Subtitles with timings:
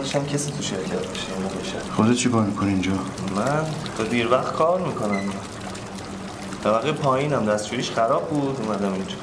[0.00, 2.92] نداشتم کسی تو شرکت باشه اینو بشه خودت چی کار می‌کنی اینجا؟
[3.36, 3.66] من
[3.98, 5.20] تا دیر وقت کار می‌کنم
[6.64, 9.16] طبقه پایینم دستشویش خراب بود اومدم اینجا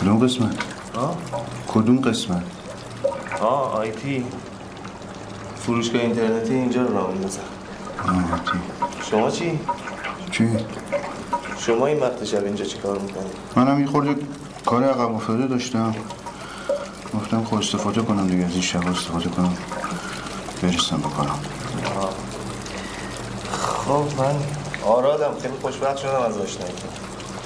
[0.00, 0.56] کدوم قسمت؟
[0.94, 1.16] آه
[1.68, 2.42] کدوم قسمت؟
[3.40, 4.24] آه آیتی
[5.56, 7.40] فروشگاه اینترنتی اینجا رو راه میندازم
[9.10, 9.60] شما چی؟
[10.30, 10.48] چی؟
[11.58, 14.16] شما این وقت شب اینجا چی کار می‌کنی؟ منم یه خورده
[14.66, 15.94] کار عقب افتاده داشتم
[17.46, 19.56] خود استفاده کنم دیگه از این شب استفاده کنم.
[20.62, 21.38] برسم بکنم
[23.86, 24.36] خب من
[24.84, 25.34] آرادم.
[25.42, 26.72] خیلی خوشبخت شدم از آشنایی.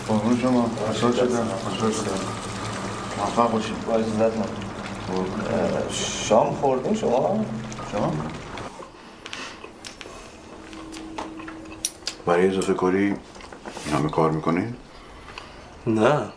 [0.08, 0.70] قربون شما.
[0.86, 2.20] خوشحال شدم خوشحال شدم
[3.18, 3.86] موفق باشید.
[3.86, 5.24] با
[6.28, 7.44] شام خوردین شما؟
[7.92, 8.12] شما؟
[12.26, 13.04] برای اضافه کاری
[13.86, 14.74] این همه کار می‌کنین؟
[15.86, 16.28] نه.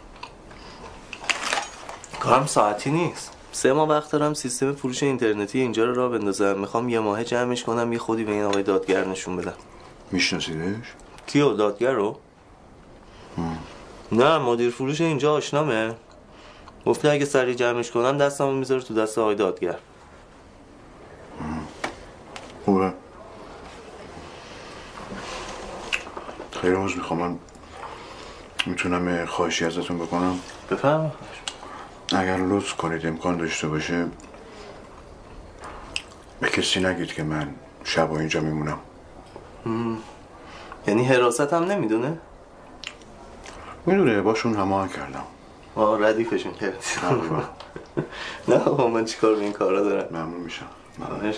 [2.19, 3.32] کارم ساعتی نیست.
[3.55, 6.59] سه ماه وقت دارم سیستم فروش اینترنتی اینجا رو راه بندازم.
[6.59, 9.53] می‌خوام یه ماه جمعش کنم یه خودی به این آقای دادگر نشون بدم.
[10.11, 10.93] میشناسیدش؟
[11.27, 12.17] کیو؟ دادگر رو؟
[14.11, 15.95] نه مدیر فروش اینجا آشنامه.
[16.85, 19.77] گفته اگه سریع جمعش کنم دستمو می‌ذاره تو دست آقای دادگر.
[22.65, 22.93] خوبه.
[26.51, 27.19] خیلی عوض می‌خوام.
[27.19, 27.37] من
[28.65, 30.39] می‌تونم خواهشی ازتون بکنم؟
[30.71, 31.11] بفهم
[32.15, 34.05] اگر لطف کنید امکان داشته باشه
[36.41, 37.47] به کسی نگید که من
[37.83, 38.77] شب اینجا میمونم
[40.87, 42.17] یعنی حراست هم نمی‌دونه؟
[43.85, 45.23] می‌دونه باشون هماهنگ کردم
[45.75, 47.43] آه ردیفشون کرد تقریبا.
[48.47, 50.65] نه آقا من چیکار به این کارا دارم ممنون میشم
[50.99, 51.33] ممنون.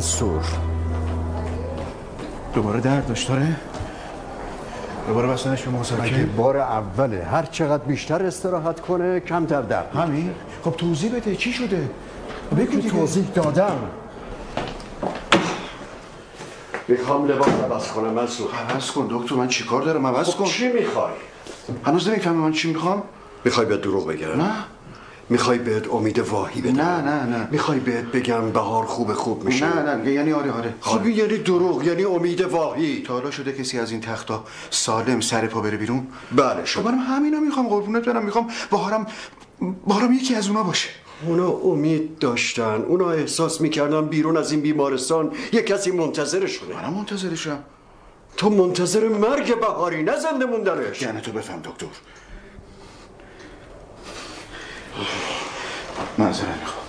[0.00, 0.44] منصور
[2.54, 3.56] دوباره درد داشت داره؟
[5.08, 10.34] دوباره بستنش به اگه محاسبه بار اوله هر چقدر بیشتر استراحت کنه کمتر درد همین؟
[10.64, 11.90] خب توضیح بده چی شده؟
[12.58, 12.88] بگو.
[12.88, 13.78] توضیح دادم
[16.88, 20.72] می‌خوام لباس عوض کنم منصور عوض کن دکتر من چیکار دارم عوض خب کن چی
[20.72, 21.12] می‌خوای؟
[21.84, 23.02] هنوز نمی‌فهمی من چی می‌خوام؟
[23.44, 24.52] می‌خوای بهت دروغ بگم؟ نه
[25.30, 27.48] می‌خوای بهت امید واهی بدم؟ نه نه نه.
[27.50, 30.74] می‌خوای بهت بگم بهار خوب خوب میشه؟ نه نه یعنی آره آره.
[30.80, 33.02] خب این یعنی دروغ یعنی امید واهی.
[33.02, 36.84] تا حالا شده کسی از این تختا سالم سر پا بره بیرون؟ بله خب شد
[36.84, 39.06] منم همینا می‌خوام قربونت برم می‌خوام بهارم
[39.86, 40.88] بهارم یکی از اونا باشه.
[41.26, 42.82] اونا امید داشتن.
[42.88, 47.58] اونا احساس می‌کردن بیرون از این بیمارستان یه کسی منتظرشونه منم منتظرشم.
[48.36, 51.02] تو منتظر مرگ بهاری نه زنده موندنش.
[51.02, 51.86] یعنی تو بفهم دکتر.
[56.18, 56.86] معذرت می‌خوام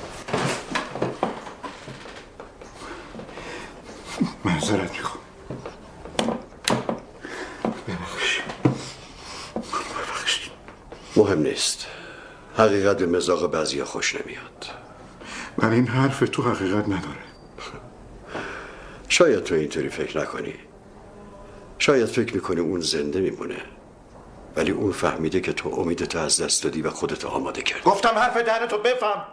[4.45, 5.23] معذرت می‌خوام.
[7.87, 8.43] ببخشید
[9.97, 10.51] ببخشید
[11.15, 11.87] مهم نیست.
[12.57, 14.65] حقیقت به مزاق بعضی خوش نمیاد.
[15.57, 17.23] ولی این حرف تو حقیقت نداره.
[19.09, 20.55] شاید تو اینطوری فکر نکنی.
[21.77, 23.57] شاید فکر می‌کنی اون زنده میمونه.
[24.55, 27.81] ولی اون فهمیده که تو امیدتو از دست دادی و خودتو آماده کردی.
[27.83, 29.23] گفتم حرف دهن تو بفهم.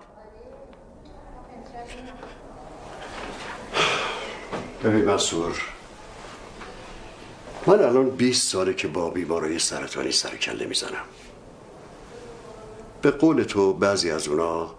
[4.85, 5.63] ببین منصور
[7.67, 11.05] من الان 20 ساله که با بیمارای سرطانی سر کله می‌زنم.
[13.03, 14.75] به قول تو بعضی از اونا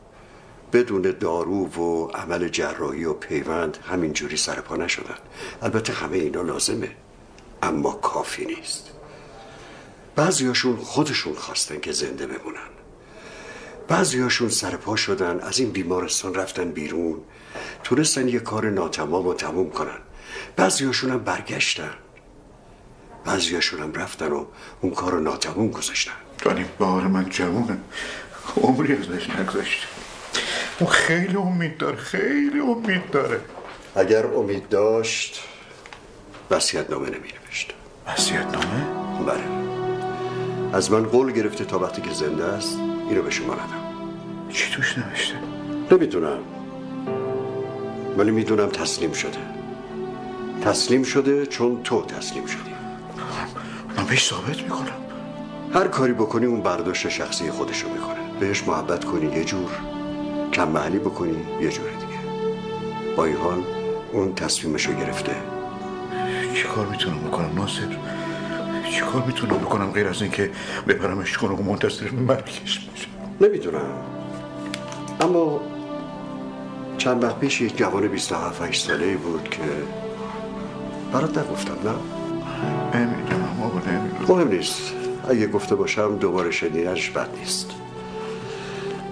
[0.73, 5.17] بدون دارو و عمل جراحی و پیوند همینجوری سرپا نشدن.
[5.61, 6.95] البته همه اینا لازمه
[7.63, 8.98] اما کافی نیست.
[10.15, 12.69] بعضیاشون خودشون خواستن که زنده بمونن.
[13.87, 17.21] بعضیاشون سرپا شدن از این بیمارستان رفتن بیرون
[17.83, 19.99] تونستن یه کار ناتمام و تموم کنن.
[20.55, 21.93] بعضیاشون هم برگشتن.
[23.25, 24.45] بعضیاشون هم رفتن و
[24.81, 26.11] اون کار رو ناتموم گذاشتن.
[26.39, 27.77] دانی بار من جوونه.
[28.57, 29.87] عمری ازش نگذاشته
[30.79, 33.41] اون خیلی امید داره خیلی امید داره.
[33.95, 35.43] اگر امید داشت
[36.51, 37.73] وسیعت نامه نمی نوشت
[38.07, 38.85] وسیعت نامه؟
[39.25, 39.58] بله.
[40.73, 42.79] از من قول گرفته تا وقتی که زنده است
[43.09, 43.83] اینو به شما ندم.
[44.49, 45.35] چی توش نوشته؟
[45.91, 46.37] نمی‌دونم.
[48.17, 49.37] ولی می‌دونم تسلیم شده.
[50.61, 52.73] تسلیم شده چون تو تسلیم شدی.
[53.97, 54.97] من بهش ثابت می‌کنم.
[55.73, 58.39] هر کاری بکنی اون برداشت شخصی خودشو می‌کنه.
[58.39, 59.69] بهش محبت کنی یه جور
[60.53, 62.19] کم محلی بکنی یه جور دیگه.
[63.15, 63.63] با این حال
[64.11, 65.35] اون تصمیمشو گرفته.
[66.53, 67.97] چی کار می‌تونم بکنم ناصر؟
[68.89, 70.51] چی کار می‌تونم بکنم غیر از اینکه
[70.87, 73.07] ببرمش کنم و منتظر مرگش باشه
[73.41, 73.91] نمی‌دونم.
[75.21, 75.61] اما
[76.97, 79.61] چند وقت پیش یک جوان 27 8 ساله بود که
[81.13, 81.95] برات نگفتم نه؟
[82.99, 84.25] نمی‌دونم بابا نمی‌دونم.
[84.27, 84.93] مهم نیست.
[85.29, 87.71] اگه گفته باشم دوباره شنیدنش بد نیست.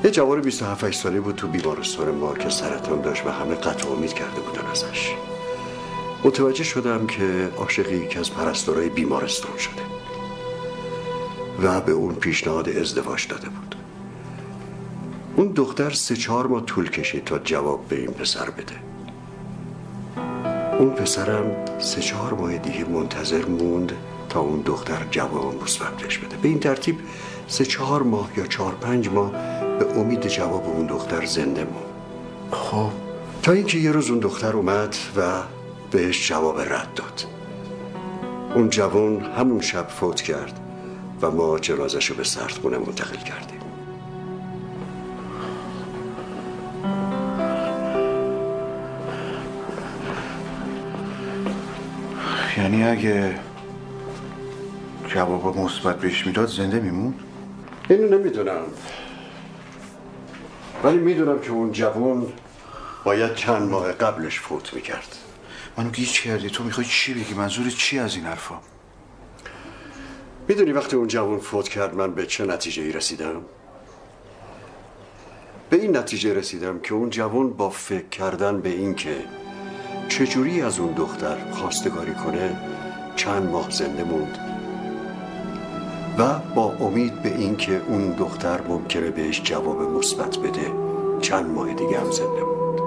[0.04, 3.90] یه جوان 27 8 ساله بود تو بیمارستان ما که سرطان داشت و همه قطع
[3.90, 5.12] امید کرده بودن ازش.
[6.24, 9.82] متوجه شدم که عاشق یکی از پرستارای بیمارستان شده
[11.64, 13.76] و به اون پیشنهاد ازدواج داده بود.
[15.36, 18.76] اون دختر سه چهار ماه طول کشید تا جواب به این پسر بده.
[20.80, 23.92] اون پسرم سه چهار ماه دیگه منتظر موند
[24.30, 26.38] تا اون دختر جواب مثبت بهش بده.
[26.38, 27.00] به این ترتیب
[27.48, 29.32] سه چهار ماه یا چهار پنج ماه
[29.80, 31.86] به امید جواب اون دختر زنده موند.
[32.52, 32.90] خب.
[33.44, 35.42] تا اینکه یه روز اون دختر اومد و
[35.92, 37.24] بهش جواب رد داد.
[38.56, 40.60] اون جوان همون شب فوت کرد
[41.22, 43.58] و ما جنازش رو به سردخونه منتقل کردیم.
[52.58, 53.40] یعنی اگه
[55.08, 57.20] جواب مثبت بهش می‌داد زنده میموند
[57.90, 58.62] اینو نمی‌دونم.
[60.84, 62.28] ولی می‌دونم که اون جوان
[63.04, 65.16] باید چند ماه قبلش فوت می‌کرد.
[65.78, 66.50] منو گیج کردی.
[66.50, 68.56] تو می‌خوای چی بگی؟ منظور چی از این حرفا؟
[70.48, 73.42] می‌دونی وقتی اون جوان فوت کرد من به چه نتیجه ای رسیدم؟
[75.70, 79.16] به این نتیجه رسیدم که اون جوان با فکر کردن به این که
[80.10, 82.58] چجوری از اون دختر خواستگاری کنه
[83.16, 84.38] چند ماه زنده موند.
[86.18, 90.74] و با امید به این که اون دختر ممکنه بهش جواب مثبت بده
[91.22, 92.87] چند ماه دیگه هم زنده موند.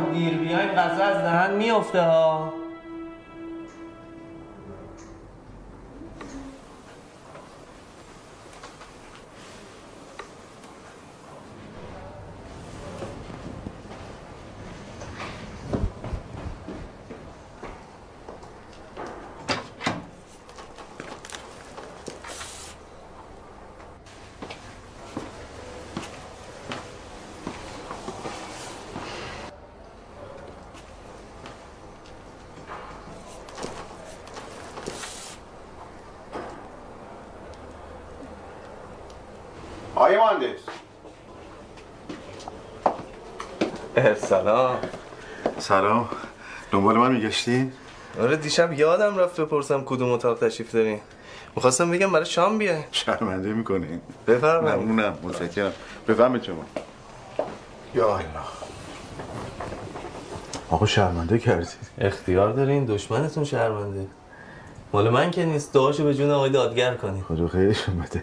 [0.00, 2.52] دیر بیاین غذا از دهن میفته ها
[40.04, 40.60] آقای مهندس
[44.34, 44.76] سلام.
[45.58, 46.08] سلام.
[46.72, 47.72] دنبال من میگشتین
[48.20, 51.00] آره دیشب یادم رفت بپرسم کدوم اتاق تشریف دارین
[51.56, 54.00] می‌خواستم بگم برای شام بیای شرمنده می‌کنی.
[54.26, 54.78] بفرمایید.
[54.78, 55.72] ممنونم متشکرم.
[56.08, 56.64] بفهمید شما.
[57.94, 58.26] یا الله.
[60.70, 64.06] آقا شرمنده کردید اختیار دارین؟ دشمنتون شرمنده.
[64.92, 65.72] مال من که نیست.
[65.72, 68.22] دعاشو به جون آقای دادگر کنی خدا خیرشون بده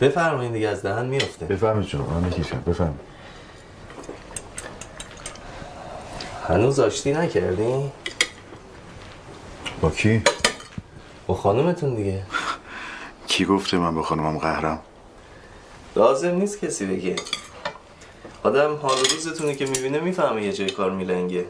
[0.00, 2.06] بفرمایید دیگه از دهن میفته بفهمید شما.
[2.06, 2.62] من می‌کشم.
[2.66, 3.09] بفهمید
[6.50, 7.92] هنوز آشتی نکردین
[9.80, 10.22] با کی؟
[11.26, 12.22] با خانومتون دیگه.
[13.26, 14.80] کی گفته من با خانمم قهرم؟
[15.96, 17.16] لازم نیست کسی بگه.
[18.42, 21.44] آدم حال روزتونه که می‌بینه می‌فهمه یه جای کار میلنگه.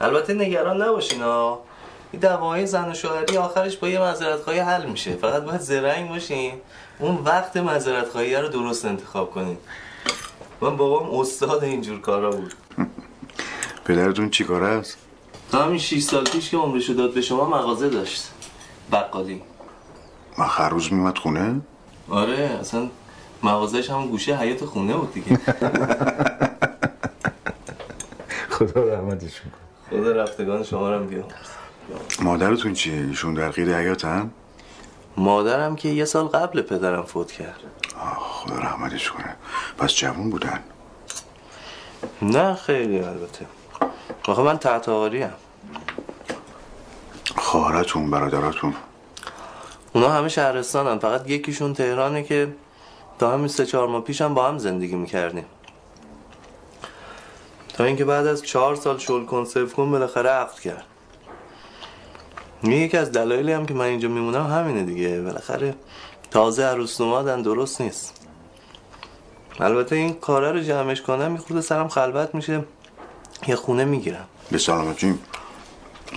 [0.00, 1.60] البته نگران نباشین ها.
[2.12, 5.16] این دعوای زن و شوهری آخرش با یه معذرت خواهی حل میشه.
[5.16, 6.52] فقط باید زرنگ باشین.
[6.98, 9.56] اون وقت معذرت خواهی رو درست انتخاب کنین.
[10.60, 12.54] من بابام استاد اینجور کارا بود.
[13.86, 14.98] پدرتون چی کاره است؟
[15.52, 18.30] تا همین 6 سال پیش که عمرشو داد به شما مغازه داشت.
[18.92, 19.42] بقالی
[20.38, 21.60] من هر روز میمد خونه؟
[22.08, 22.88] آره اصلا
[23.42, 25.36] مغازهش همون گوشه حیات خونه بود دیگه.
[28.56, 29.50] خدا رحمتش کن
[29.90, 31.24] خدا رفتگان شما رو هم بیام
[32.22, 34.30] مادرتون چیه؟ ایشون در قید حیاتن؟
[35.16, 37.60] مادرم که یه سال قبل پدرم فوت کرد.
[38.00, 39.36] آه خدا رحمتش کنه.
[39.78, 40.60] پس جوون بودن؟
[42.22, 43.46] نه خیلی البته.
[44.26, 45.32] آخه من تحت آقاریم
[47.36, 48.74] خواهرتون برادراتون.
[49.92, 50.98] اونا همه شهرستانن.
[50.98, 52.54] فقط یکیشون تهرانه که
[53.18, 55.44] تا همین سه چهار ماه پیشم با هم زندگی می‌کردیم.
[57.68, 60.84] تا اینکه بعد از چهار سال شل کن صرف کن بالاخره عقد کرد.
[62.62, 65.20] یکی از دلایلی هم که من اینجا میمونم همینه دیگه.
[65.20, 65.74] بالاخره
[66.30, 68.26] تازه عروس اومدن درست نیست.
[69.60, 72.64] البته این کاره رو جمعش کنم یه خورده سرم خلوت میشه.
[73.46, 74.24] یه خونه می‌گیرم.
[74.50, 75.18] به سلامتی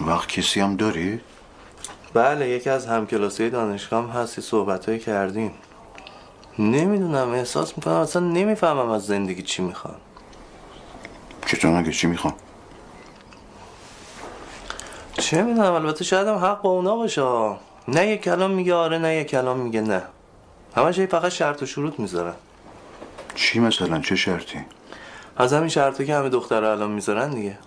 [0.08, 1.22] وقت کسی هم داری؟
[2.14, 5.54] بله یکی از همکلاسی دانشگاه هم هستی صحبت کردیم
[6.60, 9.96] نمی‌دونم احساس می‌کنم اصلا نمی‌فهمم از زندگی چی می‌خوام.
[11.46, 12.34] چطور نگه چی می‌خوام؟
[15.14, 17.22] چه می‌دونم البته شاید هم حق با اونا باشه
[17.88, 20.02] نه یه کلام میگه آره نه یه کلام میگه نه.
[20.76, 22.36] همش فقط شرط و شروط می‌ذارن.
[23.36, 24.66] چی مثلا؟ چه شرطی؟
[25.40, 27.58] از همین شرطی که همه دختر الان می‌ذارن دیگه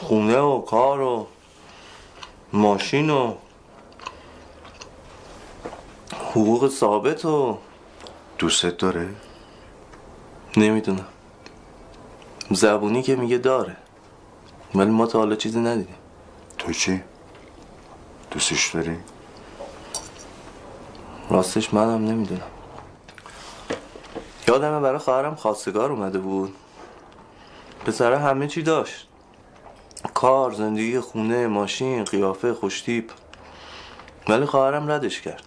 [0.00, 1.26] خونه و کار و
[2.52, 3.34] ماشین و
[6.30, 7.58] حقوق ثابت و
[8.38, 9.08] دوستت داره؟
[10.56, 11.06] نمی‌دونم
[12.50, 13.76] زبونی که میگه داره
[14.74, 15.96] ولی ما تا حالا چیزی ندیدیم
[16.58, 17.02] تو چی؟
[18.30, 18.96] دوستش داری؟
[21.30, 22.50] راستش منم نمی‌دونم
[24.48, 26.54] یادمه برای خواهرم خواستگار اومده بود
[27.84, 29.08] پسره همه چی داشت.
[30.14, 33.10] کار زندگی خونه ماشین قیافه خوشتیپ.
[34.28, 35.42] ولی خواهرم ردش کرد.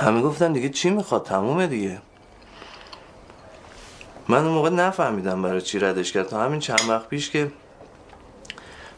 [0.00, 2.02] همه گفتن دیگه چی می‌خواد؟ تمومه دیگه.
[4.28, 6.28] من اون موقع نفهمیدم برای چی ردش کرد.
[6.28, 7.52] تا همین چند وقت پیش که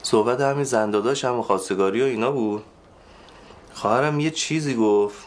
[0.03, 2.65] صحبت همین زنداداش هم و خواستگاری و اینا بود.
[3.73, 5.27] خواهرم یه چیزی گفت.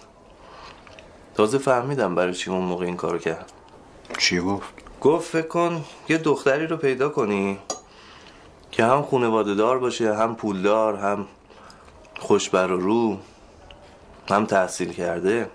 [1.35, 3.51] تازه فهمیدم برای چی اون موقع این کارو کرد.
[4.17, 7.59] چی گفت؟ گفت فکر کن یه دختری رو پیدا کنی
[8.71, 11.27] که هم خانواده دار باشه هم پولدار هم
[12.19, 13.17] خوشبر و رو
[14.29, 15.49] هم تحصیل کرده.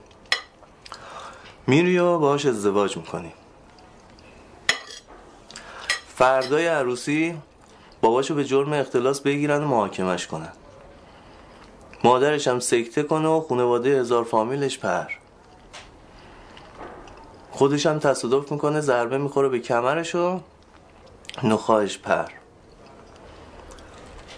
[1.67, 3.33] میری و باهاش ازدواج می‌کنی.
[6.09, 7.39] فردای عروسی
[8.01, 10.53] باباشو به جرم اختلاس بگیرن و محاکمش کنن.
[12.05, 15.24] مادرش هم سکته کنه و خانواده هزار فامیلش پر.
[17.55, 20.41] خودش هم تصادف می‌کنه ضربه می‌خوره به کمرش و
[21.43, 22.27] نخواهش پر.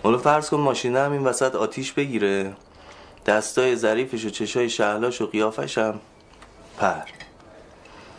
[0.02, 2.52] حالا فرض کن ماشینه هم این وسط آتیش بگیره.
[3.26, 6.00] دستای ظریفش و چشای شهلاش و قیافش هم
[6.78, 7.02] پر.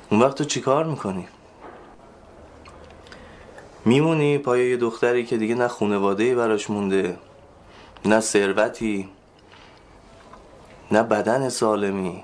[0.10, 1.28] اون وقت تو چیکار می‌کنی؟
[3.86, 7.18] میمونی پای یه دختری که دیگه نه خونواده براش مونده
[8.06, 9.10] نه ثروتی
[10.92, 12.24] نه بدن سالمی.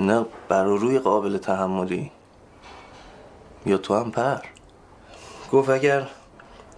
[0.00, 2.10] نه بر روی قابل تحملی.
[3.66, 4.38] یا تو هم پر.
[5.52, 6.08] گفت اگر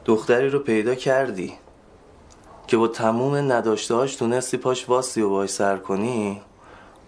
[0.04, 1.54] دختری رو پیدا کردی
[2.66, 6.42] که با تموم نداشتهاش تونستی پاش واسی و باش سر کنی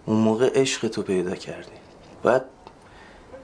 [0.05, 1.71] اون موقع عشق تو پیدا کردی.
[2.23, 2.45] بعد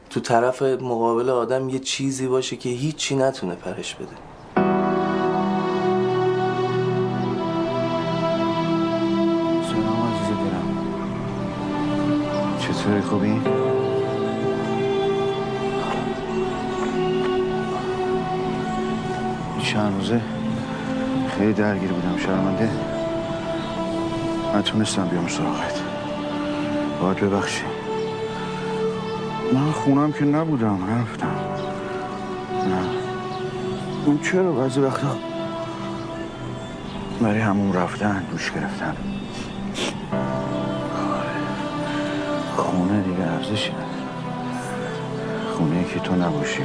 [0.09, 4.26] تو طرف مقابل آدم یه چیزی باشه که هیچی نتونه پرش بده.
[12.87, 13.41] چطوری خوبی؟
[19.63, 20.21] چند روزه
[21.37, 22.69] خیلی درگیر بودم شرمنده.
[24.55, 25.81] نتونستم بیام سراغت.
[27.01, 27.63] باید ببخشی.
[29.53, 31.35] من خونم که نبودم رفتم
[32.69, 32.89] نه.
[34.05, 35.17] اون چرا بعضی وقتا
[37.21, 39.16] برای همون رفتن دوش گرفتن؟
[42.87, 43.71] خونه دیگه ارزشی
[45.57, 46.63] خونه که تو نباشی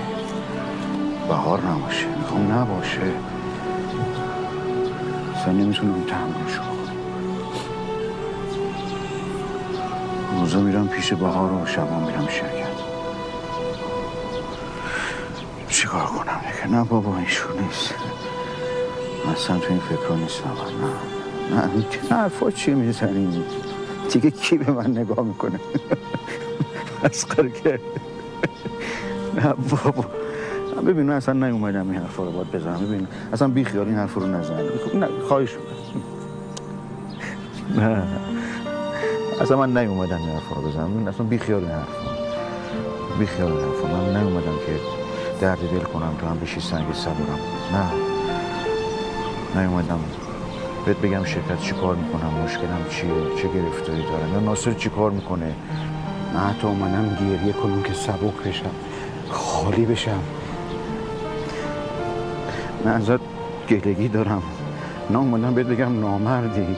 [1.29, 3.01] بهار نباشه می‌خوام نباشه
[5.37, 6.79] اصلا نمی‌تونم تحملش کنم
[10.41, 12.73] روزا میرم پیش بهار و شبا میرم شرکت
[15.69, 17.95] چیکار کنم دیگه نه بابا ایشون نیست
[19.33, 20.51] اصلا تو این فکر نیستم
[21.53, 21.71] نه نه
[22.11, 23.45] نه حرفا چیه می‌زنی
[24.12, 25.61] دیگه کی به من نگاه می‌کنه؟
[27.05, 27.81] مسخره کرد
[29.35, 30.05] نه بابا.
[30.87, 32.87] ببین اصلا نیومدم این حرفا رو باید بزنم.
[32.87, 34.55] ببین اصلا بی خیال این حرفا رو نزن.
[34.94, 35.57] نه خواهش
[37.77, 38.03] نه.
[39.40, 41.07] اصلا من نیومدم این حرفا رو بزنم.
[41.09, 41.92] اصلا بی خیال این حرفا.
[43.18, 43.87] بی خیال این حرفا.
[43.87, 44.81] من نیومدم که
[45.40, 47.38] درد دل کنم تو هم بشی سنگ صبورم.
[47.72, 47.92] نه.
[49.61, 50.01] نیومدم.
[50.87, 53.11] بهت بگم شرکت چی کار می‌کنم مشکلم چیه
[53.42, 55.55] چه گرفتاری دارم یا ناصر چی کار می‌کنه؟
[56.35, 58.71] من حتی اومدم گریه کنم که سبک بشم
[59.31, 60.18] خالی بشم.
[62.85, 63.21] من ازت
[63.68, 64.42] گلگی دارم.
[65.11, 66.77] نه اومدم بهت بگم نامردی.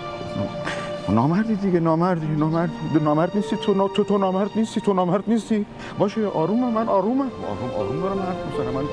[1.09, 2.71] نامردی دیگه نامردی نامرد
[3.05, 5.67] نامرد نیستی تو تو تو نامرد نیستی تو نامرد نیستی.
[5.99, 8.75] باشه آرومم من آرومم آروم آروم دارم حرف می‌زنم.
[8.75, 8.85] من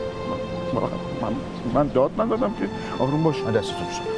[1.21, 1.34] من
[1.74, 2.69] من داد ندادم که
[3.00, 3.43] آروم باش.
[3.43, 4.11] من دستتو بزن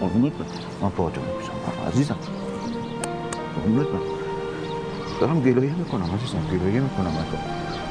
[0.00, 0.44] آرومت بده
[0.82, 1.52] من پاهاتو میبوسم
[1.88, 2.16] عزیزم.
[3.62, 3.98] آرومت بده
[5.20, 6.46] دارم گلایه می‌کنم عزیزم.
[6.52, 7.36] گلایه می‌کنم تو.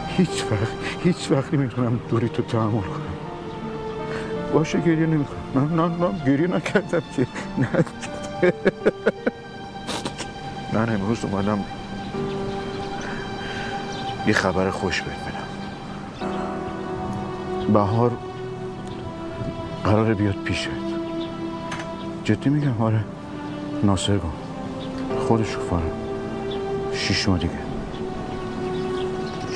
[0.07, 0.67] هیچ وقت
[1.03, 3.15] هیچ وقت نمی‌تونم دوری تو تحمل کنم.
[4.53, 5.37] باشه گریه نمی‌کنم.
[5.55, 7.27] نه نه نه گریه نکردم که.
[7.57, 7.85] نه.
[10.73, 11.59] من امروز اومدم
[14.27, 15.47] یه خبر خوش بهت بدم.
[17.73, 18.11] بهار
[19.83, 20.69] قراره بیاد پیشت.
[22.25, 23.03] جدی میگم؟ آره.
[23.83, 24.29] ناصر گم
[25.19, 25.91] خودش فاره
[26.93, 27.53] شیش ماه دیگه.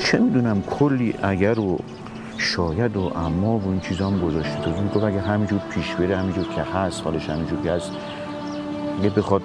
[0.04, 1.78] چه می‌دونم کلی اگر و
[2.38, 4.60] شاید و اما و این چیزا هم گذاشته.
[4.60, 7.90] تو می‌گفت اگه همینجور پیش بره همینجور که هست حالش همینجور که هست
[9.00, 9.42] اگه بخواد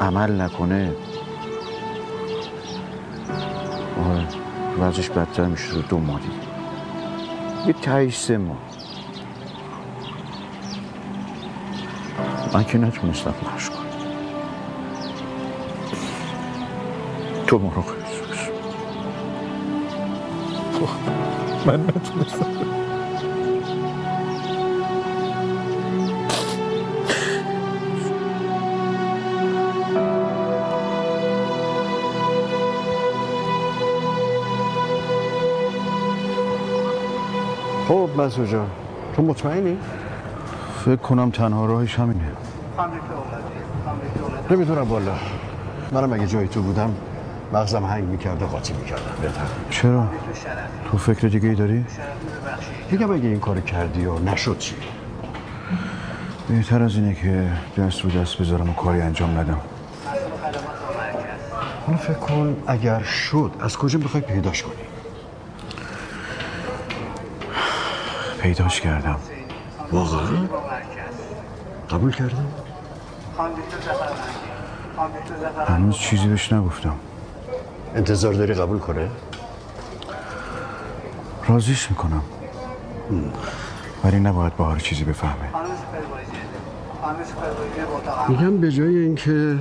[0.00, 0.92] عمل نکنه.
[4.10, 4.26] آره
[4.80, 5.74] وضعش بدتر میشه.
[5.74, 6.34] رو دو ماه دیگه.
[7.66, 8.65] یه تایش سه ماه.
[12.56, 13.86] من که نتونستم خوش کنم.
[17.46, 17.94] تو مراقب
[18.30, 18.50] باش
[21.66, 22.46] من نتونستم.
[37.88, 38.70] خب مسعود جان.
[39.16, 39.78] تو مطمئنی؟
[40.84, 42.45] فکر کنم تنها راهش همینه.
[44.50, 45.14] نمی‌دونم بالا
[45.92, 46.94] منم اگه جای تو بودم
[47.52, 50.08] مغزم هنگ می‌کرد و قاطی می‌کردم بهتر چرا؟
[50.90, 51.84] تو فکر دیگه ای داری؟
[52.90, 54.74] میگم اگه این کار کردی و نشد چی؟
[56.48, 59.60] بهتر از اینه که دست رو دست بذارم و کاری انجام ندم
[61.86, 64.74] حالا فکر کن اگر شد از کجا می‌خوای پیداش کنی؟
[68.40, 69.16] پیداش کردم
[69.92, 70.46] واقعا؟
[71.90, 72.46] قبول کردم؟
[75.68, 76.94] هنوز چیزی بهش نگفتم.
[77.94, 79.08] انتظار داری قبول کنه؟
[81.48, 82.22] راضیش می‌کنم.
[84.04, 85.50] ولی نباید بهار چیزی بفهمه.
[88.28, 89.58] میگم به جای اینکه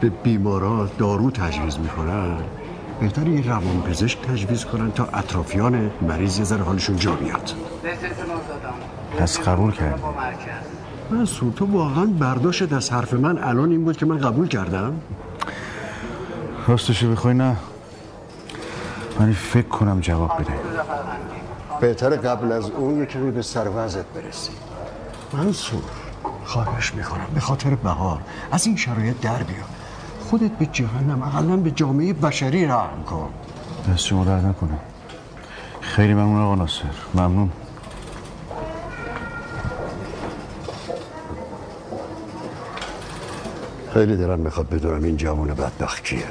[0.00, 2.36] به بیمارا دارو تجویز می‌کنن
[3.00, 7.54] بهتر یه روان پزشک تجویز کنن تا اطرافیان مریض یه ذره حالشون جا بیاد.
[9.18, 10.02] پس قبول کردی.
[11.10, 15.00] من تو واقعا برداشت از حرف من الان این بود که من قبول کردم.
[16.66, 17.56] راستشو بخوای نه.
[19.20, 20.52] ولی فکر کنم جواب بده.
[21.80, 24.52] بهتر قبل از اون یه کمی به سر وضعت برسی.
[25.32, 25.82] منصور
[26.44, 28.20] خواهش می‌کنم به خاطر بهار
[28.52, 29.64] از این شرایط در بیا
[30.30, 33.28] خودت به جهنم اقلا به جامعه بشری رحم کن.
[33.92, 34.78] دست شما در نکنه.
[35.80, 36.84] خیلی ممنون آقا ناصر.
[37.14, 37.50] ممنون.
[43.94, 46.22] خیلی دارم می‌خواد بدونم این جوان بدبخت کیه.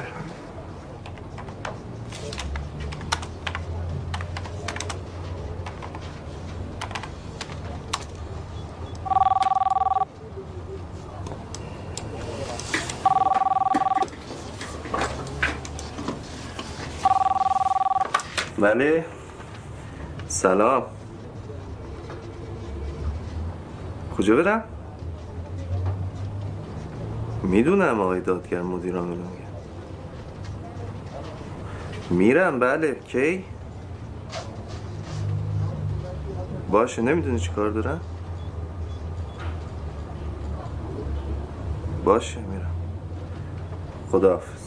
[18.58, 19.06] بله.
[20.28, 20.84] سلام.
[24.18, 24.73] کجا برم؟
[27.44, 29.44] می‌دونم آقای دادگر مدیران میگه
[32.10, 33.44] میرم بله کی؟
[36.72, 38.02] باشه نمی‌دونی چی کار دارم؟
[42.06, 42.72] باشه میرم
[44.12, 44.63] خداحافظ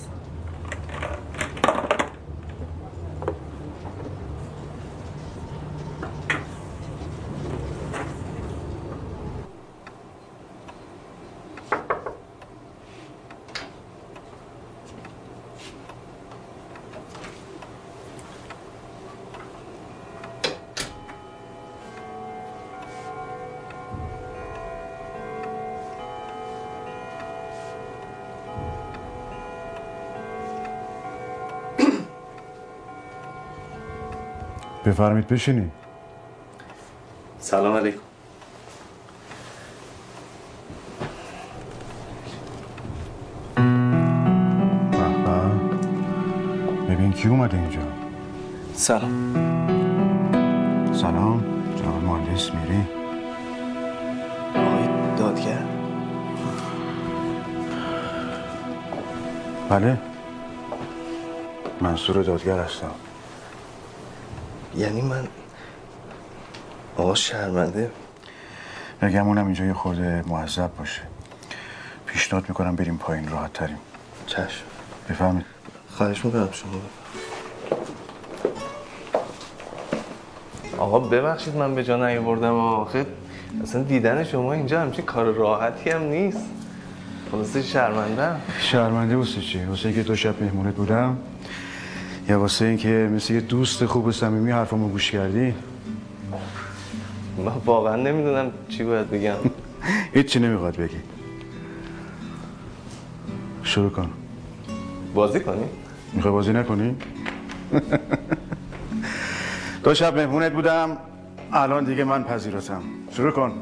[34.86, 35.72] بفرمید بشینید
[37.38, 37.98] سلام علیکم.
[46.88, 47.80] ببین کی اومده اینجا.
[48.74, 49.34] سلام.
[50.92, 51.44] سلام.
[51.76, 52.84] جناب مهندس میری؟
[54.54, 55.62] آقای دادگر.
[59.68, 59.98] بله.
[61.80, 62.90] منصور دادگر هستم.
[64.76, 65.28] یعنی من
[66.96, 67.90] آقا شرمنده.
[69.02, 71.02] بگمونم اینجا یه خورده معذب باشه.
[72.06, 73.78] پیشنهاد می‌کنم بریم پایین راحت تریم.
[74.26, 74.64] چشم.
[75.10, 75.44] بفهمید
[75.90, 76.70] خواهش می‌کنم شما.
[80.78, 83.06] آقا ببخشید من به جا نیاوردم آخه.
[83.62, 86.44] اصلا دیدن شما اینجا همچین کار راحتی هم نیست.
[87.30, 88.36] خلاصه شرمنده.
[88.58, 91.18] شرمنده واسه چی؟ واسه اینکه دو شب مهمونت بودم.
[92.28, 95.54] یا واسه اینکه مثل یه دوست خوب و صمیمی حرفمو گوش کردی؟
[97.38, 99.36] من واقعا نمی‌دونم چی باید بگم.
[100.14, 100.96] هیچی نمی‌خواد بگی.
[103.62, 104.10] شروع کن.
[105.14, 105.64] بازی کنی؟
[106.12, 106.96] می‌خوای بازی نکنی؟
[109.84, 110.96] دو شب مهمونت بودم
[111.52, 112.82] الان دیگه من پذیرتم.
[113.10, 113.52] شروع کن.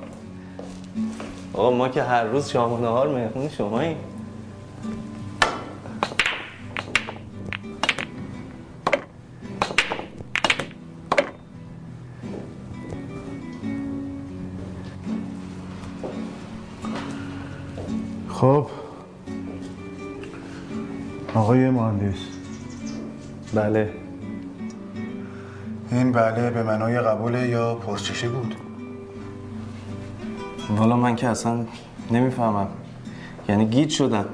[1.52, 3.96] آقا ما که هر روز شام و نهار مهمون شماییم.
[26.24, 28.54] بله به معنای قبوله یا پرسشی بود.
[30.70, 31.64] والا من که اصلا
[32.10, 32.66] نمی‌فهمم.
[33.48, 34.24] یعنی گیج شدم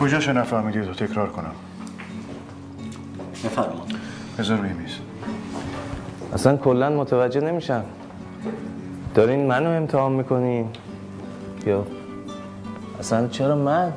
[0.00, 1.52] کجاشو نفهمیدی تو تکرار کنم؟
[3.44, 3.96] بفرمایید.
[4.38, 4.90] بذار روی میز
[6.34, 7.84] اصلا کلا متوجه نمیشم.
[9.14, 10.66] دارین منو امتحان می‌کنین؟
[11.66, 11.86] یا
[13.00, 13.92] اصلا چرا من؟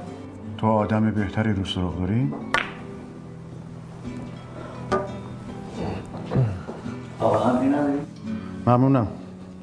[0.58, 2.34] تو آدم بهتری رو سراغ داری؟
[8.68, 9.08] ممنونم.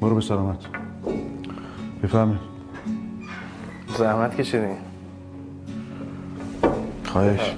[0.01, 0.59] برو به سلامت.
[2.03, 2.39] بفهمید
[3.97, 4.77] زحمت کشیدین
[7.05, 7.55] خواهش.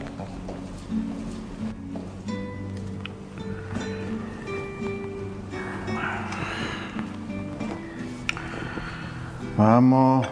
[9.57, 10.25] و اما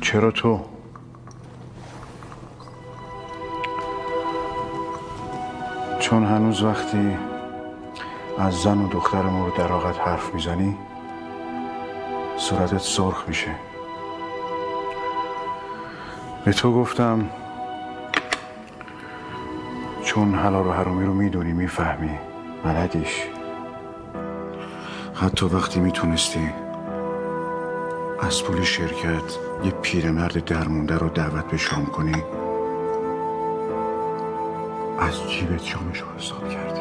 [0.00, 0.60] چرا تو؟
[6.00, 7.29] چون هنوز وقتی
[8.40, 10.78] از زن و دختر مورد دراغت حرف می‌زنی
[12.36, 13.50] صورتت سرخ میشه.
[16.44, 17.30] به تو گفتم
[20.04, 22.18] چون حلال و حرامی رو می‌دونی می‌فهمی.
[22.64, 23.22] بلدیش
[25.14, 26.50] حتی وقتی می‌تونستی
[28.20, 32.22] از پول شرکت یه پیرمرد درمونده رو دعوت به شام کنی
[34.98, 36.79] از جیبت شامش رو حساب کردی.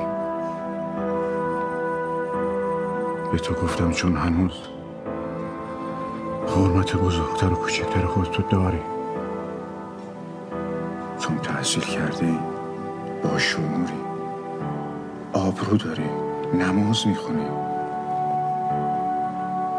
[3.31, 4.51] به تو گفتم چون هنوز
[6.47, 8.79] حرمت بزرگتر و کوچکتر خودتو داری.
[11.19, 12.39] چون تحصیل کردی
[13.23, 13.99] با شعوری
[15.33, 16.09] آبرو داری
[16.53, 17.47] نماز می‌خونی.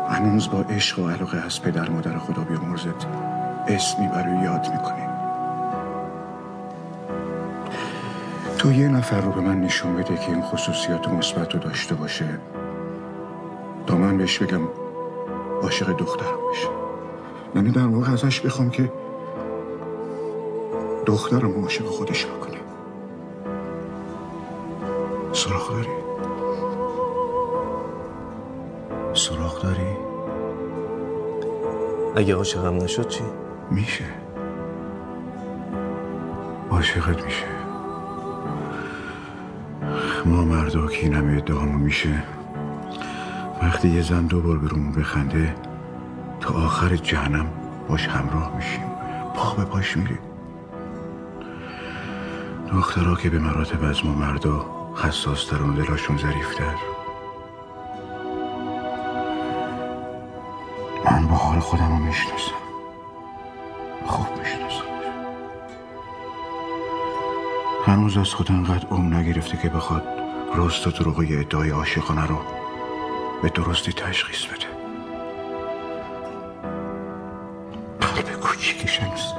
[0.08, 3.06] هنوز با عشق و علاقه از پدر مادر خدا بیامرزت
[3.68, 5.06] اسم می‌بری و یاد می‌کنی.
[8.58, 12.38] تو یه نفر رو به من نشون بده که این خصوصیات مثبت رو داشته باشه.
[14.30, 14.68] بهش بگم
[15.62, 16.68] عاشق دخترم بشه
[17.54, 18.92] یعنی در واقع ازش بخوام که
[21.06, 22.58] دخترم عاشق خودش بکنه
[25.32, 25.88] سراخ داری؟
[29.14, 29.96] سراخ داری؟
[32.16, 33.24] اگه عاشقم نشد چی؟
[33.70, 34.04] میشه
[36.70, 37.46] عاشقت میشه
[40.26, 42.22] ما مردا که این همه ادعامون میشه
[43.70, 45.54] وقتی یه زن دو بار به رومون بخنده
[46.40, 47.46] تا آخر جهنم
[47.88, 48.86] باش همراه میشیم.
[49.34, 50.18] پا به پاش میریم.
[52.72, 56.74] دخترها که به مراتب از ما مردا حساستر و دلاشون ظریفتر.
[61.10, 62.60] من با حال خودم رو می‌شناسم.
[64.06, 64.84] خوب می‌شناسم.
[67.86, 70.04] هنوز از خود انقدر عمر نگرفته که بخواد
[70.54, 72.36] راست و دروغ ادعای عاشقانه رو
[73.42, 74.66] به درستی تشخیص بده.
[78.00, 79.32] قلب کوچیکی شمس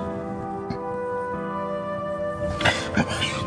[2.95, 3.41] ببخشید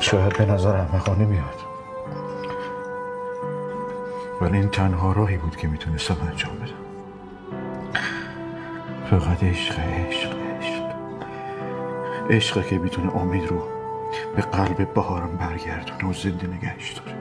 [0.00, 1.60] شاید به نظر احمقانه میاد
[4.40, 6.86] ولی این تنها راهی بود که می‌تونستم انجام بدم.
[9.10, 9.78] فقط عشق عشق
[10.08, 10.45] عشق.
[12.30, 13.62] عشقه که می‌تونه امید رو
[14.36, 17.16] به قلب بهارم برگردونه و زنده نگهش داره.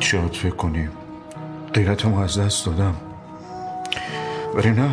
[0.00, 0.90] شاید فکر کنیم
[2.22, 2.94] از دست دادم.
[4.54, 4.90] ولی نه.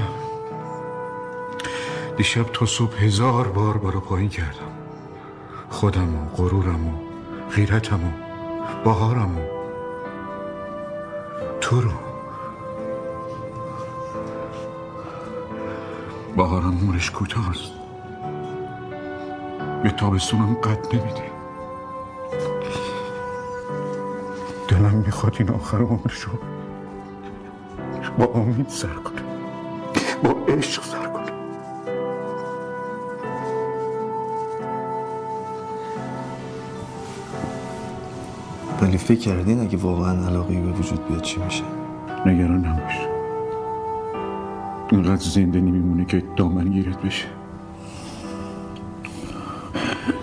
[2.18, 4.72] دیشب تا صبح هزار بار بالا پایین کردم.
[5.70, 6.92] خودم و غرورم و
[7.56, 8.12] غیرتم و
[8.84, 9.42] بهارم و
[11.62, 11.92] تو رو.
[16.38, 17.79] بهارم نورش کوتاست
[20.00, 21.24] تابستونم قد نمیده.
[24.68, 26.32] دلم می‌خواد این آخر عمرشو
[28.18, 29.22] با امید سر کنه.
[30.24, 31.32] با عشق سر کنه.
[38.82, 41.64] ولی فکر کردین اگه واقعا علاقه به وجود بیاد چی میشه؟
[42.26, 43.08] نگران نباش.
[44.92, 47.39] اینقدر زنده نمیمونه که دامن گیرت بشه.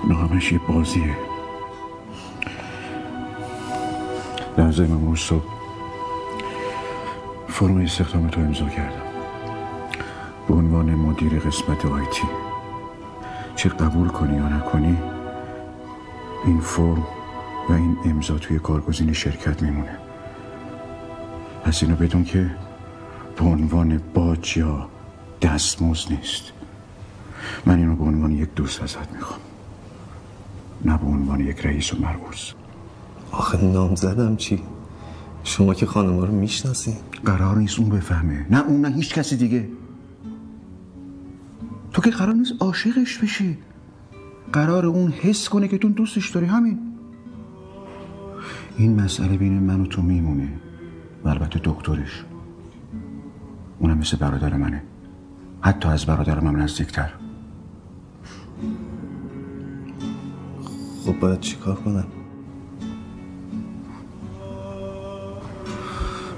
[0.07, 1.17] اینا همش یه بازیه.
[4.59, 5.45] لحظه من صبح
[7.49, 9.03] فرم استخدام تو امضا کردم.
[10.49, 12.23] به عنوان مدیر قسمت آیتی
[13.57, 14.99] چه قبول کنی یا نکنی
[16.45, 17.07] این فرم
[17.69, 19.97] و این امضا توی کارگزین شرکت میمونه.
[21.65, 22.51] پس اینو بدون که
[23.37, 24.89] به عنوان باج یا
[25.43, 26.53] دستمزد نیست.
[27.67, 29.46] من اینو به عنوان یک دوست ازت می‌خوام.
[31.37, 32.53] عنوان یک رئیس و مرموز
[33.33, 34.63] آخه نام زدم چی؟
[35.45, 36.95] شما که خانم رو می‌شناسین
[37.25, 38.47] قرار نیست اون بفهمه.
[38.51, 39.69] نه اون نه هیچ کسی دیگه.
[41.93, 43.59] تو که قرار نیست عاشقش بشی.
[44.53, 46.79] قرار اون حس کنه که تو دوستش داری همین.
[48.77, 50.49] این مسئله بین من و تو میمونه
[51.25, 52.25] و البته دکترش.
[53.79, 54.83] اونم مثل برادر منه.
[55.61, 57.11] حتی از برادر من نزدیکتر.
[61.07, 62.07] خب باید چیکار کنم؟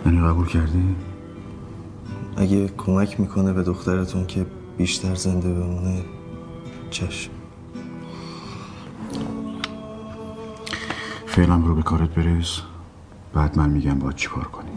[0.06, 0.96] یعنی قبول کردی؟
[2.36, 6.04] اگه کمک می‌کنه به دخترتون که بیشتر زنده بمونه
[6.90, 7.30] چشم.
[11.26, 12.60] فعلا رو به کارت برس
[13.34, 14.70] بعد من میگم باید چیکار کنی.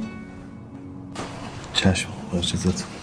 [1.73, 3.01] چشم اجازتون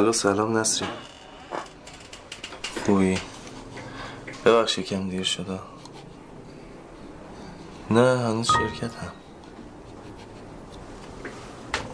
[0.00, 0.90] الو سلام نسرین
[2.86, 3.18] خوبی؟
[4.44, 5.58] ببخشی کم دیر شده.
[7.90, 9.12] نه هنوز شرکت هم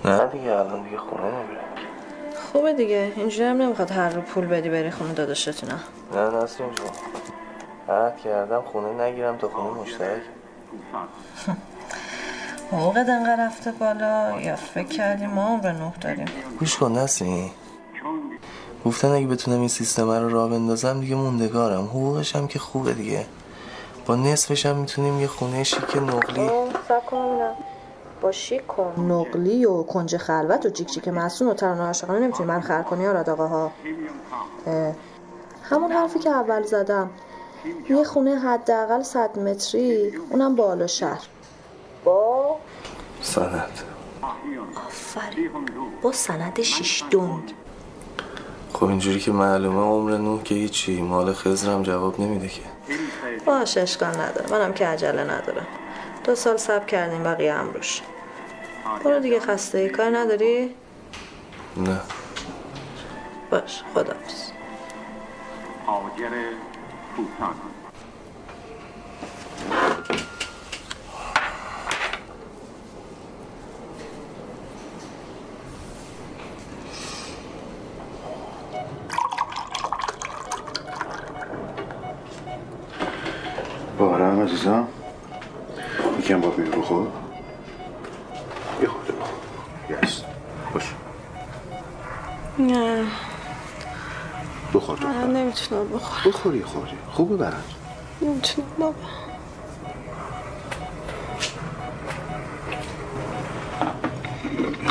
[0.04, 1.60] نه دیگه الان دیگه خونه نمیره
[2.52, 5.74] خوبه دیگه اینجوری هم نمی‌خواد هر رو پول بدی بری خونه داداشتونه
[6.14, 6.30] نه.
[6.30, 6.86] نسرین جون
[7.88, 10.22] عهد کردم خونه نگیرم تا خونه مشترک.
[12.72, 16.26] حقوقت انقدر رفته بالا یا فکر کردی ما عمر نه داریم.
[16.60, 17.50] گوش کن نسرین
[18.86, 21.84] گفتن اگه بتونم این سیستم رو راه بندازم دیگه موندگارم.
[21.84, 23.26] حقوقش هم که خوبه دیگه.
[24.06, 26.50] با نصفش هم می‌تونیم یه خونه شیک نقلی
[28.20, 32.48] با شیک کن نقلی و کنج خلوت و جیک جیک مسون و ترانه عاشقانه نمی‌تونی
[32.48, 33.72] من خر کنی آراد آقاها.
[34.66, 34.94] اه،
[35.62, 37.10] همون حرفی که اول زدم.
[37.90, 41.26] یه خونه حداقل صد متری اونم بالا شهر.
[42.04, 42.56] با
[43.22, 43.70] سند.
[44.86, 45.50] آفرین.
[46.02, 47.54] با سند شیش دنگ
[48.80, 51.02] خب اینجوری که معلومه عمر نوح که هیچی.
[51.02, 52.62] مال خزرم جواب نمیده که.
[53.46, 54.50] باشه اشکال نداره.
[54.50, 55.66] منم که عجله ندارم
[56.24, 58.02] دو سال صبر کردیم بقیه هم روش.
[59.04, 59.88] برو دیگه خسته ای.
[59.88, 60.74] کار نداری؟
[61.76, 62.00] نه.
[63.50, 64.50] باش خدافز
[65.86, 66.30] تاجر
[67.16, 67.54] کوتاه
[83.98, 84.88] بارم عزیزم
[86.18, 87.12] یکم با میرو خود
[88.82, 89.38] یه خورده بخور
[90.02, 90.22] یس
[90.74, 90.94] باش
[92.58, 93.04] نه
[94.86, 95.08] بخور تو.
[95.08, 96.32] من نمی‌تونم بخورم.
[96.32, 97.54] بخور یه خورده خوبه برات.
[98.22, 98.94] نمی‌تونم بابا.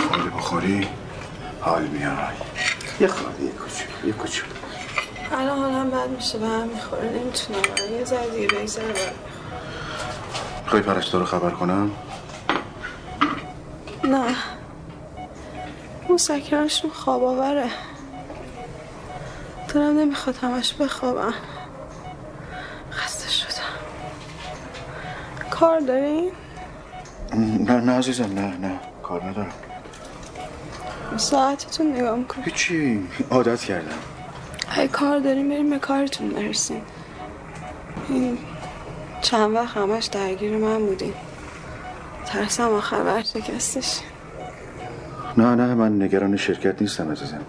[0.09, 0.87] خورده بخوری؟
[1.61, 2.17] حال میاد
[2.99, 4.51] یه خورده یه کوچولو یه کوچولو.
[5.31, 7.03] الان حالم بد میشه به هم می‌خوره.
[7.03, 7.59] نمی‌تونم
[7.99, 9.13] یه ذره دیگه بگذره بعد
[10.67, 11.91] خواهی پرستار رو خبر کنم؟
[14.03, 14.35] نه.
[16.09, 17.69] مسکنشون خواب آوره
[19.75, 21.33] دارم نمی‌خواد همش بخوابم.
[22.91, 23.73] خسته شدم.
[25.51, 26.31] کار دارین؟
[27.59, 28.79] نه نه عزیزم نه نه.
[29.03, 29.51] کار ندارم.
[31.17, 33.97] ساعتتون نگاه میکن هیچی عادت کردم.
[34.69, 36.81] اگه کار داریم بریم به کارتون برسیم.
[38.09, 38.37] این
[39.21, 41.13] چند وقت همش درگیر من بودیم
[42.25, 43.99] ترسم آخر ورشکستش
[45.37, 47.41] نه نه من نگران شرکت نیستم عزیزم.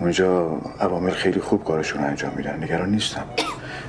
[0.00, 2.62] اونجا عوامل خیلی خوب کارشون رو انجام میدن.
[2.62, 3.24] نگران نیستم.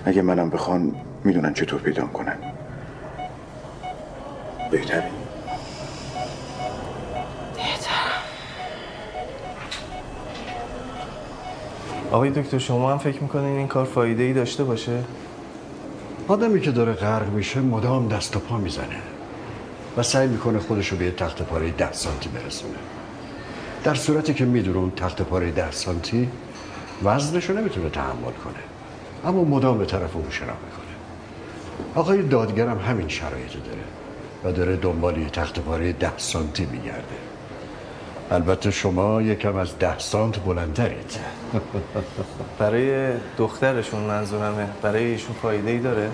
[0.05, 2.37] اگه منم بخوان می‌دونن چطور پیدا کنن
[4.71, 5.07] بهتری
[12.11, 15.03] آقای دکتر شما هم فکر می‌کنین این کار فایده ای داشته باشه؟
[16.27, 18.95] آدمی که داره غرق میشه مدام دست و پا می‌زنه
[19.97, 22.77] و سعی می‌کنه خودش رو به یه تخت پاره ده سانتی برسونه.
[23.85, 26.29] در صورتی که می‌دونه اون تخت پاره ده سانتی
[27.03, 28.63] وزنش رو نمی‌تونه تحمل کنه
[29.25, 30.95] اما مدام به طرف اون شنا می‌کنه.
[31.95, 33.83] آقای دادگرم همین شرایط داره
[34.43, 37.15] و داره دنبال یه تخت پاره ده سانتی میگرده.
[38.31, 41.19] البته شما یکم از ده سانت بلندترید.
[42.59, 46.09] برای دخترشون منظورمه برای ایشون فایده ای داره؟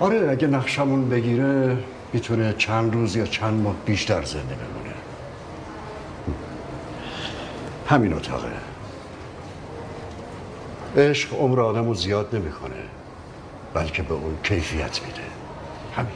[0.00, 1.76] آره اگه نقشمون بگیره
[2.12, 4.77] می‌تونه چند روز یا چند ماه بیشتر زنده بمونه.
[7.88, 8.52] همین اتاقه.
[10.96, 12.74] عشق عمر آدم رو زیاد نمی‌کنه
[13.74, 15.22] بلکه به اون کیفیت میده.
[15.96, 16.12] همین.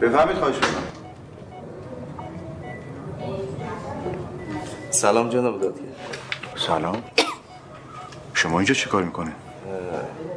[0.00, 0.56] بفهمید خواهش
[4.90, 6.15] سلام جناب دادگر
[6.66, 7.02] سلام.
[8.34, 9.32] شما اینجا چه کار می‌کنه؟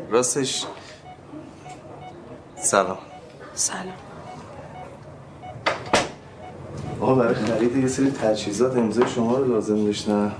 [0.10, 0.66] راستش
[2.62, 2.98] سلام.
[3.54, 3.94] سلام.
[7.02, 10.32] آقا برای خرید یه سری تجهیزات امضای شما رو لازم داشتم.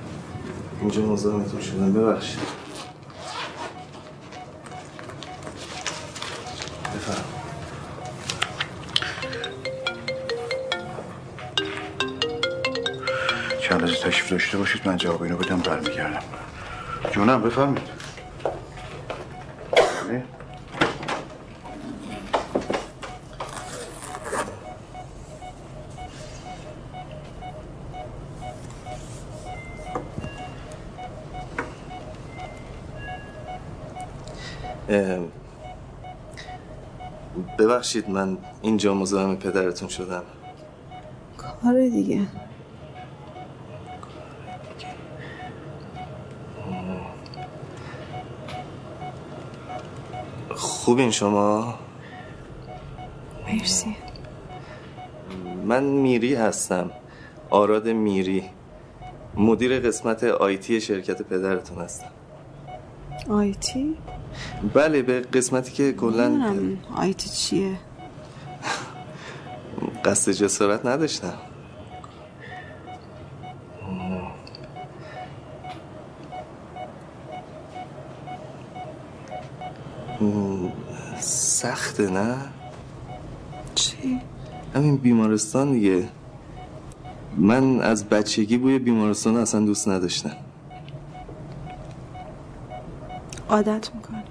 [0.82, 2.59] اینجا مزاحمتون شدم ببخشید.
[14.30, 16.24] داشته باشید من جواب اینو بدم برمیگردم.
[17.12, 17.82] جونم بفرمید
[20.08, 20.24] بله.
[37.60, 40.24] ببخشید من اینجا مزاحم پدرتون شدم.
[41.38, 42.22] کار دیگه.
[50.90, 51.80] خوبین شما؟
[53.48, 53.96] مرسی.
[55.66, 56.92] من میری هستم.
[57.50, 58.44] آراد میری.
[59.36, 62.08] مدیر قسمت آیتی شرکت پدرتون هستم.
[63.30, 63.98] آیتی؟
[64.74, 67.78] بله به قسمتی که نمی‌دونم آیتی چیه.
[70.06, 71.49] قصد جسارت نداشتم.
[82.00, 82.36] سخته نه؟
[83.76, 84.20] چی؟
[84.76, 86.08] همین بیمارستان دیگه.
[87.38, 90.32] من از بچگی بوی بیمارستان اصلا دوست نداشتم.
[93.50, 94.24] عادت می‌کنی.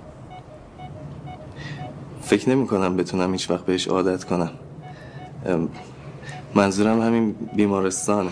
[2.23, 4.51] فکر نمی کنم بتونم هیچ وقت بهش عادت کنم.
[6.55, 8.31] منظورم همین بیمارستانه.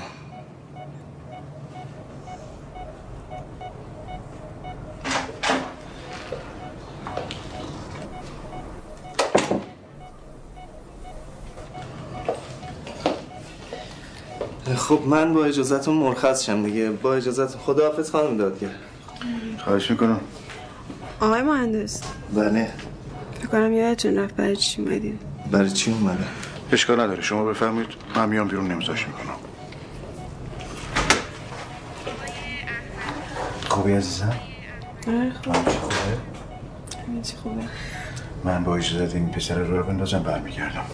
[14.89, 16.91] خب من با اجازتون مرخص شم دیگه.
[16.91, 18.69] با اجازت خداحافظ خانم دادگر
[19.65, 20.21] خواهش می‌کنم.
[21.21, 22.03] آقای مهندس.
[22.35, 22.73] بله.
[23.39, 25.19] فکر کنم یادتون رفت برای چی اومدین؟
[25.51, 26.25] برای چی اومده
[26.73, 27.23] اشکال نداره.
[27.23, 27.89] شما بفرمایید.
[28.17, 29.37] من میام بیرون نمزاش می‌کنم.
[33.69, 34.35] خوبی عزیزم؟
[35.09, 35.59] آره خوبه؟
[37.43, 37.63] خوبه؟
[38.45, 40.85] من با اجازت این پسر رو بندازم برمیگردم.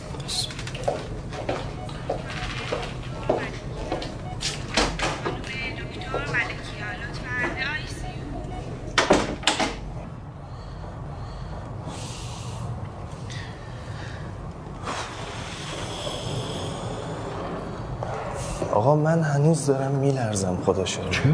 [19.43, 21.33] هنوز دارم میلرزم خدا شد چرا؟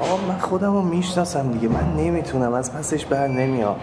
[0.00, 1.68] آقا من خودم رو می‌شناسم دیگه.
[1.68, 2.54] من نمی‌تونم.
[2.54, 3.76] از پسش بر نمیام.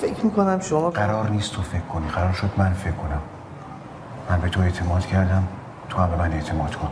[0.00, 2.08] فکر می‌کنم شما قرار نیست تو فکر کنی.
[2.08, 3.20] قرار شد من فکر کنم.
[4.30, 5.42] من به تو اعتماد کردم.
[5.88, 6.88] تو هم به من اعتماد کن.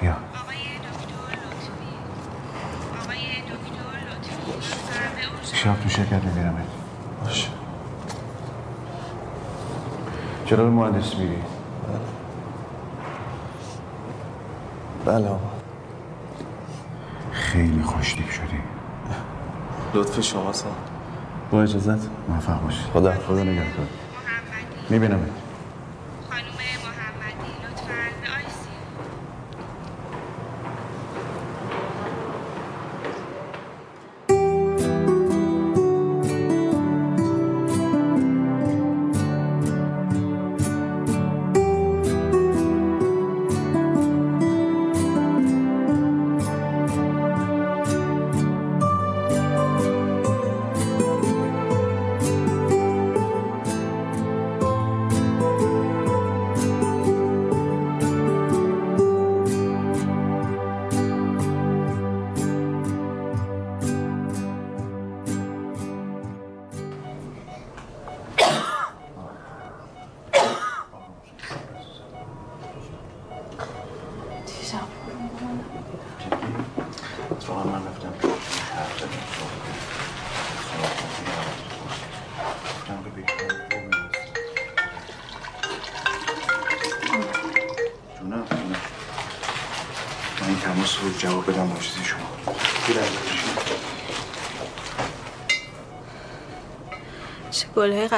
[0.00, 0.12] بیا.
[5.52, 6.64] شب تو شرکت میبیرمت
[7.24, 7.48] باشه.
[10.46, 11.42] چرا به مهندس میری؟
[15.08, 15.28] بله.
[15.28, 15.50] آقا
[17.32, 18.60] خیلی خوشتیپ شدی.
[19.94, 20.66] لطف شما سا
[21.50, 22.82] با اجازت موفق باشی.
[22.94, 23.86] خدا خدا نگهدار.
[24.90, 25.47] میبینمت.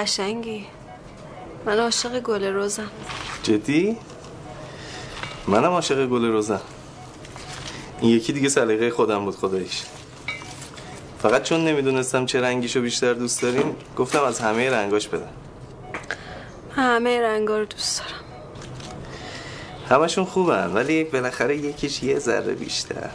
[0.01, 0.67] قشنگی.
[1.67, 2.91] من عاشق گل روزم.
[3.43, 3.97] جدی؟
[5.49, 6.61] منم عاشق گل روزم.
[8.01, 9.83] این یکی دیگه سلیقه خودم بود خداییش.
[11.23, 15.29] فقط چون نمی‌دونستم چه رنگیشو بیشتر دوست داریم گفتم از همه رنگاش بدم.
[16.77, 18.21] من همه رنگا رو دوست دارم.
[19.89, 23.11] همشون خوبن ولی بالاخره یکیش یه ذره بیشتر.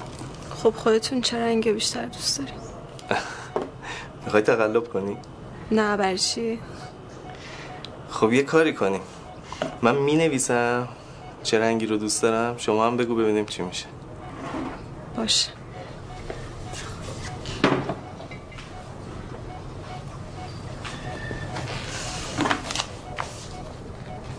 [0.64, 2.54] خب خودتون چه رنگ بیشتر دوست دارین
[4.26, 5.18] می‌خوای تقلب کنی؟
[5.72, 6.60] نه برای چی؟
[8.16, 9.02] خب یه کاری کنیم.
[9.82, 10.88] من می نویسم
[11.44, 12.58] چه رنگی رو دوست دارم.
[12.58, 13.86] شما هم بگو ببینیم چی میشه.
[15.18, 15.52] باشه.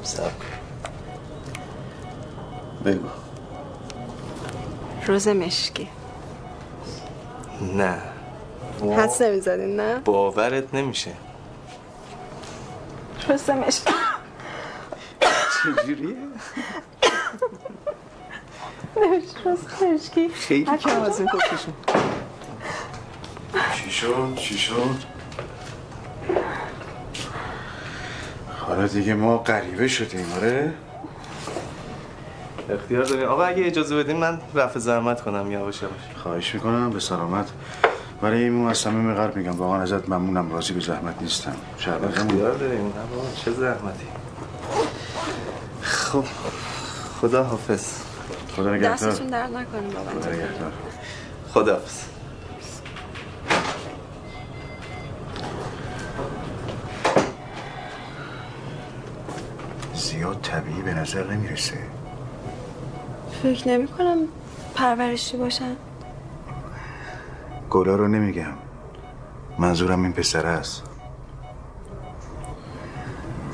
[0.03, 0.31] سب
[2.85, 3.09] بگو.
[5.07, 5.89] روز مشکی.
[7.77, 7.99] نه.
[8.97, 11.11] حس نمی‌زدین نه؟ باورت نمیشه.
[13.31, 13.93] مشکی
[15.63, 16.17] چجوریه؟
[19.45, 21.75] روز مشکی خیلی کم از این کشون
[23.75, 25.17] چی شد؟ چی شد؟
[28.61, 30.75] حالا دیگه ما غریبه شدیم آره؟
[32.71, 37.01] اختیار داریم آقا اگه اجازه بدین من رفع زحمت کنم یواش یواش خواهش می‌کنم به
[37.01, 37.49] سلامت
[38.23, 39.57] برای این از صمیم غرب میگم.
[39.57, 40.53] واقعا ازت ممنونم.
[40.53, 41.57] راضی به زحمت نیستم.
[41.79, 42.93] شهر اختیار داریم.
[43.37, 44.07] چه زحمتی.
[45.81, 46.25] خب.
[47.21, 47.87] خدا حافظ.
[48.57, 48.93] خدا نگهدار.
[48.93, 50.33] دستتون درد نکنیم خدا
[51.53, 52.03] خدا حافظ.
[59.95, 61.79] زیاد طبیعی به نظر نمی‌رسه.
[63.43, 64.19] فکر نمی کنم
[64.75, 65.77] پرورشی باشن.
[67.71, 68.53] گلا رو نمیگم.
[69.59, 70.83] منظورم این پسر است.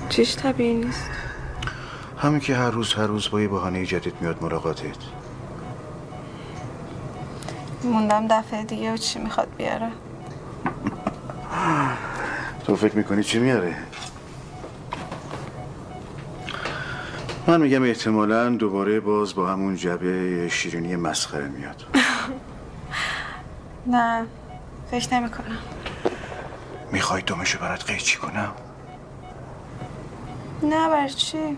[0.08, 1.10] چیش طبیعی نیست؟
[2.18, 4.96] همین که هر روز هر روز با یه بهانه جدید میاد ملاقاتت.
[7.84, 9.90] موندم دفعه دیگه و چی می‌خواد بیاره.
[12.64, 13.76] تو فکر می‌کنی چی میاره؟
[17.46, 21.84] من میگم احتمالا دوباره باز با همون جبه شیرینی مسخره میاد.
[23.86, 24.26] نه
[24.90, 25.58] فکر نمی کنم
[26.92, 28.52] می‌خوای دومشو برات قیچی کنم؟
[30.62, 31.56] نه برای چی؟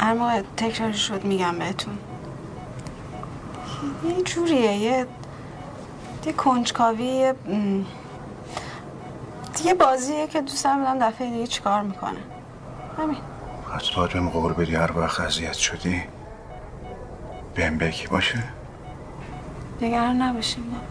[0.00, 1.98] هر موقع تکراری شد میگم بهتون.
[4.04, 5.06] یه جوریه یه
[6.26, 7.34] یه کنجکاوی یه
[9.64, 12.18] یه بازیه که دوست دارم بدم دفعه دیگه چیکار می‌کنه.
[12.98, 13.18] همین.
[13.96, 16.02] باید بهم قول بدی هر وقت اذیت شدی
[17.54, 18.44] بهم بگی باشه؟
[19.82, 20.64] نگران نباشیم.
[20.64, 20.82] بابا.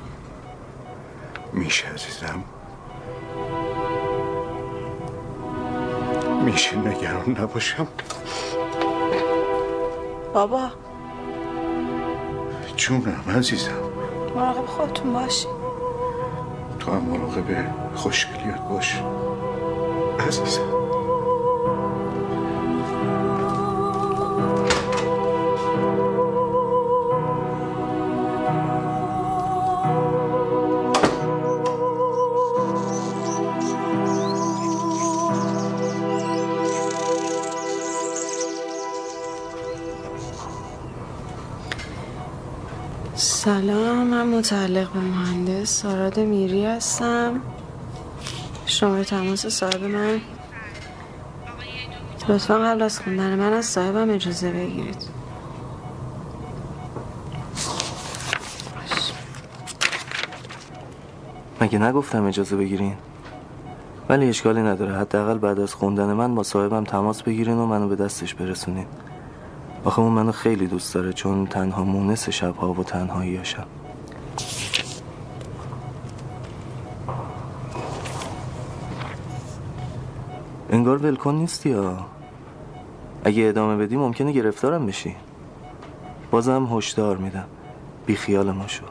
[1.53, 2.43] میشه عزیزم؟
[6.45, 7.87] میشه نگران نباشم؟
[10.33, 10.71] بابا.
[12.77, 13.71] جونم عزیزم.
[14.35, 15.47] مراقب خودتون باشی.
[16.79, 19.01] تو هم مراقب خوشگلیات باش.
[20.27, 20.80] عزیزم.
[44.71, 47.41] متعلق به مهندس ساراد میری هستم.
[48.65, 50.21] شماره تماس صاحب من
[52.29, 55.07] لطفا قبل از خوندن من از صاحبم اجازه بگیرید.
[61.61, 62.95] مگه نگفتم اجازه بگیرین؟
[64.09, 64.95] ولی اشکالی نداره.
[64.95, 68.85] حداقل بعد از خوندن من با صاحبم تماس بگیرین و منو به دستش برسونین.
[69.85, 73.67] آخه اون منو خیلی دوست داره چون تنها مونس شبها و تنهاییاشم
[80.71, 81.97] انگار ولکن نیستی یا
[83.23, 85.15] اگه ادامه بدی ممکنه گرفتارم بشی.
[86.31, 87.45] بازم هشدار میدم.
[88.05, 88.83] بی خیال ما شو.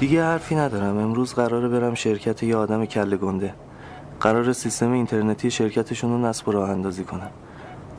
[0.00, 0.98] دیگه حرفی ندارم.
[0.98, 3.54] امروز قراره برم شرکت یه آدم کله گنده.
[4.20, 7.30] قرار سیستم اینترنتی شرکتشون رو نصب و راه اندازی کنم.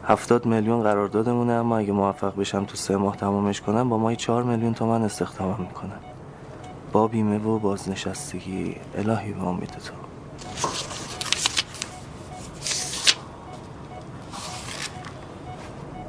[0.03, 4.43] هفتاد میلیون قراردادمونه اما اگه موفق بشم تو سه ماه تمامش کنم با ماهی چهار
[4.43, 5.99] میلیون تومن استخدامم می‌کنم
[6.91, 9.93] با بیمه و بازنشستگی الهی به امید تو.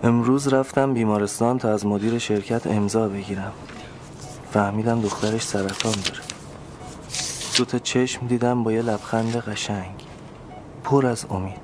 [0.02, 3.52] امروز رفتم بیمارستان تا از مدیر شرکت امضا بگیرم.
[4.50, 6.20] فهمیدم دخترش سرطان داره.
[7.56, 9.94] دو تا چشم دیدم با یه لبخند قشنگ.
[10.84, 11.60] پر از امید.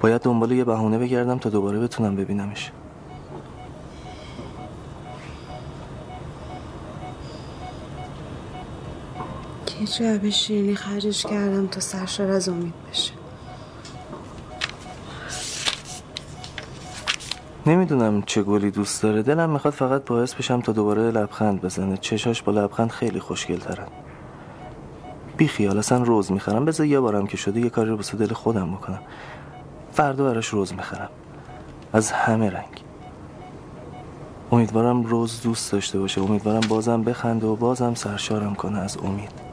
[0.00, 2.72] باید دنبال یه بهونه بگردم تا دوباره بتونم ببینمش.
[9.80, 13.12] یه جعبه شیرینی خرجش کردم تا سرشار از امید بشه.
[17.66, 19.22] نمی‌دونم چه گلی دوست داره.
[19.22, 21.96] دلم می‌خواد فقط باعث بشم تا دوباره لبخند بزنه.
[21.96, 23.86] چشاش با لبخند خیلی خوشگل ترن
[25.36, 26.64] بی خیال اصلا روز می‌خرم.
[26.64, 29.00] بذار یه بارم که شده یه کاری رو بسه دل خودم بکنم.
[29.92, 31.10] فردا براش روز می‌خرم.
[31.92, 32.84] از همه رنگ.
[34.52, 36.20] امیدوارم روز دوست داشته باشه.
[36.20, 39.49] امیدوارم بازم بخنده و بازم سرشارم کنه از امید.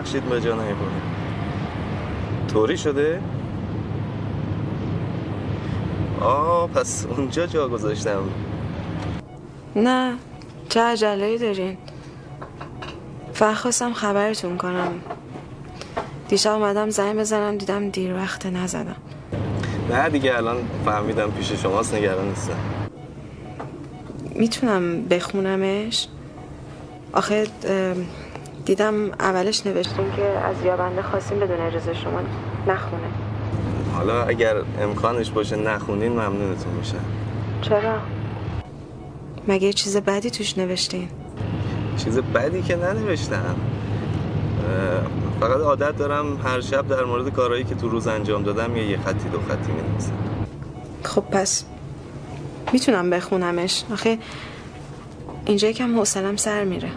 [0.00, 1.00] ببخشید به جا نیبردم
[2.52, 3.20] طوری شده؟
[6.20, 8.22] آه پس اونجا جا گذاشتم.
[9.76, 10.14] نه
[10.68, 11.76] چه عجله دارین.
[13.32, 14.92] فقط خواستم خبرتون کنم.
[16.28, 18.96] دیشب اومدم زنگ بزنم دیدم دیر وقت نزدم.
[19.90, 22.56] نه دیگه الان فهمیدم پیش شماست نگران نیستم.
[24.34, 26.08] می‌تونم بخونمش؟
[27.12, 27.46] آخه
[28.64, 32.20] دیدم اولش نوشتیم که از یابنده خواستیم بدون اجازه شما
[32.66, 33.08] نخونه.
[33.94, 36.96] حالا اگر امکانش باشه نخونین ممنونتون میشه
[37.62, 37.98] چرا؟
[39.48, 41.08] مگه یه چیز بدی توش نوشتین؟
[41.96, 43.56] چیز بدی که ننوشتم.
[45.40, 48.98] فقط عادت دارم هر شب در مورد کارهایی که تو روز انجام دادم یه یه
[48.98, 50.12] خطی دو خطی می‌نویسم.
[51.02, 51.64] خب پس
[52.72, 53.84] می‌تونم بخونمش.
[53.92, 54.18] آخه
[55.46, 56.88] اینجا یکم حوصلم سر میره.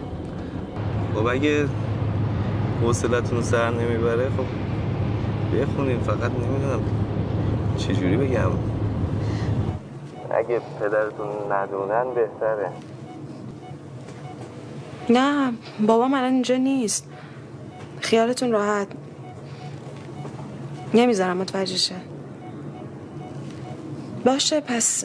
[1.14, 1.66] خب اگه
[2.82, 4.44] حوصلتون سر نمی‌بره خب
[5.56, 6.80] بخونین فقط نمی‌دونم
[7.76, 8.50] چجوری بگم.
[10.30, 12.70] اگه پدرتون ندونن بهتره.
[15.10, 15.52] نه
[15.86, 17.08] بابام الان اینجا نیست.
[18.00, 18.88] خیالتون راحت.
[20.94, 21.94] نمی‌ذارم متوجه شه.
[24.24, 25.04] باشه پس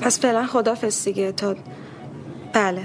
[0.00, 1.54] پس فعلا خدافز دیگه تا
[2.52, 2.82] بله.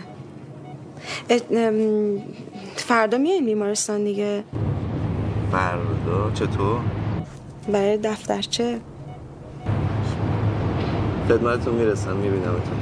[2.76, 4.44] فردا میایم بیمارستان دیگه.
[5.52, 6.80] فردا؟ چطور؟
[7.72, 8.80] برای دفترچه.
[11.28, 12.78] خدمتتون می‌رسم میبینمتون.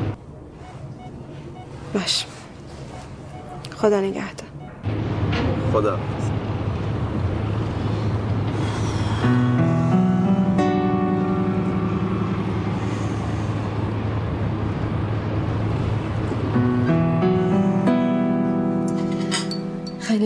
[1.94, 2.26] باش.
[3.78, 4.48] خدا نگهدار.
[5.74, 6.00] خدا.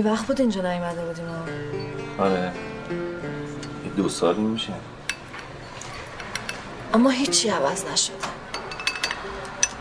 [0.04, 1.26] خیلی وقت بود اینجا نیومده بودیم
[2.20, 2.52] آره.
[3.98, 4.74] دو سال میشه.
[6.94, 8.16] اما هیچی عوض نشده.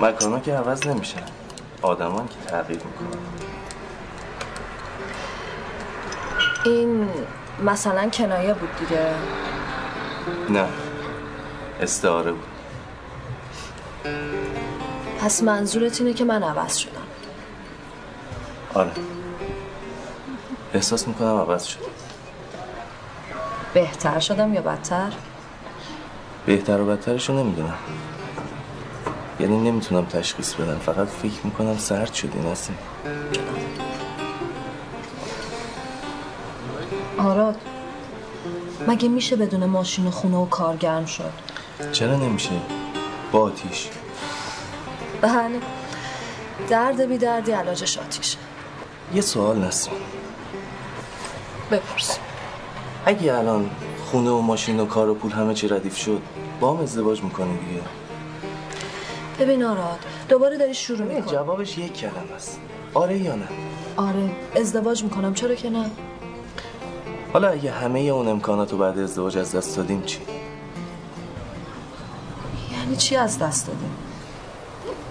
[0.01, 1.17] مکانا که عوض نمیشه
[1.83, 3.23] آدمان که تغییر می‌کنن.
[6.65, 7.09] این
[7.65, 9.15] مثلا کنایه بود دیگه.
[10.51, 10.69] نه.
[11.81, 12.49] استعاره بود.
[15.21, 16.93] پس منظورت اینه که من عوض شدم.
[18.75, 18.93] آره.
[20.75, 21.79] احساس می‌کنم عوض شد.
[23.75, 25.13] بهتر شدم یا بدتر؟
[26.47, 27.75] بهتر و بدترش رو نمی‌دونم.
[29.41, 32.79] یعنی نمی‌تونم تشخیص بدم فقط فکر می‌کنم سرد شدی نسیم.
[37.19, 37.57] آراد
[38.89, 41.33] مگه میشه بدون ماشین و خونه و کار گرم شد؟
[41.93, 42.51] چرا نمیشه؟
[43.33, 43.89] با آتیش.
[45.21, 45.61] بله.
[46.69, 48.39] درد بی دردی علاجش آتیشه.
[49.15, 49.93] یه سوال نسیم.
[51.73, 52.19] بپرس.
[53.07, 53.71] اگه الان
[54.11, 56.23] خونه و ماشین و کار و پول همه چی ردیف شد
[56.61, 57.81] با هم ازدواج می‌کنی دیگه.
[59.41, 59.99] ببین آراد
[60.29, 61.33] دوباره داری شروع می‌کنی.
[61.33, 62.61] جوابش یک کلمه است.
[62.95, 63.49] آره یا نه؟
[63.97, 65.35] آره ازدواج می‌کنم.
[65.35, 65.91] چرا که نه؟
[67.33, 70.19] حالا اگه همه اون امکانات رو بعد ازدواج از دست دادیم چی؟
[72.73, 73.91] یعنی چی از دست دادیم؟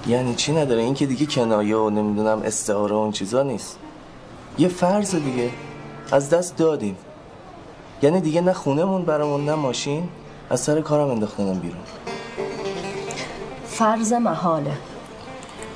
[0.07, 3.79] یعنی چی نداره؟ این که دیگه کنایه و نمی‌دونم استعاره و اون چیزا نیست.
[4.57, 5.49] یه فرض دیگه.
[6.11, 6.95] از دست دادیم.
[8.01, 10.09] یعنی دیگه نه خونهمون برامون نه ماشین.
[10.49, 11.81] از سر کارم انداختنم بیرون.
[13.65, 14.77] فرض محاله.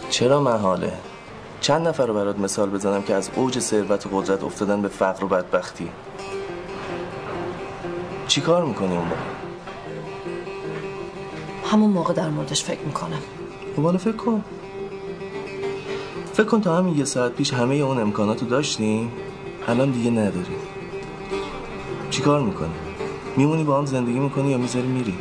[0.09, 0.93] چرا محاله؟
[1.61, 5.23] چند نفر رو برات مثال بزنم که از اوج ثروت و قدرت افتادن به فقر
[5.23, 5.89] و بدبختی؟
[8.27, 9.11] چی کار می‌کنی اون؟
[11.71, 13.21] همون موقع در موردش فکر می‌کنم.
[13.75, 14.43] خب فکر کن.
[16.33, 19.11] فکر کن تا همین یه ساعت پیش همه اون امکانات رو داشتیم؟
[19.67, 20.57] الان دیگه نداریم
[22.09, 22.73] چی کار می‌کنی؟
[23.37, 25.15] میمونی با هم زندگی می‌کنی یا می‌ذاری میری؟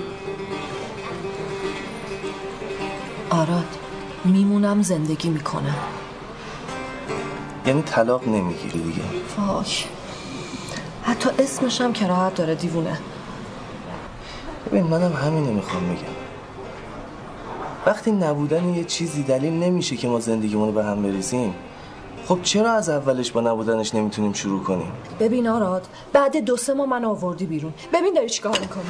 [3.30, 3.78] آراد
[4.24, 5.76] میمونم زندگی می‌کنم.
[7.66, 9.02] یعنی طلاق نمی‌گیری دیگه؟
[9.38, 9.64] وای
[11.02, 12.98] حتی اسمشم کراهت داره دیوونه.
[14.66, 16.14] ببین منم همینو می‌خوام بگم.
[17.86, 21.54] وقتی نبودن یه چیزی دلیل نمیشه که ما زندگیمون رو به هم بریزیم
[22.26, 26.86] خب چرا از اولش با نبودنش نمی‌تونیم شروع کنیم؟ ببین آراد بعد دو سه ماه
[26.88, 27.74] من آوردی بیرون.
[27.92, 28.84] ببین داری چیکار می‌کنی؟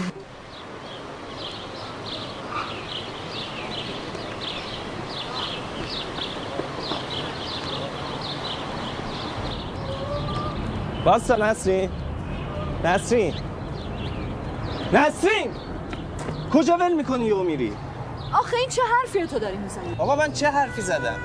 [11.04, 11.90] باستا نسرین.
[12.84, 13.34] نسرین.
[14.92, 15.50] نسرین!
[16.52, 17.72] کجا ول می‌کنی و میری؟
[18.38, 21.18] آخه این چه حرفی تو داری می‌زنی؟ آقا من چه حرفی زدم؟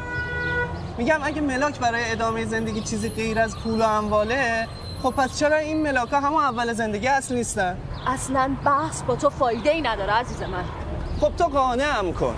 [1.00, 4.68] میگم اگه ملاک برای ادامه زندگی چیزی غیر از پول و امواله
[5.04, 7.78] خب پس چرا این ملاک ها همون اول زندگی اصل نیستن؟
[8.08, 10.64] اصلا بحث با تو فایده ای نداره عزیز من.
[11.22, 12.36] خب تو قانعم کن.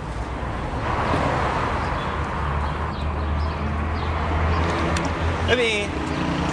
[5.49, 5.89] ببین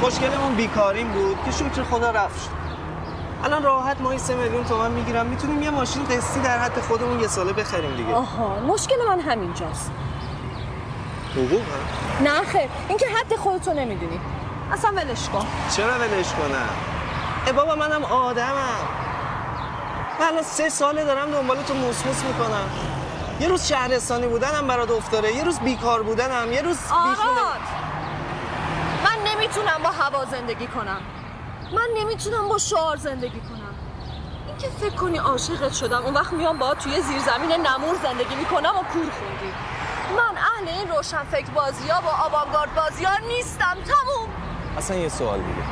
[0.01, 2.51] خوشگلمون بیکاریم بود که شکر خدا رفت شد.
[3.45, 7.27] الان راحت ماهی سه میلیون تومن می‌گیرم می‌تونیم یه ماشین قسطی در حد خودمون یه
[7.27, 8.15] ساله بخریم دیگه.
[8.15, 9.91] آها مشکل من همینجاست.
[11.47, 11.63] حقوق؟
[12.21, 12.69] نه خیر.
[12.89, 14.21] این که حد خودتو نمی‌دونی.
[14.73, 15.47] اصلا ولش کن.
[15.77, 16.69] چرا ولش کنم؟
[17.47, 18.81] ای بابا منم آدمم.
[20.21, 22.71] من الان سه ساله دارم دنبال تو موسموس می‌کنم.
[23.41, 26.53] یه روز شهرستانی بودنم برات افتاره یه روز بیکار بودنم.
[26.53, 27.41] یه روز بیخونه
[29.05, 31.01] من نمی‌تونم با هوا زندگی کنم.
[31.73, 33.75] من نمی‌تونم با شعار زندگی کنم.
[34.47, 38.71] این که فکر کنی عاشقت شدم اون وقت میام با توی زیرزمین نمور زندگی می‌کنم
[38.71, 39.53] و کور خوندی.
[40.59, 44.29] اهل این روشن فکر بازی ها با آوانگارد بازی ها نیستم تموم.
[44.79, 45.63] اصلا یه سوال دیگه.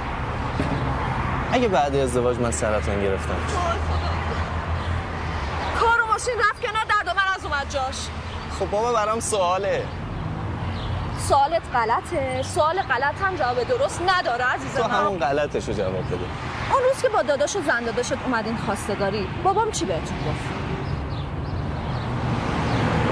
[1.52, 3.54] اگه بعد ازدواج من سرطان گرفتم؟ چی؟
[5.80, 8.08] کار و ماشین رفت کنار درد و من از اومد جاش.
[8.58, 9.84] خب بابا برام سواله.
[11.18, 12.42] سوالت غلطه.
[12.42, 14.94] سوال غلط هم جواب درست نداره عزیز تو من.
[14.94, 16.18] همون غلطشو جواب بده.
[16.72, 20.56] اون روز که با داداش و زن داداشت اومدین خواستگاری بابام چی بهتون گفت؟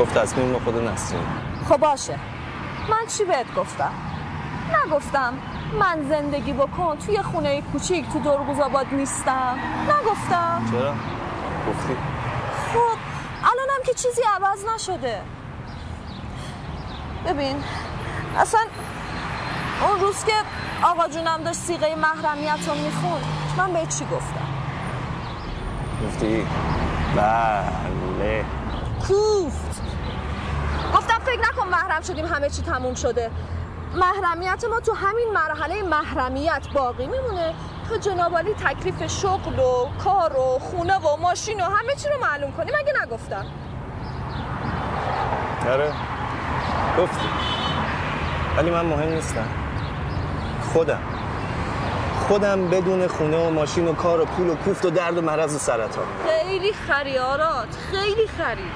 [0.01, 1.44] گفت تصمیم خود نسرین.
[1.69, 2.19] خب باشه.
[2.91, 3.91] من چی بهت گفتم؟
[4.87, 5.35] نگفتم
[5.81, 9.59] من زندگی بکن توی خونه کوچیک تو درگوز آباد نیستم.
[9.89, 10.63] نگفتم.
[10.71, 10.95] چرا؟
[11.69, 11.97] گفتی؟
[12.73, 12.99] خب
[13.45, 15.21] الانم که چیزی عوض نشده.
[17.27, 17.65] ببین
[18.39, 18.61] اصلا
[19.89, 20.33] اون روز که
[20.83, 23.21] آقا جونم داشت سیغه محرمیت رو میخون
[23.57, 24.49] من به چی گفتم؟
[26.07, 26.47] گفتی؟
[27.17, 28.45] بله
[29.09, 29.74] کوفت.
[30.95, 33.31] گفتم فکر نکن محرم شدیم همه چی تموم شده.
[33.95, 37.55] محرمیت ما تو همین مرحله محرمیت باقی میمونه.
[37.89, 42.53] تا جنابالی تکلیف شغل و کار و خونه و ماشین و همه چی رو معلوم
[42.53, 43.47] کنیم اگه نگفتم؟
[45.71, 45.93] آره.
[46.99, 47.29] گفتی.
[48.57, 49.49] ولی من مهم نیستم.
[50.73, 51.01] خودم.
[52.29, 55.55] خودم بدون خونه و ماشین و کار و پول و کوفت و درد و مرض
[55.55, 56.05] و سرطان.
[56.27, 58.71] خیلی خری آراد خیلی خری.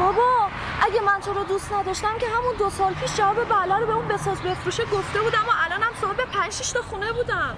[0.00, 0.47] بابا
[0.90, 3.92] اگه من تو رو دوست نداشتم که همون دو سال پیش جواب بله رو به
[3.92, 7.54] اون بساز بفروشه گفته بودم و الانم صاحب پنج شیش تا خونه بودم.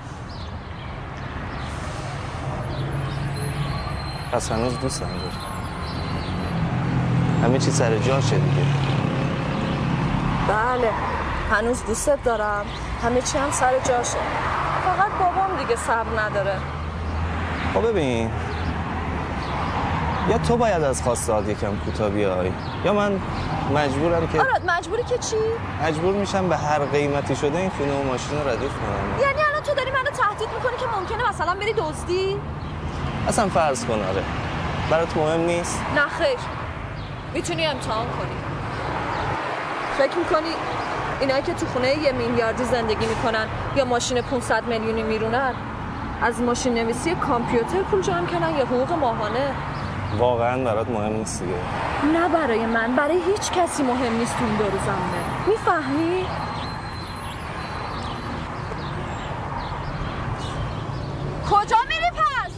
[4.33, 5.37] پس هنوز دوستم داری.
[7.43, 8.67] همه چی سر جاشه دیگه.
[10.49, 10.91] بله
[11.51, 12.67] هنوز دوستت دارم.
[13.03, 14.19] همه چی هم سر جاشه.
[14.85, 16.57] فقط بابام دیگه صبر نداره.
[17.75, 18.31] خب ببین
[20.31, 22.53] یا تو باید از خواستهات یکم کوتاه بیای؟
[22.85, 23.21] یا من
[23.75, 25.37] مجبورم که آراد مجبوری که چی؟
[25.83, 29.21] مجبور میشم به هر قیمتی شده این خونه و ماشین رو ردیف کنم.
[29.21, 32.37] یعنی الان تو داری منو تهدید می‌کنی که ممکنه مثلا بری دزدی؟
[33.29, 34.23] اصلا فرض کن آره.
[34.91, 36.39] برات مهم نیست؟ نه خیر.
[37.35, 38.37] می‌تونی امتحان کنی.
[39.99, 40.55] فکر می‌کنی
[41.21, 45.55] اینایی که تو خونه یه میلیاردی زندگی می‌کنن یا ماشین 500 میلیونی میرونن؟
[46.23, 49.55] از ماشین نویسی کامپیوتر پول جمع کنن یا حقوق ماهانه؟
[50.19, 51.55] واقعا برات مهم نیست دیگه
[52.13, 56.27] نه برای من برای هیچ کسی مهم نیست تو این دور زمینه می‌فهمی؟
[61.51, 62.53] کجا میری پس؟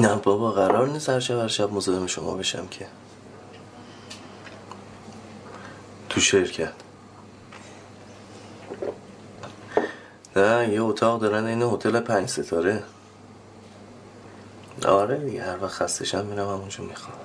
[0.00, 2.86] نه بابا قرار نیست هر شب هر شب مزاحم شما بشم که
[6.08, 6.72] تو شرکت
[10.36, 12.82] نه یه اتاق دارن این هتل پنج ستاره.
[14.86, 17.18] آره دیگه هر وقت خستشم میرم همونجا می‌خوام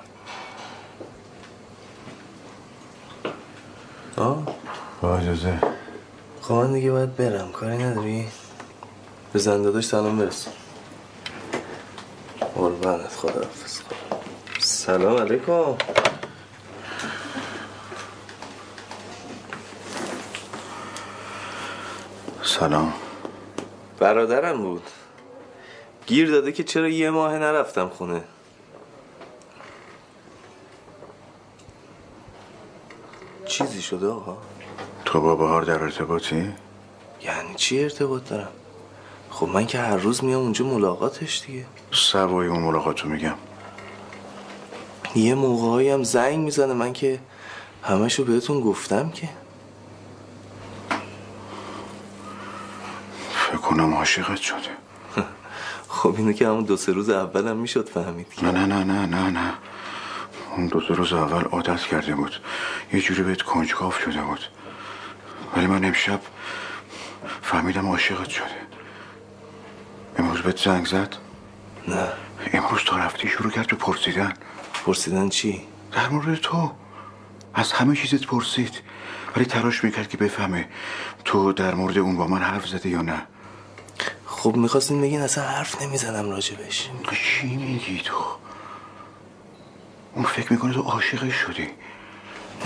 [4.16, 4.42] آه؟
[5.02, 5.58] با اجازه.
[6.42, 7.52] خب من دیگه باید برم.
[7.52, 8.28] کاری نداری؟
[9.32, 10.52] به زنداداش سلام برسون
[12.54, 13.80] قربانت خدا حافظ
[14.60, 15.76] سلام علیکم.
[22.60, 22.92] سلام.
[23.98, 24.82] برادرم بود.
[26.06, 28.22] گیر داده که چرا یه ماه نرفتم خونه.
[33.46, 34.36] چیزی شده آقا؟
[35.04, 36.52] تو با بهار در ارتباطی؟
[37.22, 38.48] یعنی چی ارتباط دارم؟
[39.30, 41.64] خب من که هر روز میام اونجا ملاقاتش دیگه.
[41.92, 43.34] سوای اون ملاقاتو میگم.
[45.14, 47.18] یه موقعهایی هم زنگ می‌زنه من که
[47.82, 49.28] همشو بهتون گفتم که.
[53.70, 54.70] کنم عاشقت شده.
[55.88, 59.30] خب اینو که همون دو سه روز اولم می‌شد فهمید نه نه نه نه نه
[59.30, 59.54] نه.
[60.56, 62.40] اون دو سه روز اول عادت کرده بود.
[62.92, 64.40] یه جوری بهت کنجکاف شده بود.
[65.56, 66.20] ولی من امشب
[67.42, 68.60] فهمیدم عاشقت شده.
[70.18, 71.16] امروز بهت زنگ زد؟
[71.88, 72.08] نه.
[72.52, 74.32] امروز تو رفتی شروع کرد به پرسیدن.
[74.86, 75.62] پرسیدن چی؟
[75.92, 76.72] در مورد تو.
[77.54, 78.80] از همه چیزت پرسید.
[79.36, 80.68] ولی تلاش می‌کرد که بفهمه
[81.24, 83.26] تو در مورد اون با من حرف زده یا نه.
[84.40, 86.90] خب می‌خواستین بگین اصلا حرف نمی‌زنم راجبش.
[87.12, 88.24] چی میگی تو؟
[90.14, 91.68] اون فکر می‌کنه تو عاشقش شدی؟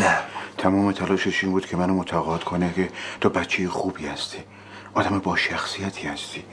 [0.01, 0.19] نه.
[0.59, 4.39] تمام تلاشش این بود که منو متقاعد کنه که تو بچه خوبی هستی
[4.95, 6.45] آدم با شخصیتی هستی.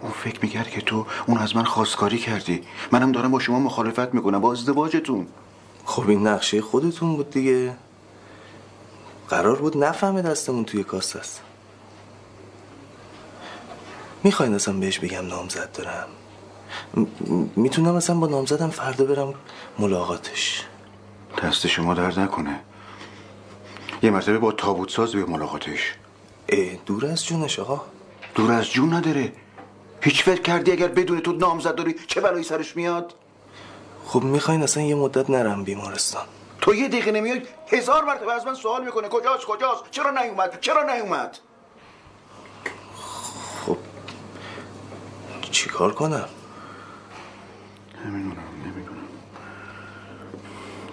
[0.00, 2.62] اون فکر می‌کرد که تو اون از من خواستگاری کردی.
[2.92, 5.26] منم دارم با شما مخالفت می‌کنم با ازدواجتون.
[5.84, 7.76] خب این نقشه خودتون بود دیگه.
[9.28, 11.42] قرار بود نفهمه دستمون توی کاست است
[14.24, 16.08] می‌خواین اصلا بهش بگم نامزد دارم؟
[17.56, 19.34] می‌تونم اصلا با نامزدم فردا برم
[19.78, 20.64] ملاقاتش.
[21.42, 22.60] دست شما درد نکنه.
[24.02, 25.94] یه مرتبه با تابوت ساز به ملاقاتش.
[26.48, 27.80] اه دور از جونش آقا.
[28.34, 29.32] دور از جون نداره.
[30.00, 33.14] هیچ فکر کردی اگر بدون تو نامزد داری چه بلایی سرش میاد؟
[34.06, 36.24] خب می‌خواین اصلا یه مدت نرم بیمارستان.
[36.60, 39.08] تو یه دقیقه نمیای هزار مرتبه از من سوال می‌کنه.
[39.08, 41.38] کجاست کجاست؟ چرا نیومد؟ چرا نیومد؟
[45.52, 46.28] چیکار کنم؟
[48.04, 48.36] نمی‌دونم
[48.66, 48.98] نمی‌دونم.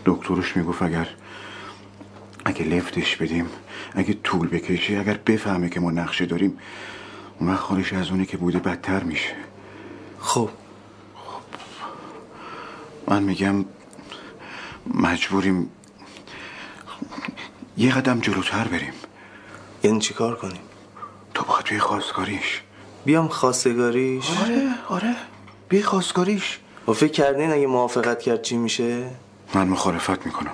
[0.06, 1.08] دکترش می‌گفت اگر
[2.46, 3.50] اگه لفتش بدیم
[3.94, 6.58] اگه طول بکشه اگر بفهمه که ما نقشه داریم
[7.40, 9.36] اون وقت حالش از اونی که بوده بدتر میشه.
[10.20, 10.50] خب.
[13.08, 13.66] من میگم
[14.94, 15.70] مجبوریم
[17.78, 18.94] یه قدم جلوتر بریم.
[19.84, 20.62] یعنی چیکار کنیم؟
[21.34, 22.62] تو باید توی خواستگاریش.
[23.06, 24.32] بیام خواستگاریش.
[24.42, 25.16] آره آره.
[25.70, 26.60] بی خواستگاریش.
[26.88, 29.08] و فکر کردین اگه موافقت کرد چی میشه؟
[29.54, 30.52] من مخالفت می‌کنم.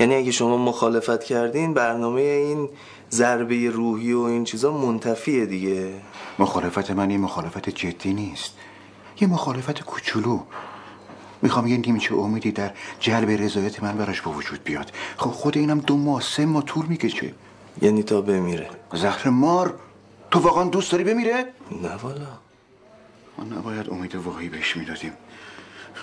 [0.00, 2.68] یعنی اگه شما مخالفت کردین برنامه این
[3.10, 5.92] ضربه روحی و این چیزا منتفیه دیگه.
[6.38, 8.54] مخالفت من یه مخالفت جدی نیست.
[9.20, 10.40] یه مخالفت کوچولو.
[11.42, 12.70] می‌خوام یه نیمچه امیدی در
[13.00, 14.92] جلب رضایت من براش به وجود بیاد.
[15.16, 17.34] خب خود اینم دو ماه سه ماه طول می‌کشه.
[17.82, 18.70] یعنی تا بمیره.
[18.94, 19.74] زهر مار
[20.30, 21.46] تو واقعا دوست داری بمیره؟
[21.82, 22.26] نه والا.
[23.38, 25.12] ما نباید امید واقعی بهش می‌دادیم.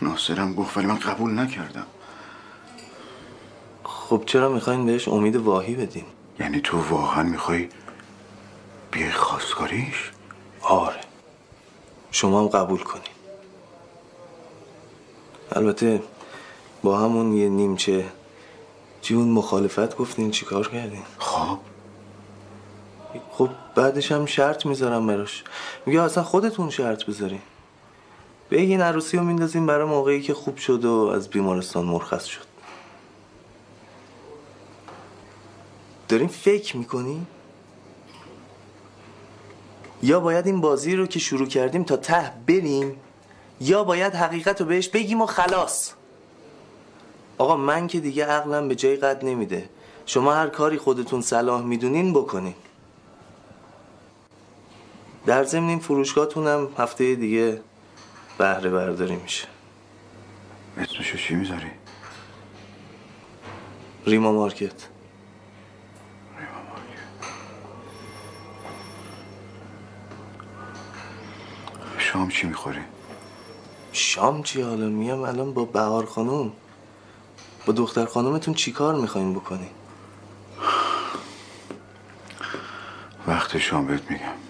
[0.02, 1.86] ناصرم گفت ولی من قبول نکردم.
[3.84, 6.06] خب چرا می‌خواین بهش امید واهی بدین؟
[6.40, 7.70] یعنی تو واقعا می‌خوای
[8.92, 10.12] بیای خواستگاریش؟
[10.62, 11.00] آره.
[12.12, 13.04] شما هم قبول کنین.
[15.52, 16.04] البته
[16.84, 18.06] با همون یه نیمچه
[19.02, 21.60] جون مخالفت گفتین چیکار کردین؟ خب.
[23.32, 25.44] خب بعدش هم شرط می‌ذارم براش.
[25.86, 27.42] میگه اصلا خودتون شرط بذارین.
[28.52, 32.46] بگین عروسی رو میندازیم برای موقعی که خوب شد و از بیمارستان مرخص شد.
[36.10, 37.26] دارین فکر می‌کنی؟
[40.04, 42.98] یا باید این بازی رو که شروع کردیم تا ته بریم
[43.62, 45.94] یا باید حقیقت رو بهش بگیم و خلاص.
[47.38, 49.70] آقا من که دیگه عقلم به جای قد نمیده.
[50.06, 52.54] شما هر کاری خودتون صلاح می‌دونین بکنین.
[55.26, 57.62] در ضمن این فروشگاهتون هم هفته دیگه
[58.38, 59.48] بهره برداری میشه.
[60.78, 61.72] اسمشو چی می‌ذاری؟
[64.06, 64.88] ریما مارکت.
[71.98, 72.82] شام چی می‌خوری؟
[73.92, 76.52] شام چی حالا؟ میام الان با بهار خانم
[77.66, 79.70] با دختر خانومتون چی کار می‌خواین بکنین؟
[83.28, 84.45] وقت شام بهت میگم.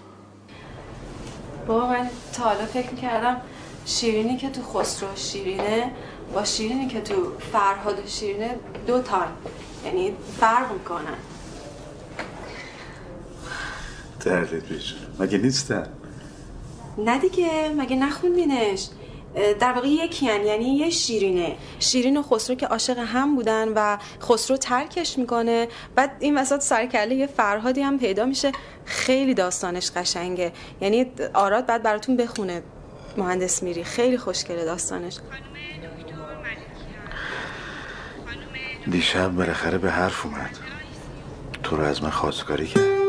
[1.68, 3.42] بابا من تا حالا فکر می‌کردم
[3.86, 5.92] شیرینی که تو خسرو شیرینه
[6.34, 7.16] با شیرینی که تو
[7.52, 8.56] فرهاد شیرینه
[8.88, 9.18] دو تا
[9.86, 11.18] یعنی فرق می‌کنن
[14.20, 15.88] دردت بجونه مگه نیستن؟
[16.98, 18.88] نه دیگه مگه نخوندینش؟
[19.60, 20.46] در واقع یکی هن.
[20.46, 21.56] یعنی یه شیرینه.
[21.80, 25.68] شیرین و خسرو که عاشق هم بودن و خسرو ترکش می‌کنه.
[25.96, 28.52] بعد این وسط سرکله یه فرهادی هم پیدا میشه.
[28.86, 30.52] خیلی داستانش قشنگه.
[30.82, 32.64] یعنی آراد بعد براتون بخونه.
[33.18, 33.84] مهندس میری.
[33.84, 35.18] خیلی خوشگله داستانش.
[38.92, 40.58] دیشب بالاخره به حرف اومد.
[41.64, 43.05] تو رو از من خواستگاری کرد.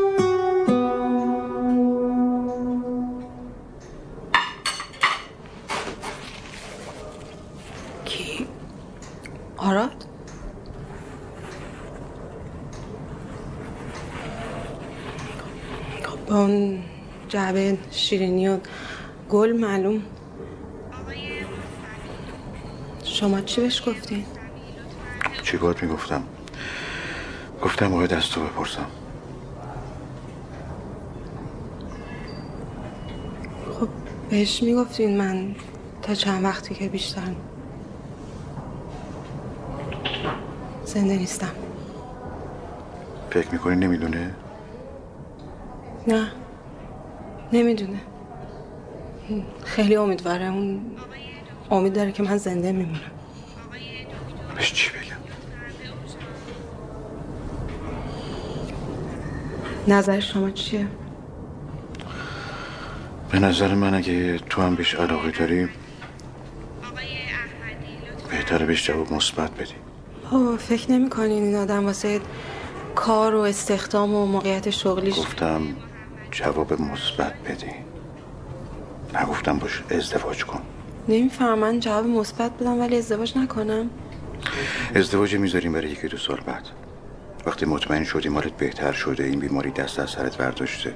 [9.67, 10.05] آراد؟
[16.03, 16.83] خب با اون
[17.29, 18.57] جعبه شیرینی و
[19.29, 20.01] گل معلوم
[23.03, 24.25] شما چی بهش گفتین؟
[25.43, 26.23] چی گفت می‌گفتم
[27.63, 28.87] گفتم باید از تو بپرسم
[33.79, 33.89] خب
[34.29, 35.55] بهش می‌گفتین من
[36.01, 37.33] تا چند وقتی که بیشتر
[40.85, 41.51] زنده نیستم
[43.29, 44.35] فکر می‌کنی نمی‌دونه
[46.07, 46.31] نه
[47.53, 48.01] نمی‌دونه
[49.63, 50.81] خیلی امیدواره اون
[51.71, 53.11] امید داره که من زنده میمونم
[54.55, 55.17] بهش چی بگم
[59.95, 60.87] نظر شما چیه؟
[63.31, 65.69] به نظر من اگه تو هم بهش علاقه داری
[68.31, 69.86] بهتره بهش جواب مثبت بدی
[70.31, 72.21] بابا فکر نمی کنین این آدم واسه
[72.95, 75.61] کار و استخدام و موقعیت شغلیش؟ گفتم
[76.31, 77.71] جواب مثبت بدی.
[79.21, 80.61] نگفتم باش ازدواج کن.
[81.07, 83.89] نمی‌فهمم من جواب مثبت بدم ولی ازدواج نکنم.
[84.95, 86.67] ازدواج می‌ذاریم برای یکی دو سال بعد.
[87.45, 90.93] وقتی مطمئن شدی مالت بهتر شده این بیماری دست از سرت برداشته.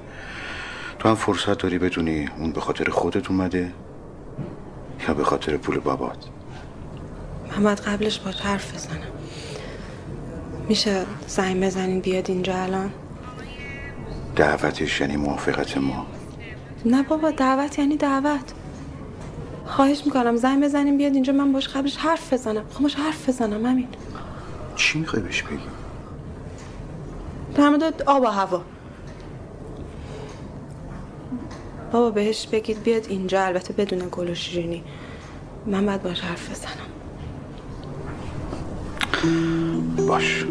[1.00, 3.72] تو هم فرصت داری بدونی اون به خاطر خودت اومده
[5.08, 6.26] یا به خاطر پول بابات.
[7.58, 9.21] من باید قبلش با حرف بزنم.
[10.70, 12.92] میشه زنگ بزنین بیاد اینجا الان؟
[14.36, 16.06] دعوتش یعنی موافقت ما؟
[16.86, 18.54] نه بابا دعوت یعنی دعوت.
[19.66, 22.64] خواهش می‌کنم زنگ بزنیم بیاد اینجا من باش قبلش حرف بزنم.
[22.74, 23.88] خب باش حرف بزنم همین
[24.76, 25.60] چی می‌خوای بهش بگی؟
[27.56, 28.62] در مورد آب و هوا.
[31.92, 34.84] بابا بهش بگید بیاد اینجا البته بدون گل و شیرینی.
[35.66, 36.92] من باید باش حرف بزنم.
[40.08, 40.46] باش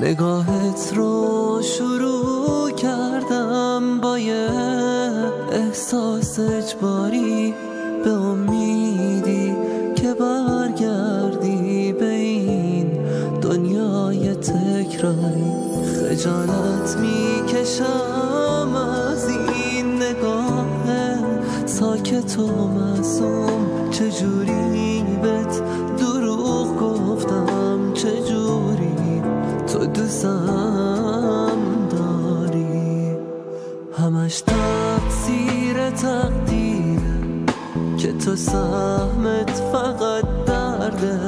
[0.00, 4.48] نگاهت رو شروع کردم با یه
[5.52, 6.95] احساس اجباری
[30.06, 31.58] دوستم
[31.90, 33.16] داری.
[33.98, 37.46] همش تقصیر تقدیره
[37.98, 41.18] که تو سهمت فقط درده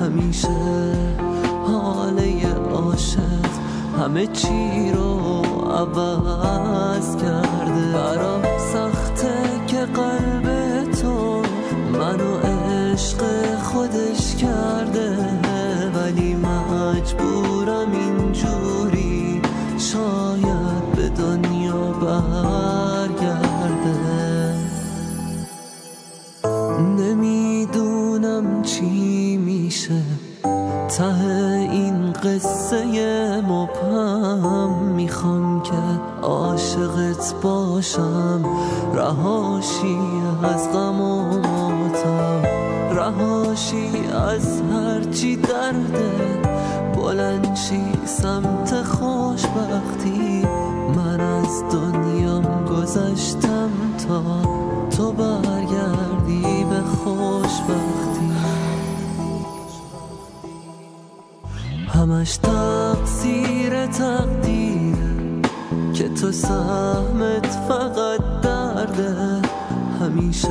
[0.00, 0.94] همیشه.
[1.66, 3.52] حاله عاشق
[4.00, 7.92] همه چی رو عوض کرده.
[7.92, 8.42] برام
[8.72, 9.34] سخته
[9.66, 10.46] که قلب
[11.02, 11.42] تو
[11.92, 13.22] منو عشق
[13.62, 14.21] خودش
[37.22, 38.44] عاشقت باشم.
[38.94, 39.98] رهاشی
[40.42, 42.42] از غم و ماتم.
[42.92, 43.90] رهاشی
[44.28, 46.40] از هرچی درده
[46.96, 50.46] بلنشی سمت خوشبختی.
[50.96, 53.70] من از دنیام گذشتم
[54.08, 54.22] تا
[54.96, 58.32] تو برگردی به خوشبختی.
[61.88, 64.41] همش تقصیر تقدیره که
[66.22, 69.42] تو سهمت فقط درده
[70.00, 70.48] همیشه.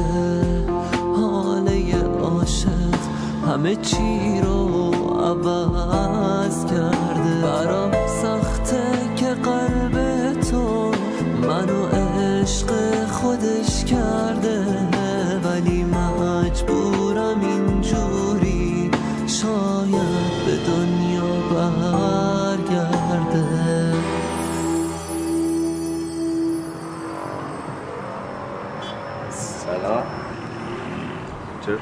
[1.16, 3.00] حاله عاشق
[3.48, 7.42] همه چی رو عوض کرده.
[7.44, 8.01] برام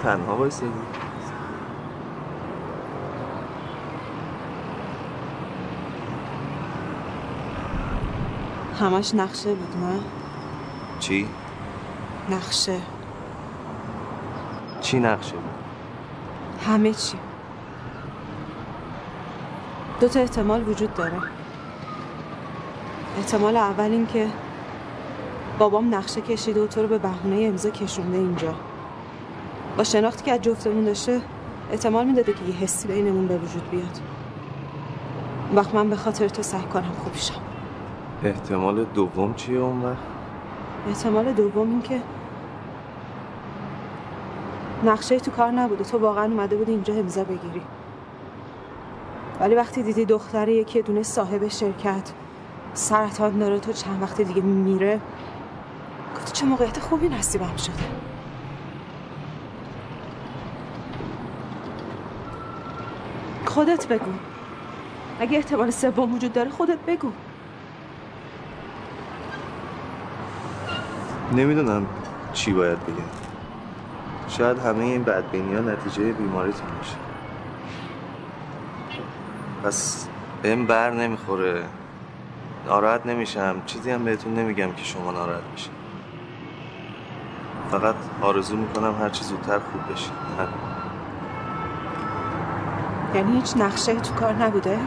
[0.03, 0.71] تنها وایسادی؟
[8.79, 9.99] همش نقشه بود نه
[10.99, 11.27] چی؟
[12.29, 12.79] نقشه
[14.81, 15.49] چی نقشه بود؟
[16.67, 17.17] همه چی
[19.99, 21.17] دو تا احتمال وجود داره
[23.17, 24.27] احتمال اول این که
[25.59, 28.55] بابام نقشه کشیده و تو رو به بهونه امضا کشونده اینجا
[29.79, 31.21] با شناختی که از جفتمون داشته
[31.71, 33.99] احتمال می‌داده که یه حسی بینمون به وجود بیاد.
[35.55, 37.33] وقت من به خاطر تو سعی کنم خوب شم.
[38.23, 39.97] احتمال دوم چیه اون وقت؟
[40.87, 42.01] احتمال دوم این که
[44.85, 45.83] نقشه تو کار نبوده.
[45.83, 47.61] تو واقعا اومده بودی اینجا امضا بگیری.
[49.39, 52.11] ولی وقتی دیدی دختر یکی دونه صاحب شرکت
[52.73, 54.99] سرطان داره تو چند وقت دیگه میره
[56.15, 58.08] گفتی چه موقعیت خوبی نصیبم شده.
[63.49, 64.11] خودت بگو.
[65.19, 67.11] اگه احتمال سوم وجود داره خودت بگو.
[71.35, 71.85] نمی‌دونم
[72.33, 73.09] چی باید بگم
[74.27, 76.95] شاید همه این بدبینی ها نتیجه بیماریتون باشه.
[79.63, 80.07] پس
[80.41, 81.63] بهم بر نمی‌خوره.
[82.67, 83.55] ناراحت نمیشم.
[83.65, 85.73] چیزی هم بهتون نمیگم که شما ناراحت بشین
[87.71, 89.81] فقط آرزو می‌کنم هر چی زودتر خوب
[90.37, 90.68] همین.
[93.15, 94.77] یعنی هیچ نقشه تو کار نبوده؟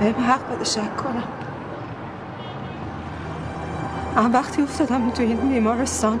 [0.00, 1.22] بهم حق بده شک کنم.
[4.16, 6.20] من وقتی افتادم تو این بیمارستان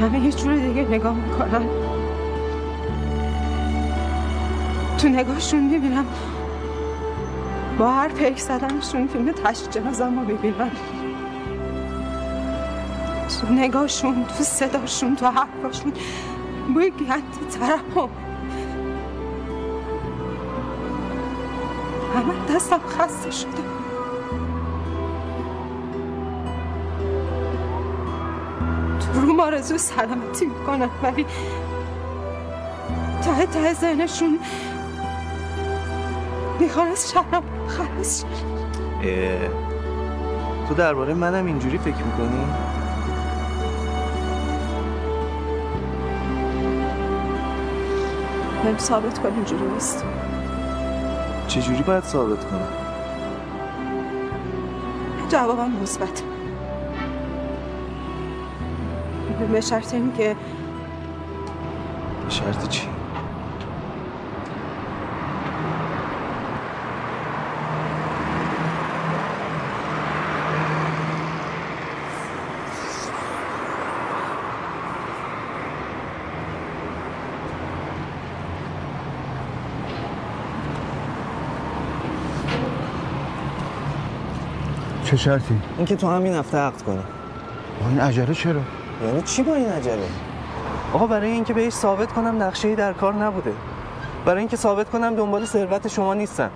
[0.00, 1.66] همه یه جور دیگه نگاه می‌کنن.
[4.98, 6.06] تو نگاهشون می‌بینم.
[7.78, 10.70] با هر پیک زدنشون فیلم تشت جنازم رو می‌بینن.
[13.40, 15.92] تو نگاهشون تو صداشون تو حرفاشون.
[16.74, 18.08] بوی گند ترحم.
[22.14, 23.50] همه دستم خسته شده.
[29.00, 31.26] تو روم آرزو سلامتی می‌کنن ولی
[33.22, 34.38] ته ته ذهنشون
[36.60, 38.24] می‌خوان از شرم خلاص
[40.68, 42.75] تو درباره منم اینجوری فکر می‌کنی؟
[48.66, 50.04] بهم ثابت کن اینجوری نیست
[51.48, 52.68] چجوری باید ثابت کنم؟
[55.28, 56.22] جوابم مثبت
[59.52, 60.36] به شرط اینکه
[62.24, 62.95] به شرط چی؟
[85.06, 87.02] چه شرطی؟ اینکه تو همین هفته عقد کنی.
[87.80, 88.60] با این عجله چرا؟
[89.06, 90.08] یعنی چی با این عجله؟
[90.92, 93.52] آقا برای اینکه بهش ثابت کنم نقشه در کار نبوده.
[94.24, 96.50] برای اینکه ثابت کنم دنبال ثروت شما نیستم.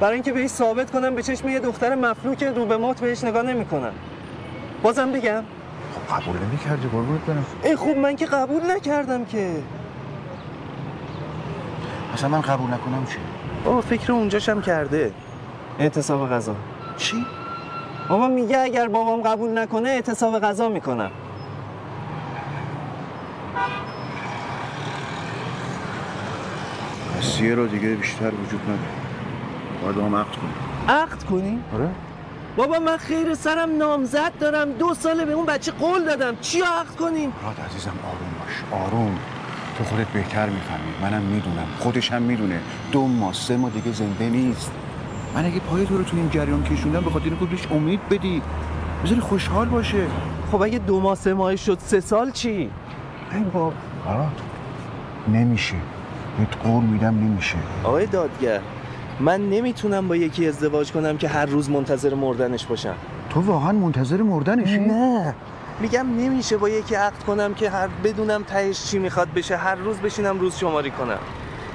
[0.00, 3.42] برای اینکه بهش ثابت کنم به چشم یه دختر مفلوک رو به مات بهش نگاه
[3.42, 3.92] نمی‌کنم.
[4.82, 5.42] بازم بگم.
[6.08, 7.46] خب قبول نمی‌کردی قربونت برم.
[7.64, 9.56] ای خوب من که قبول نکردم که.
[12.14, 13.18] اصلا من قبول نکنم چی؟
[13.64, 15.12] بابا فکر اونجاشم کرده.
[15.78, 16.54] اعتصاب غذا.
[16.96, 17.26] چی؟
[18.08, 21.10] بابا میگه اگر بابام قبول نکنه اعتصاب غذا می‌کنم.
[27.18, 28.78] پس یه رو دیگه بیشتر وجود نداره.
[29.82, 30.54] باید با هم عقد کنیم
[30.88, 31.88] عقد کنی؟ آره؟
[32.56, 34.72] بابا من خیر سرم نامزد دارم.
[34.72, 36.36] دو ساله به اون بچه قول دادم.
[36.40, 38.82] چی عقد کنیم؟ راد عزیزم آروم باش.
[38.86, 39.18] آروم.
[39.78, 40.92] تو خودت بهتر می‌فهمی.
[41.02, 41.66] منم می‌دونم.
[41.78, 42.60] خودش هم می‌دونه.
[42.92, 44.72] دو ماه سه ماه دیگه زنده نیست.
[45.36, 48.42] من اگه پای تو رو تو این جریان کشوندم به خاطر اینکه بهش امید بدی.
[49.04, 50.06] بذاری خوشحال باشه.
[50.52, 52.48] خب اگه دو ماه سه ماهی شد سه سال چی؟
[53.32, 53.72] ای بابا.
[54.06, 54.40] راد
[55.28, 55.74] نمیشه.
[56.38, 57.56] بهت قول میدم نمیشه.
[57.84, 58.60] آقای دادگر
[59.20, 62.94] من نمی‌تونم با یکی ازدواج کنم که هر روز منتظر مردنش باشم.
[63.30, 65.34] تو واقعا منتظر مردنشی؟ نه.
[65.80, 69.56] میگم نمیشه با یکی عقد کنم که هر بدونم تهش چی می‌خواد بشه.
[69.56, 71.18] هر روز بشینم روز شماری کنم.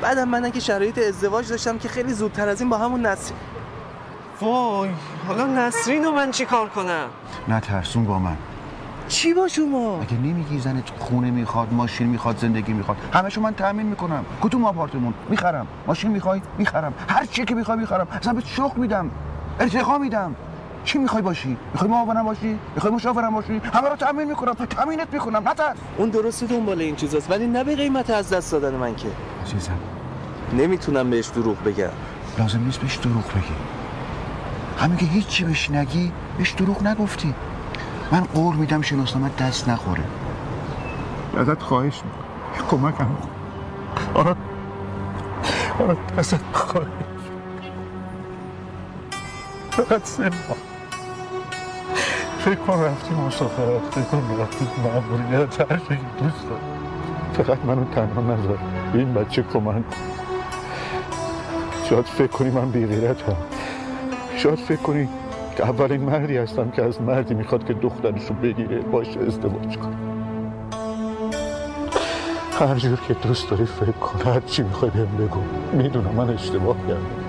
[0.02, 3.34] بعدم من اگه شرایط ازدواج داشتم که خیلی زودتر از این با همون نسل
[4.42, 4.90] وای
[5.28, 7.08] حالا نسرین رو من چی کار کنم؟
[7.48, 8.38] نه ترسون با من.
[9.08, 13.88] چی با شما؟ اگه نمیگی زنت خونه می‌خواد ماشین می‌خواد زندگی می‌خواد همشو من تأمین
[13.88, 14.26] می‌کنم.
[14.42, 15.68] کدوم آپارتمون؟ می‌خرم.
[15.88, 16.94] ماشین می‌خوای؟ می‌خرم.
[17.10, 18.08] هر چی که می‌خوای می‌خرم.
[18.12, 19.12] اصلا بهت شغل میدم.
[19.60, 20.36] ارتقا میدم.
[20.84, 25.48] چی می‌خوای باشی؟ می‌خوای معاونم باشی؟ می‌خوای مشاورم باشی؟ همه رو تأمین می‌کنم تأمینت می‌کنم
[25.48, 25.78] نترس.
[25.98, 29.08] اون درسته دنبال این چیزاست ولی نه به قیمت از دست دادن من که.
[29.46, 29.78] عزیزم.
[30.54, 31.90] نمی‌تونم بهش دروغ بگم.
[32.40, 33.54] لازم نیست بهش دروغ بگی.
[34.80, 37.34] همین که هیچی بهش نگی بهش دروغ نگفتی.
[38.12, 40.04] من قول میدم شناسنامه دست نخوره.
[41.38, 42.22] ازت خواهش می‌کنم.
[42.70, 43.30] کمکم کن.
[44.14, 44.36] آره
[45.80, 46.88] آره ازت خواهش
[49.72, 50.30] فقط سه
[52.42, 56.48] فکر کن رفتی مسافرت فکر کن رفتی معمولیت هر چی دوست
[57.34, 58.58] فقط منو تنها نذار.
[58.94, 59.84] به این بچه کمک.
[61.90, 63.36] شاید فکر کنی من بیغیرتم.
[64.36, 65.10] شاید فکر کنی
[65.58, 69.96] که اولین مردی هستم که از مردی می‌خواد که دخترشو بگیره باشه ازدواج کنه.
[72.60, 74.32] هر جور که دوست داری فکر کن.
[74.32, 75.42] هر چی می‌خوای بهم بگو.
[75.74, 77.21] می‌دونم من اشتباه کردم.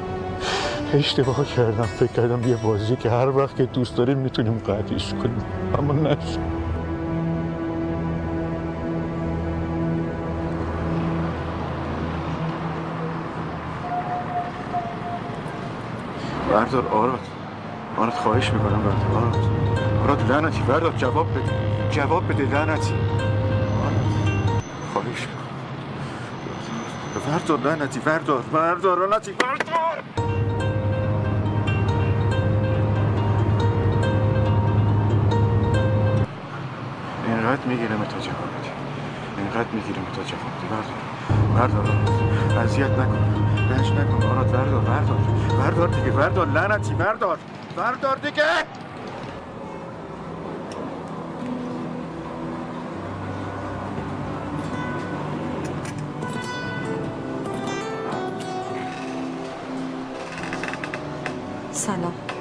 [0.94, 1.82] اشتباه کردم.
[1.82, 5.44] فکر کردم یه بازی که هر وقت که دوست داریم می‌تونیم قطعیش کنیم.
[5.78, 6.39] اما نشد.
[16.51, 17.19] بردار آراد.
[17.98, 19.23] آراد خواهش می‌کنم بردار.
[19.23, 19.36] آراد.
[20.05, 20.62] آراد لعنتی.
[20.62, 21.52] بردار جواب بده.
[21.90, 22.94] جواب بده لعنتی.
[24.93, 25.43] خواهش می‌کنم.
[27.27, 27.59] بردار.
[27.59, 28.01] لعنتی.
[28.01, 29.09] بردار بردار.
[29.09, 29.32] لعنتی.
[29.32, 30.22] بردار.
[37.53, 38.70] اینقدر می‌گیرم تا جواب بدی
[39.39, 40.66] اینقدر می‌گیرم تا جواب بدی
[41.55, 41.85] بردار.
[41.85, 42.65] بردار.
[42.65, 43.49] اذیت نکن.
[43.70, 44.27] رنج نکن.
[44.27, 44.81] آراد بردار.
[44.81, 45.19] بردار.
[45.59, 46.11] بردار دیگه.
[46.11, 46.47] بردار.
[46.47, 46.95] لعنتی.
[46.95, 47.39] بردار.
[47.77, 48.43] بردار دیگه.
[61.73, 62.31] سلام.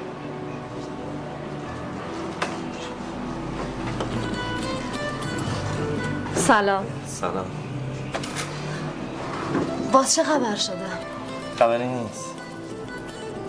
[6.46, 6.84] سلام.
[7.06, 7.44] سلام.
[9.92, 10.86] باز چه خبر شده؟
[11.58, 12.34] خبری نیست.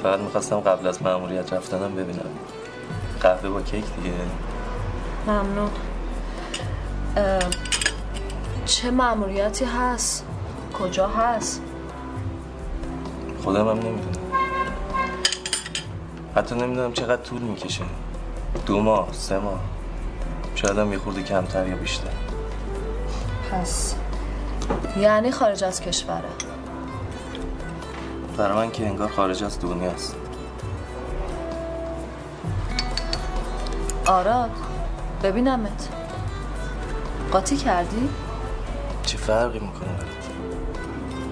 [0.03, 2.29] فقط می‌خواستم قبل از مأموریت رفتنم ببینم.
[3.21, 4.13] قهوه با کیک دیگه.
[5.27, 5.69] ممنون.
[8.65, 10.25] چه مأموریتی هست؟
[10.79, 11.61] کجا هست؟
[13.43, 14.17] خودم هم نمی‌دونم.
[16.35, 17.83] حتی نمی‌دونم چقدر طول می‌کشه.
[18.65, 19.59] دو ماه سه ماه.
[20.55, 22.32] شاید هم یه خورده کمتر یا بیشتر.
[23.53, 23.95] پس
[24.97, 26.29] یعنی خارج از کشوره.
[28.37, 30.15] برای من که انگار خارج از دنیاست
[34.05, 34.51] آراد
[35.23, 35.89] ببینمت.
[37.31, 38.09] قاطی کردی؟
[39.03, 40.07] چه فرقی می‌کنه برات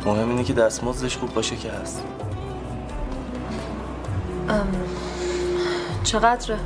[0.06, 2.04] مهم اینه که دستمزدش خوب باشه که هست.
[4.50, 4.68] ام،
[6.04, 6.60] چقدره؟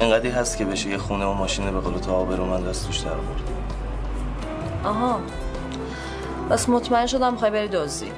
[0.00, 3.10] انقدری هست که بشه یه خونه و ماشین به قول تو من دست توش در
[3.10, 3.42] آورد.
[4.84, 5.20] آها.
[6.50, 8.12] بس مطمئن شدم می‌خوای بری دزدی.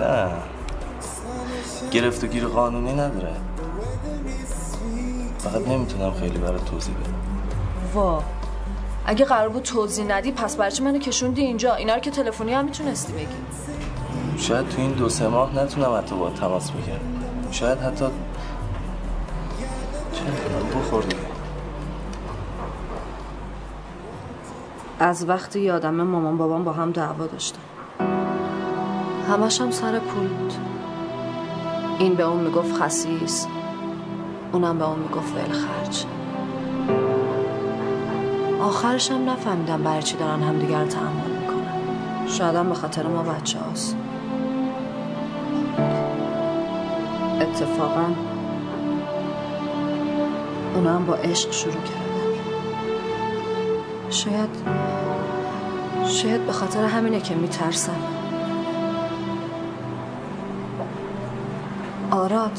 [0.00, 0.30] نه.
[1.90, 3.32] گرفت و گیر قانونی نداره.
[5.38, 7.14] فقط نمی‌تونم خیلی برات توضیح بدم.
[7.94, 8.22] وا.
[9.06, 12.54] اگه قرار بود توضیح ندی پس برای چی منو کشوندی اینجا؟ اینا رو که تلفنی
[12.54, 13.26] هم می‌تونستی بگی.
[14.38, 17.00] شاید تو این دو سه ماه نتونم حتی با تماس بگیرم.
[17.50, 18.04] شاید حتی
[25.02, 27.58] از وقتی یادم مامان بابام با هم دعوا داشتن.
[29.28, 30.52] همش هم سر پول بود.
[31.98, 33.46] این به اون می‌گفت خسیس
[34.52, 36.04] اونم به اون می‌گفت ولخرج
[38.62, 42.26] آخرش هم نفهمیدم برای چی دارن همدیگر رو می‌کنن.
[42.26, 43.96] شاید به خاطر ما بچه هاست.
[47.40, 48.06] اتفاقا
[50.74, 52.01] اونا هم با عشق شروع کردن.
[54.12, 54.48] شاید
[56.06, 57.96] شاید به خاطر همینه که میترسم.
[62.10, 62.58] آراد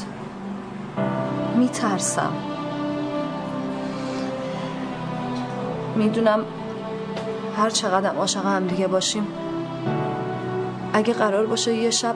[1.56, 2.32] میترسم.
[5.96, 6.44] می‌دونم
[7.56, 9.26] هر چقدر عاشق هم دیگه باشیم.
[10.92, 12.14] اگه قرار باشه یه شب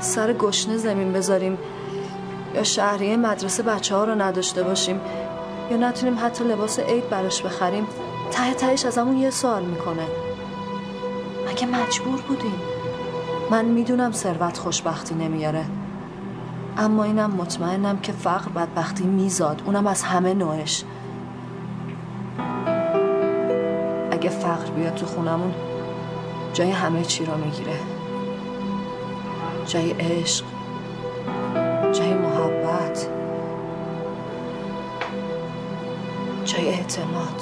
[0.00, 1.58] سر گشنه زمین بذاریم
[2.54, 5.00] یا شهریه مدرسه بچه ها رو نداشته باشیم.
[5.70, 7.86] یا نتونیم حتی لباس عید براش بخریم
[8.30, 10.06] ته تهش از همون یه سوال می‌کنه.
[11.48, 12.60] مگه مجبور بودیم
[13.50, 15.64] من می‌دونم ثروت خوشبختی نمیاره.
[16.78, 19.62] اما اینم مطمئنم که فقر بدبختی میزاد.
[19.66, 20.84] اونم از همه نوعش.
[24.10, 25.54] اگه فقر بیاد تو خونمون
[26.52, 27.76] جای همه چی رو می‌گیره.
[29.66, 30.44] جای عشق
[31.92, 32.59] جای محبت.
[36.50, 37.40] جای اعتماد.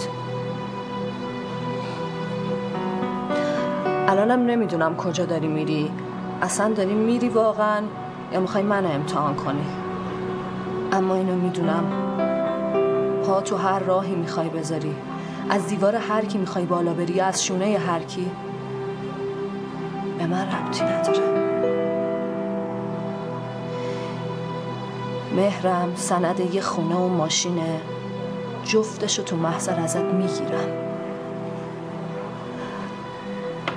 [4.08, 5.90] الانم نمی‌دونم کجا داری میری.
[6.42, 7.82] اصلا داری میری واقعا
[8.32, 9.66] یا می‌خوای منو امتحان کنی.
[10.92, 11.84] اما اینو می‌دونم.
[13.26, 14.94] پا تو هر راهی می‌خوای بذاری.
[15.50, 18.30] از دیوار هر کی می‌خوای بالا بری از شونه هر کی.
[20.18, 21.20] به من ربطی نداره.
[25.36, 27.80] مهرم سند یه خونه و ماشینه.
[28.68, 30.68] جفتشو تو محضر ازت می‌گیرم.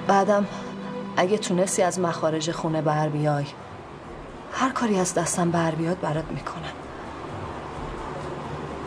[0.07, 0.45] بعدم
[1.17, 3.45] اگه تونستی از مخارج خونه بر بیای
[4.53, 6.73] هر کاری از دستم بر بیاد برات می‌کنم.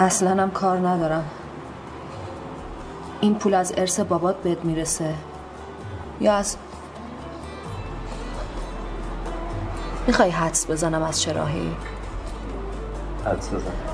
[0.00, 1.24] اصلا هم کار ندارم.
[3.20, 5.14] این پول از ارث بابات بهت می‌رسه
[6.20, 6.56] یا از
[10.06, 11.76] می‌خوای حدس بزنم از چه راهی؟
[13.24, 13.93] حدس بزن.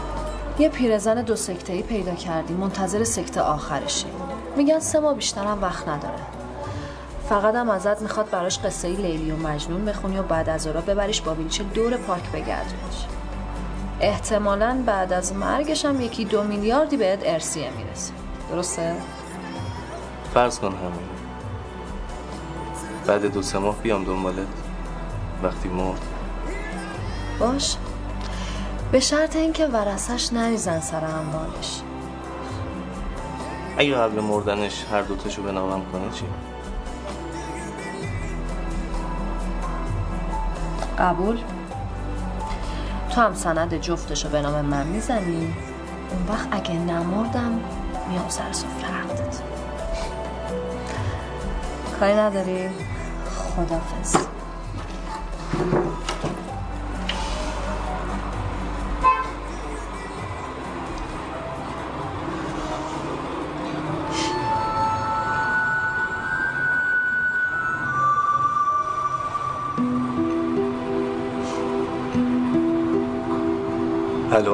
[0.59, 4.06] یه پیرزن دو سکته ای پیدا کردی منتظر سکته آخرشی
[4.56, 6.22] میگن سه ماه بیشترم وقت نداره.
[7.28, 11.20] فقط هم ازت می‌خواد براش قصه لیلی و مجنون بخونی و بعد از اورا ببریش
[11.20, 13.06] با ویلچر دور پارک بگردونیش
[14.01, 18.12] احتمالا بعد از مرگش هم یکی دو میلیاردی بهت ارسیه می‌رسه.
[18.51, 18.97] درسته؟
[20.35, 21.10] فرض کن همین.
[23.06, 24.47] بعد دو سه ماه بیام دنبالت.
[25.43, 26.01] وقتی مرد.
[27.39, 27.77] باش.
[28.93, 31.81] به شرط اینکه ورثش نریزن سر اموالش.
[33.79, 36.25] اگه قبل مردنش هر دوتاشو به نامم کنه چی؟
[40.99, 41.39] قبول؟
[43.11, 45.55] تو هم سند جفتشو به نام من می‌زنی؟
[46.11, 47.61] اون وقت اگه نمردم
[48.09, 49.43] میام سر سفره عقدت
[52.01, 52.69] کاری نداری؟
[53.57, 54.30] خدافز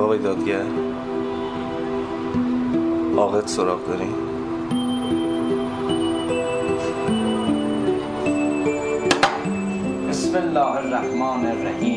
[0.07, 0.63] آقای دادگر
[3.17, 4.09] آقت سراغ داری؟
[10.09, 11.96] بسم الله الرحمن الرحیم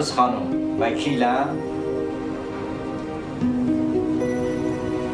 [0.00, 0.80] عروس خانم.
[0.80, 1.58] وکیلم.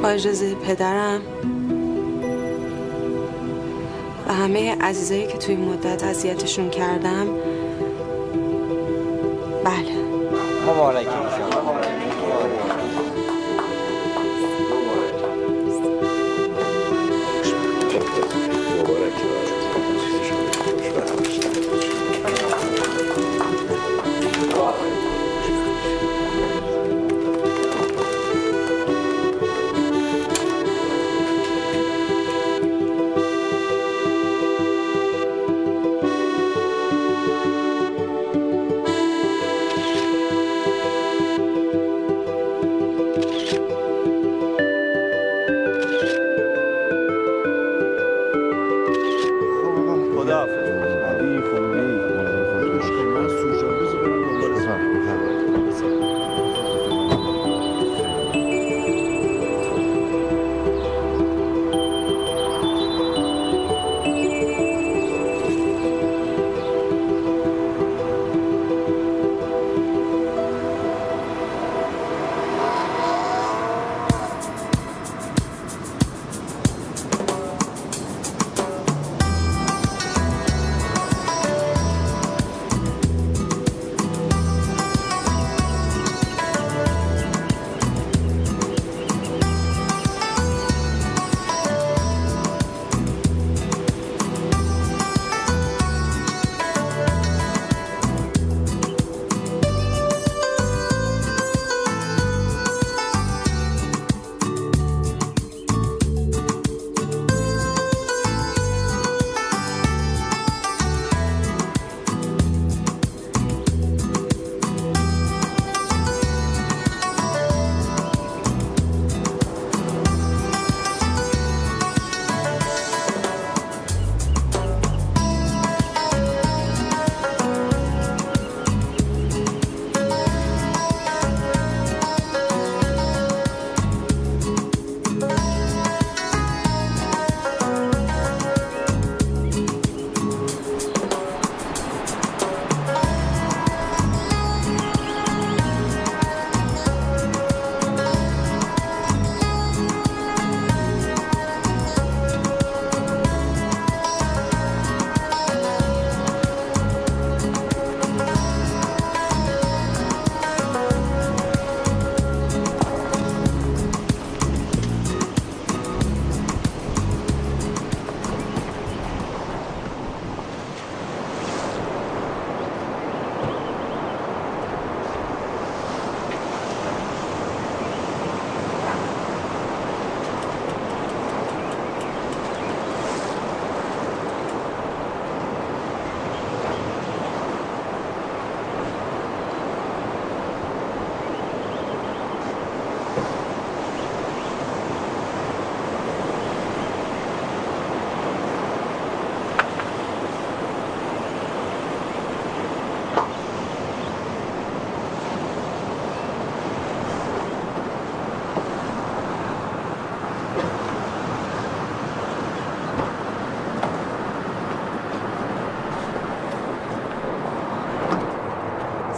[0.02, 1.20] با اجازه پدرم.
[4.28, 7.26] و همه عزیزایی که توی مدت اذیتشون کردم.
[9.64, 9.96] بله.
[10.68, 11.06] مبارک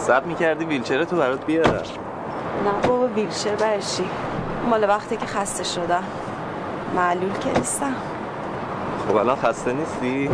[0.09, 1.71] سب می‌کردی ویلچر تو برات بیارم.
[1.71, 4.09] نه بابا ویلچر برشی
[4.69, 6.03] مال وقتی که خسته شدم.
[6.95, 7.93] معلول که نیستم.
[9.07, 10.29] خب الان خسته نیستی؟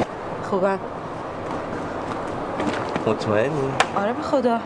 [0.50, 0.80] خوبم.
[3.08, 4.60] مطمئنی؟ آره به خدا.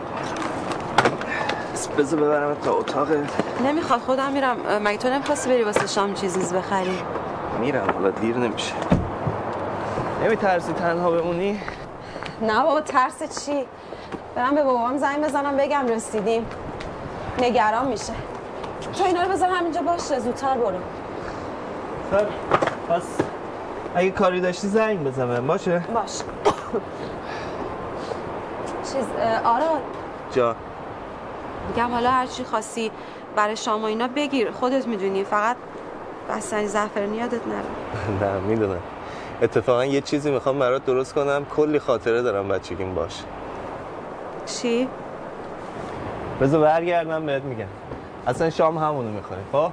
[1.98, 3.08] بذار ببرم تا اتاق
[3.64, 4.56] نمی‌خواد خودم میرم.
[4.82, 6.98] مگه تو نمی‌خواستی بری واسه شام چیز نیز بخری؟
[7.60, 8.74] میرم حالا دیر نمیشه.
[10.24, 11.60] نمیترسی تنها بمونی؟
[12.42, 13.66] نه بابا ترس چی؟
[14.40, 16.46] برم به بابام زنگ بزنم بگم رسیدیم.
[17.38, 18.12] نگران میشه.
[18.98, 20.78] تو اینا رو بذار همینجا باشه زودتر برو.
[22.10, 22.26] خب
[22.88, 23.02] پس
[23.94, 25.46] اگه کاری داشتی زنگ بزنم.
[25.46, 26.10] باشه؟ باش
[28.92, 29.04] چیز
[29.44, 29.66] آره
[30.34, 30.54] جا.
[31.68, 32.90] میگم حالا هر چی خواستی
[33.36, 34.50] برای شام و اینا بگیر.
[34.50, 35.56] خودت می‌دونی فقط
[36.30, 37.64] بستنی زعفرانی یادت نره.
[38.22, 38.80] نه می‌دونم.
[39.42, 41.44] اتفاقا یه چیزی می‌خوام برات درست کنم.
[41.56, 43.22] کلی خاطره دارم بچگیم باش
[44.58, 44.88] چی؟
[46.40, 47.66] بذار برگردم بهت میگم
[48.26, 49.70] اصلا شام همونو می‌خوریم خب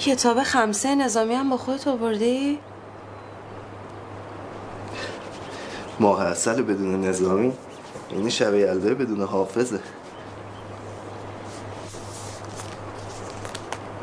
[0.00, 2.58] کتاب خمسه نظامی هم با خودت آوردی؟
[6.00, 7.52] ماه اصل بدون نظامی.
[8.12, 9.80] یعنی شب یلدای بدون حافظه.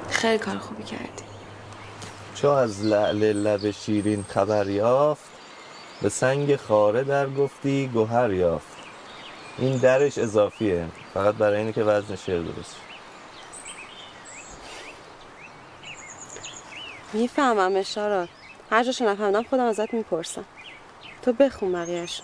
[0.10, 1.24] خیلی کار خوبی کردی.
[2.36, 5.30] چو از لعل لب شیرین خبر یافت
[6.02, 8.68] به سنگ خاره در گفتی گوهر یافت.
[9.58, 12.87] این درش اضافیه فقط برای اینه که وزن شعر درست.
[17.18, 18.30] می‌فهمم اشارات
[18.72, 20.46] هر جاشو نفهمدم خودم ازت می‌پرسم.
[21.22, 22.24] تو بخون بقیهشو.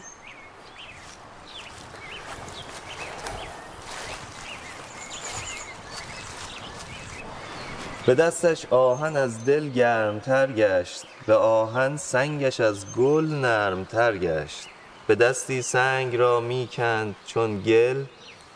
[8.05, 11.03] به دستش آهن از دل گرمتر گشت.
[11.27, 14.67] به آهن سنگش از گل نرمتر گشت.
[15.07, 18.03] به دستی سنگ را می‌کند چون گل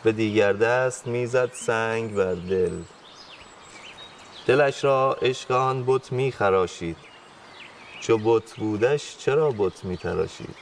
[0.02, 2.72] به دیگر دست می‌زد سنگ بر دل.
[4.48, 6.96] دلش را عشق آن بت میخراشید
[8.00, 10.54] چو بت بودش چرا بت میتراشید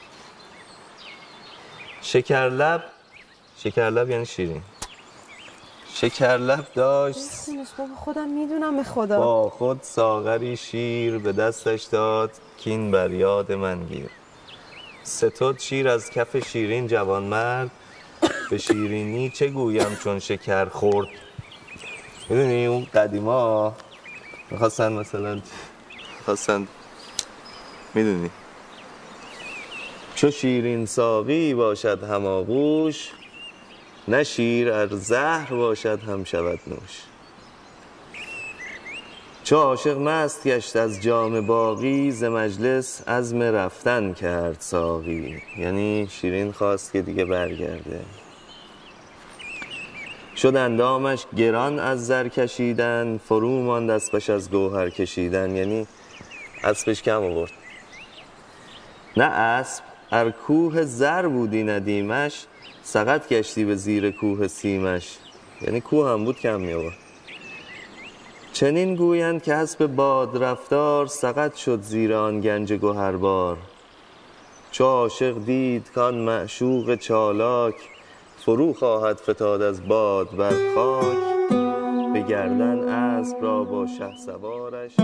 [2.01, 2.83] شکرلب
[3.57, 4.61] شکرلب یعنی شیرین.
[5.93, 7.19] شکرلب داشت
[7.77, 9.19] بابا خودم می‌دونم به خدا.
[9.19, 14.09] با خود ساغری شیر به دستش داد کین بر یاد من گیر.
[15.03, 17.71] ستد شیر از کف شیرین جوان مرد
[18.49, 21.07] به شیرینی چه گویم چون شکر خورد؟
[22.29, 23.73] می‌دونی اون قدیما
[24.51, 25.41] می‌خواستن مثلا
[26.19, 26.67] می‌خواستن.
[27.93, 28.29] می‌دونی.
[30.15, 33.11] چو شیرین ساقی باشد هماغوش
[34.07, 37.01] نه شیر ار زهر باشد هم شود نوش.
[39.43, 45.41] چو عاشق مست گشت از جام باقی ز مجلس عزم رفتن کرد ساقی.
[45.57, 47.99] یعنی شیرین خواست که دیگه برگرده.
[50.37, 55.55] شد اندامش گران از زر کشیدن فرو ماند اسبش از گوهر کشیدن.
[55.55, 55.87] یعنی
[56.63, 57.51] اسبش کم آورد.
[59.17, 62.45] نه اسب ار کوه زر بودی ندیمش
[62.83, 65.17] سقط گشتی به زیر کوه سیمش.
[65.61, 66.97] یعنی کوه هم بود کم می آورد.
[68.53, 73.57] چنین گویند که اسب باد رفتار سقط شد زیر آن گنج گوهربار.
[74.71, 77.75] چو عاشق دید کان معشوق چالاک
[78.47, 81.17] فرو خواهد فتاد از باد بر خاک
[82.13, 84.95] به گردن اسب را با شه سوارش.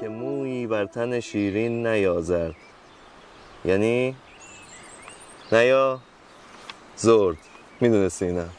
[0.00, 2.56] که مویی بر تن شیرین نیازرد
[3.64, 4.16] یعنی؟
[5.52, 6.00] نیا
[6.96, 7.38] زرد.
[7.80, 8.50] می‌دونستی اینم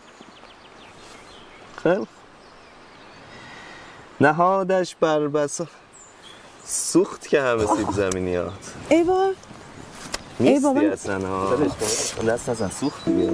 [1.84, 2.08] خیلی.
[4.22, 5.68] نهادش بر بسا
[6.66, 8.74] سوخت که همه سیب زمینیات.
[8.90, 9.32] ای بابا.
[10.40, 10.82] نیستی بابا.
[10.82, 11.56] اصلا ها
[12.28, 13.32] دست ازن سوخت دیگه.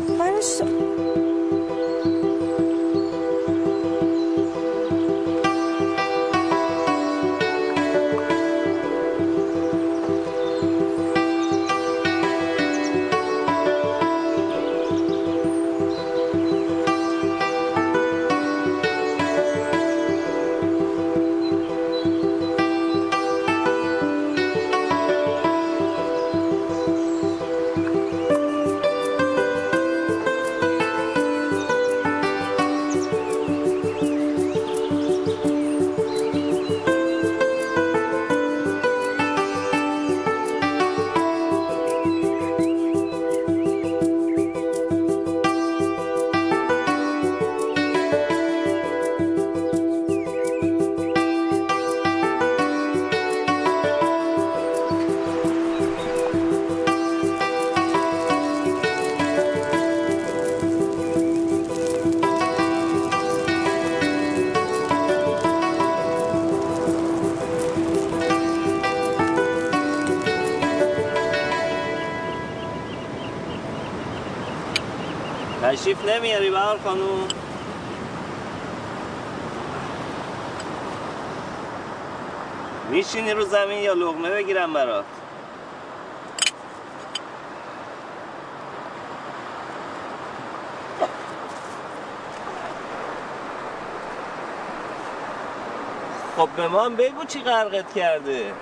[96.57, 98.53] به ما هم بگو چی غرقت کرده.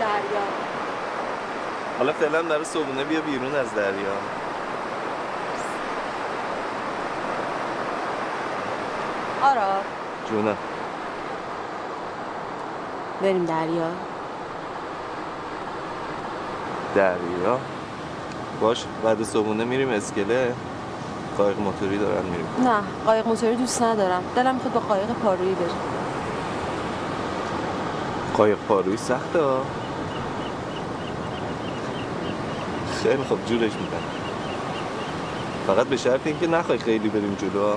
[0.00, 0.42] دریا.
[1.98, 4.16] حالا فعلا برای صبحونه بیا بیرون از دریا.
[9.42, 9.82] آرا.
[10.30, 10.56] جونم.
[13.22, 13.90] بریم دریا.
[16.94, 17.58] دریا.
[18.60, 20.54] باش بعد صبحونه میریم اسکله.
[21.38, 22.46] قایق موتوری دارن میریم.
[22.64, 24.22] نه قایق موتوری دوست ندارم.
[24.36, 25.76] دلم می‌خواد با قایق پارویی بریم
[28.36, 29.62] قایق پاروی سخته ها.
[33.02, 34.02] خیلی خوب جورش میدن.
[35.66, 37.76] فقط به شرط اینکه نخوای خیلی بریم جلو.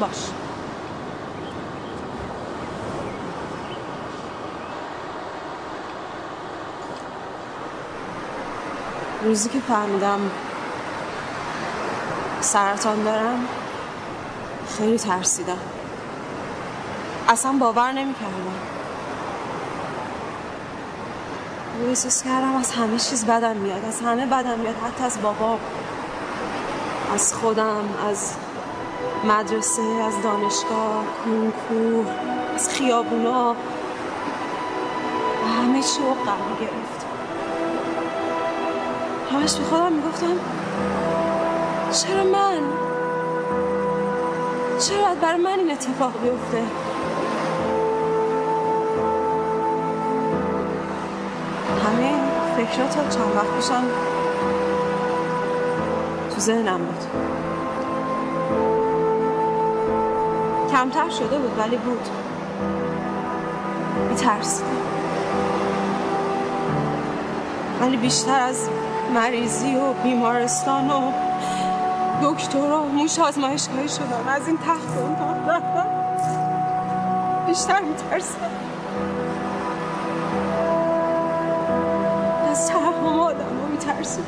[0.00, 0.28] باش.
[9.24, 10.20] روزی که فهمیدم
[12.42, 13.48] سرطان دارم؟
[14.78, 15.58] خیلی ترسیدم.
[17.28, 18.32] اصلا باور نمی‌کردم.
[21.88, 25.58] احساس کردم از همه چیز بدم میاد از همه بدم میاد حتی از بابام
[27.14, 28.32] از خودم از
[29.24, 32.06] مدرسه از دانشگاه کنکور
[32.54, 33.56] از خیابونا.
[35.58, 37.06] همه چی عقم گرفت.
[39.32, 40.36] همش به خودم می‌گفتم
[41.92, 42.60] چرا من؟
[44.78, 46.62] چرا برای من این اتفاق بیفته؟
[51.86, 52.12] همه
[52.56, 53.84] فکرات تا چند وقت پیشم
[56.34, 57.04] تو ذهنم بود.
[60.72, 62.08] کمتر شده بود ولی بود.
[64.08, 64.66] میترسیدم.
[67.80, 68.68] ولی بیشتر از
[69.14, 71.31] مریضی و بیمارستان و
[72.22, 74.28] دکتر و موش آزمایشگاهی شدم.
[74.28, 75.16] از این تخت اون
[77.46, 78.50] بیشتر میترسیدم
[82.50, 84.26] از ترحم آدم رو میترسیدم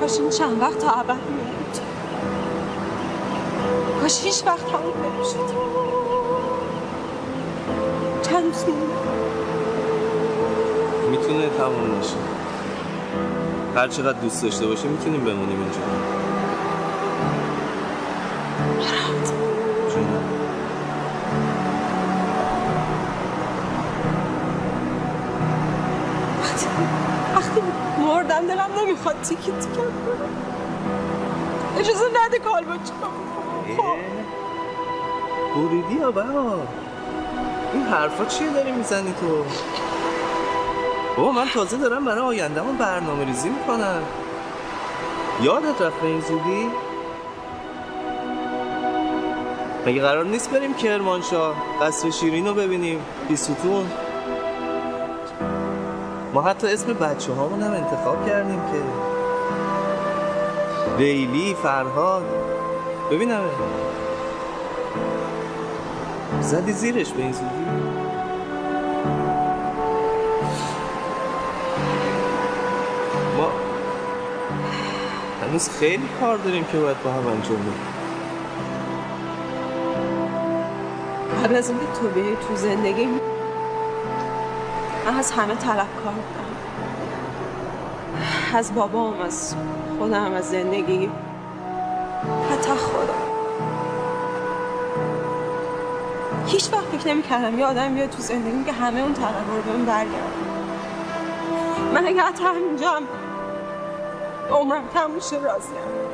[0.00, 1.78] کاش این چند وقت تا ابد میموند.
[4.00, 5.81] کاش هیچ وقت تموم نمی‌شد.
[8.52, 8.72] مونده
[11.10, 12.16] می‌تونه تموم نشه.
[13.76, 15.78] هر چقدر دوست داشته باشه می‌تونیم بمونیم اینجا.
[27.34, 27.60] وقتی
[27.96, 29.92] خوردم دلم نمی‌خواد تیکی تیکم
[31.78, 32.64] اجازه نده کال
[35.54, 36.81] بریدی یا این
[37.92, 39.44] حرفا چیه داری می‌زنی تو؟
[41.16, 44.02] بابا من تازه دارم برای آیندهمون برنامه ریزی می‌کنم.
[45.42, 46.70] یادت رفت به این زودی؟
[49.86, 53.00] مگه قرار نیست بریم کرمانشاه؟ قصر شیرین رو ببینیم.
[53.28, 53.90] بیستون.
[56.34, 58.82] ما حتی اسم بچه هامون هم انتخاب کردیم که.
[60.98, 62.24] لیلی فرهاد.
[63.10, 63.40] ببینم
[66.52, 67.64] زدی زیرش به این زودی
[73.36, 73.50] ما
[75.42, 77.72] هنوز خیلی کار داریم که باید با هم انجام بدیم.
[81.44, 83.20] قبل از اینکه تو بیای تو زندگی من
[85.18, 86.52] از همه طلبکار بودم
[88.54, 89.54] از بابام از
[89.98, 91.10] خودم از زندگی.
[97.12, 97.58] نمی‌کردم.
[97.58, 100.32] یه آدم بیاد تو زندگی که همه اون طلبا رو بهم برگردن
[101.94, 103.02] من اگه حتی همینجا هم
[104.50, 106.11] عمرم تموم شه راضیم.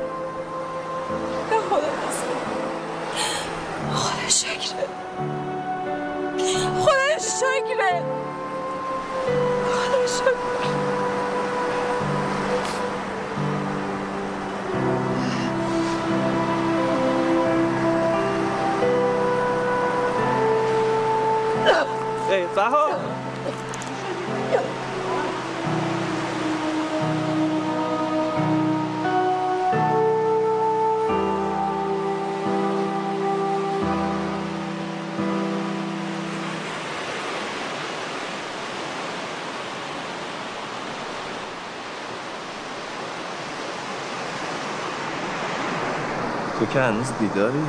[46.73, 47.65] که هنوز بیداری؟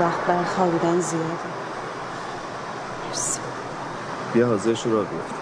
[0.00, 1.28] وقت برای خوابیدن زیاده.
[3.08, 3.40] مرسی.
[4.32, 5.39] بیا حاضرش رو را بیفت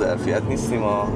[0.00, 1.08] ظرفیت نیستیم ها.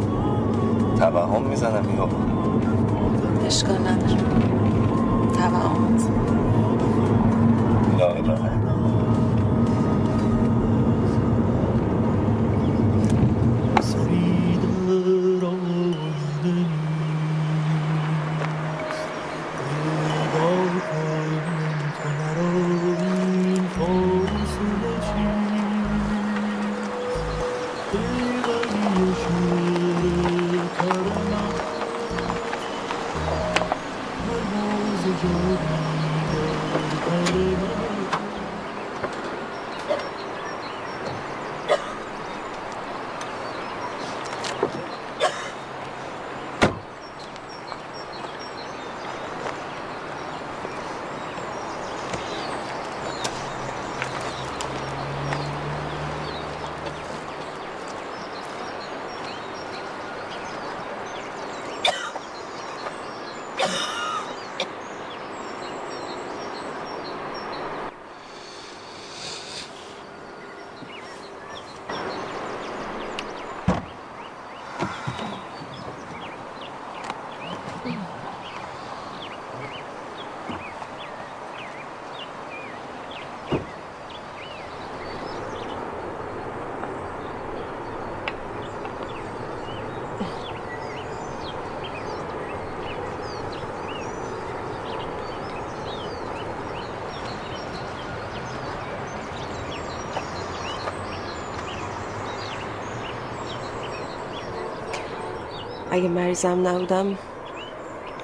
[105.95, 107.19] اگه مریضم نبودم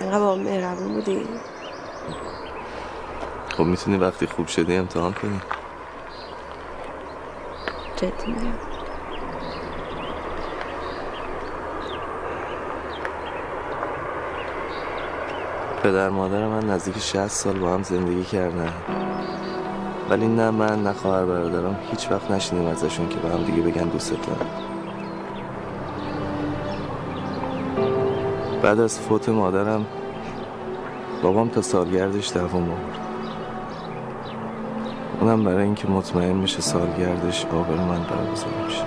[0.00, 1.28] اینقدر با مهربون بودی.
[3.56, 5.40] خب می‌تونی وقتی خوب شدی امتحان کنی.
[7.96, 8.58] جدی میگم.
[15.82, 18.72] پدر مادر من نزدیک 60 سال با هم زندگی کردن.
[20.10, 23.88] ولی نه من نه خواهر برادرم هیچ وقت نشنیدیم ازشون که به هم دیگه بگن
[23.88, 24.59] دوست دارم
[28.70, 29.86] بعد از فوت مادرم
[31.22, 32.98] بابام تا سالگردش دوام آورد.
[35.20, 38.84] اونم برای اینکه مطمئن بشه سالگردش آبر من برگزار میشه.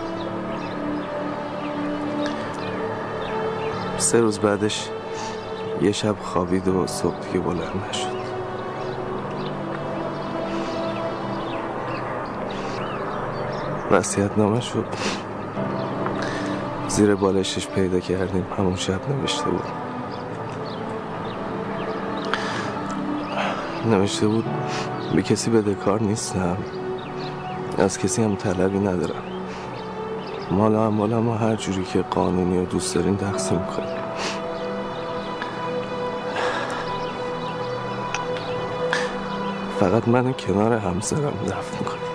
[3.98, 4.90] سه روز بعدش
[5.82, 8.24] یه شب خوابید و صبح دیگه بلند نشد.
[13.92, 14.86] وسیعت نامه شد
[16.94, 18.46] زیر بالشش پیدا کردیم.
[18.58, 19.66] همون شب نوشته بود.
[23.86, 24.46] نوشته بود
[25.16, 26.58] به کسی بدهکار نیستم.
[27.78, 29.24] از کسی هم طلبی ندارم.
[30.52, 33.98] مال و اموالم و هر جوری که قانونی و دوست دارین تقسیم کنیم.
[39.80, 42.13] فقط من کنار همسرم دفن کنیم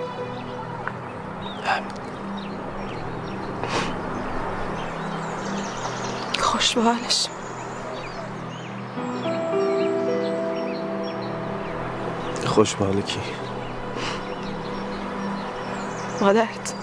[6.82, 7.26] حالش
[12.46, 13.20] خوش به کی؟
[16.20, 16.74] مادرت.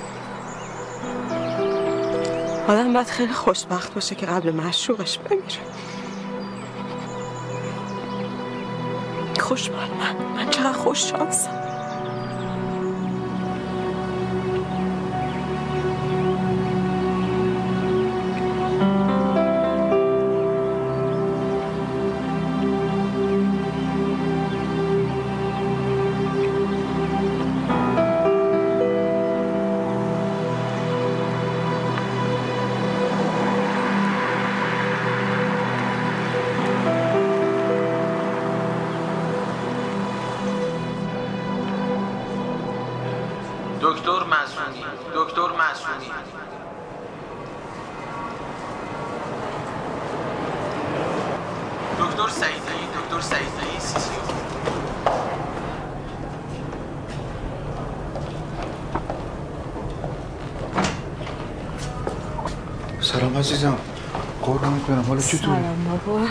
[2.68, 5.46] آدم باید خیلی خوشبخت باشه که قبل معشوقش بمیره.
[9.40, 10.16] خوش من.
[10.36, 11.65] من چقدر خوش شانسم.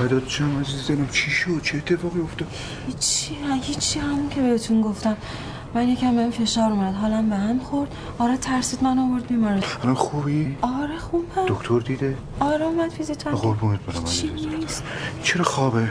[0.04, 2.48] فدات شم عزیز دلم؟ چی شد؟ چه اتفاقی افتاد؟
[2.86, 5.16] هیچی هیچی همون که بهتون گفتم.
[5.74, 6.94] من یکم بهم فشار اومد.
[6.94, 7.94] حالم به هم خورد.
[8.18, 11.46] آره ترسید من آورد بیمارستان الان خوبی؟ آره خوبم.
[11.46, 14.04] دکتر دیده؟ آره اومد ویزیتم قربونت برم
[15.22, 15.88] چرا خوابه؟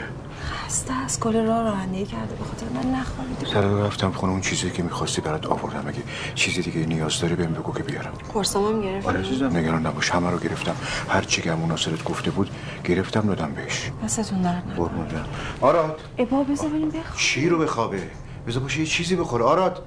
[0.66, 2.34] خسته از کل راه رانندگی کرده.
[2.34, 4.32] به خاطر من نخوابیده سر رفتم خونه.
[4.32, 5.84] اون چیزی که می‌خواستی برات آوردم.
[5.88, 6.02] اگه
[6.34, 8.12] چیزی دیگه نیاز داری بهم بگو که بیارم.
[8.34, 9.56] قرصامم گرفت آره عزیزم.
[9.56, 10.10] نگران نباش.
[10.10, 10.76] همه رو گرفتم.
[11.08, 12.50] هر چی که ناصرت گفته بود
[12.84, 13.90] گرفتم دادم بهش.
[14.04, 14.74] دستتون درد نکنه.
[14.74, 15.26] قربونت برم
[15.60, 16.00] آراد.
[16.16, 18.02] ای بابا بذار بریم بخواب چی رو بخوابه؟
[18.46, 19.44] بذار باشه یه چیزی بخوره.
[19.44, 19.82] آراد.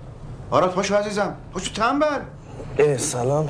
[0.52, 1.34] آراد پاشو عزیزم.
[1.54, 2.20] پاشو تنبل
[2.80, 3.50] اه سلام.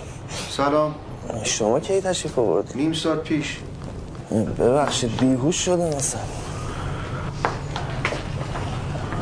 [0.49, 0.95] سلام.
[1.43, 3.59] شما کی تشریف آورد نیم ساعت پیش.
[4.59, 6.21] ببخشید بیهوش شدم اصلا.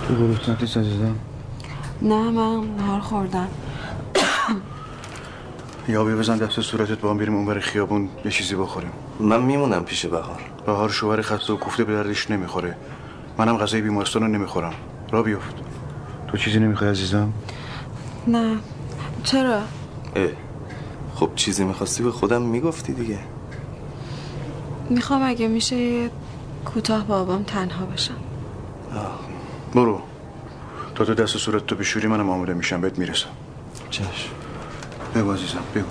[0.07, 1.15] تو گروه عزیزم؟
[2.01, 3.47] نه من نهار خوردم.
[5.87, 8.91] یا بیا بزن دست صورتت با هم بریم اون برای خیابون یه چیزی بخوریم.
[9.19, 10.41] من میمونم پیش بهار.
[10.65, 12.75] بهار شوهر خسته و کوفته به دردش نمی‌خوره.
[13.37, 14.73] منم غذای بیمارستان رو نمی‌خورم.
[15.11, 15.55] را بیفت
[16.27, 17.33] تو چیزی نمی‌خوای عزیزم؟
[18.27, 18.57] نه.
[19.23, 19.57] چرا؟
[20.15, 20.29] اه.
[21.15, 23.19] خب چیزی می‌خواستی به خودم می‌گفتی دیگه.
[24.89, 26.09] می‌خوام اگه میشه یه
[26.65, 28.15] کوتاه با بابام تنها باشم
[29.75, 30.01] برو.
[30.95, 32.81] تا تو دست صورت تو بشوری منم آماده میشم.
[32.81, 33.29] بهت می‌رسم.
[33.89, 34.29] چشم.
[35.15, 35.85] بگو عزیزم بگو.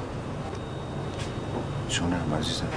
[1.89, 2.69] جونم عزیزم.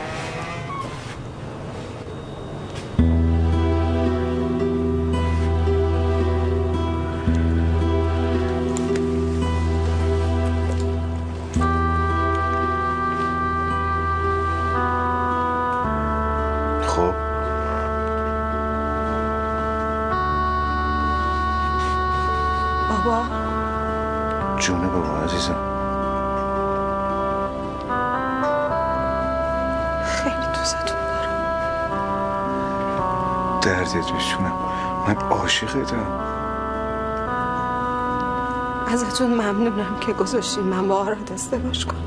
[39.17, 41.97] ازتون ممنونم که گذاشتین من با آراد ازدواج کنم.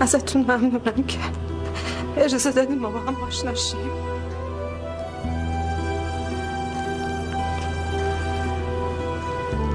[0.00, 1.18] ازتون ممنونم که
[2.16, 3.50] اجازه دادیم ما با هم آشنا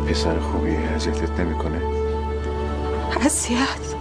[0.08, 1.82] پسر خوبی اذیتت نمی‌کنه؟
[3.26, 3.96] اذیت؟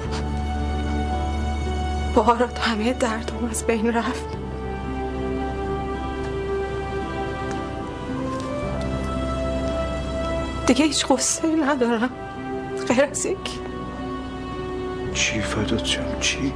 [2.15, 4.32] بارات همه دردم از بین رفت.
[10.67, 12.11] دیگه هیچ قصه ندارم.
[12.89, 13.39] غیر از یک
[15.15, 16.53] چی فدات شم؟ چی؟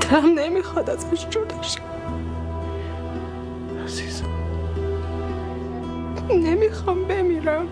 [0.00, 1.80] دلم نمی‌خواد ازش جدا شم.
[3.84, 4.26] عزیزم.
[6.30, 7.68] نمی‌خوام بمیرم.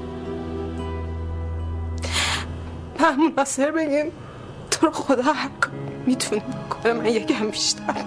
[2.99, 4.13] به همون ناصر بگین
[4.71, 8.05] تو رو خدا هر کاری می‌تونه کنه من یکم بیشتر.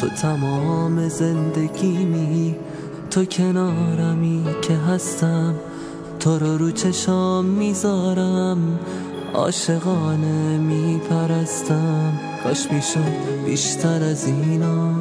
[0.00, 2.54] تو تمام زندگیمی
[3.10, 5.54] تو کنارمی که هستم
[6.20, 8.78] تو رو رو چشام می‌ذارم
[9.34, 12.12] عاشقانه میپرستم.
[12.44, 14.94] کاش می‌شد بیشتر از اینا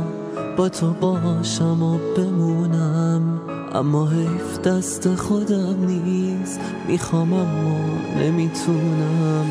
[0.58, 3.42] با تو باشم و بمونم.
[3.74, 7.78] اما حیف دست خودم نیست می‌خوام اما
[8.20, 9.46] نمی‌تونم.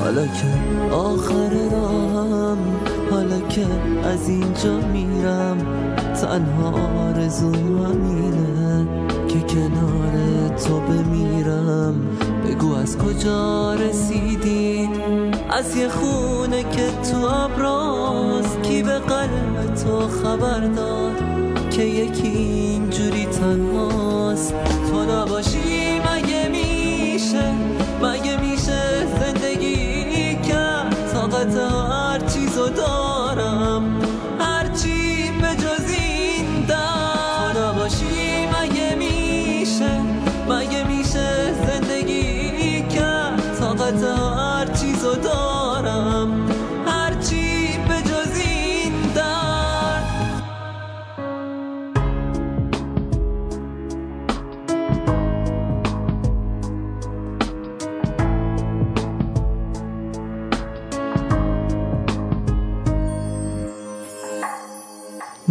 [0.00, 2.51] حالا که آخر راهم
[3.12, 3.66] حالا که
[4.04, 5.58] از اینجا میرم
[6.14, 6.70] تنها
[7.08, 7.52] آرزو
[7.84, 8.86] همینه
[9.28, 11.94] که کنار تو بمیرم.
[12.46, 14.88] بگو از کجا رسیدی
[15.50, 18.58] از یه خونه که تو ابراز.
[18.62, 21.16] کی به قلب تو خبر داد
[21.70, 24.54] که یکی اینجوری تنهاست؟
[24.90, 25.81] تو نباشی.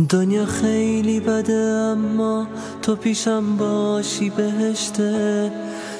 [0.09, 2.47] دنیا خیلی بده اما
[2.81, 5.51] تو پیشم باشی بهشته.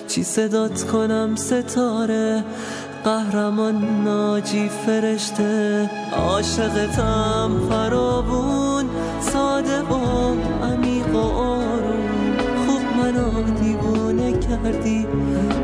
[0.07, 2.43] چی صدات کنم؟ ستاره.
[3.03, 5.89] قهرمان ناجی فرشته.
[6.17, 8.85] عاشقتم فراوون
[9.21, 9.95] ساده و
[10.63, 12.37] عمیق و آروم.
[12.65, 15.07] خوب منو دیوونه کردی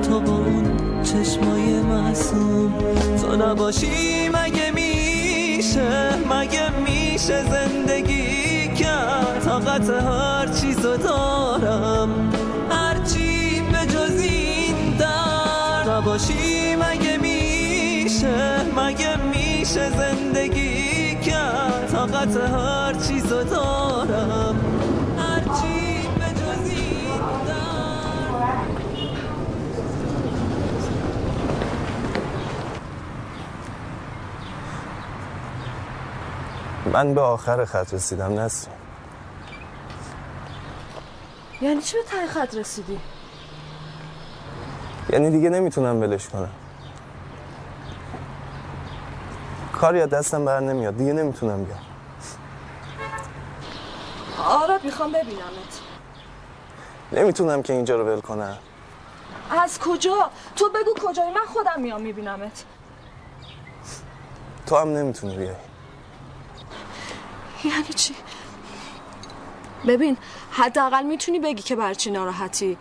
[0.09, 2.73] تو با اون چشمای معصوم.
[3.21, 4.71] تو نباشی مگه
[5.57, 12.09] میشه مگه میشه زندگی کرد؟ طاقت هر چیزو دارم.
[12.69, 23.43] هرچی به جز این در نباشی مگه میشه؟ مگه میشه زندگی کرد؟ طاقت هر چیزو
[23.43, 24.56] دارم.
[36.93, 38.75] من به آخر خط رسیدم نسرین
[41.61, 42.99] یعنی چی به ته خط رسیدی؟
[45.09, 46.49] یعنی دیگه نمی‌تونم ولش کنم.
[49.73, 51.79] کاری از دستم بر نمیاد دیگه نمی‌تونم بیام.
[54.47, 55.81] آره می‌خوام ببینمت.
[57.11, 58.57] نمی‌تونم که اینجا رو ول کنم.
[59.63, 62.63] از کجا؟ تو بگو کجایی من خودم میام میبینمت.
[64.65, 65.66] تو هم نمی‌تونی بیای.
[67.67, 68.15] یعنی چی؟
[69.87, 70.17] ببین
[70.51, 72.77] حداقل می‌تونی بگی که بر چی ناراحتی.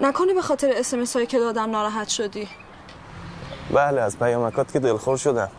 [0.00, 2.48] نکنه به خاطر اسمس هایی که دادم ناراحت شدی.
[3.70, 5.50] بله از پیامکات که دلخور شدم.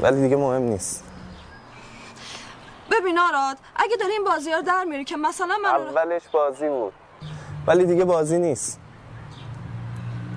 [0.00, 1.04] ولی دیگه مهم نیست.
[2.90, 6.92] ببین آراد اگه داری این بازی رو در میری که مثلا من اولش بازی بود.
[7.66, 8.80] ولی دیگه بازی نیست.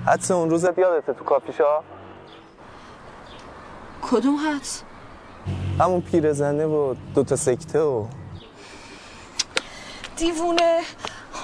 [0.06, 1.84] حدس اون روزت یادته تو کافی شاپ
[4.02, 4.82] کدوم حدس؟
[5.80, 8.06] همون پیرزنه و دوتا سکته و
[10.16, 10.80] دیوونه.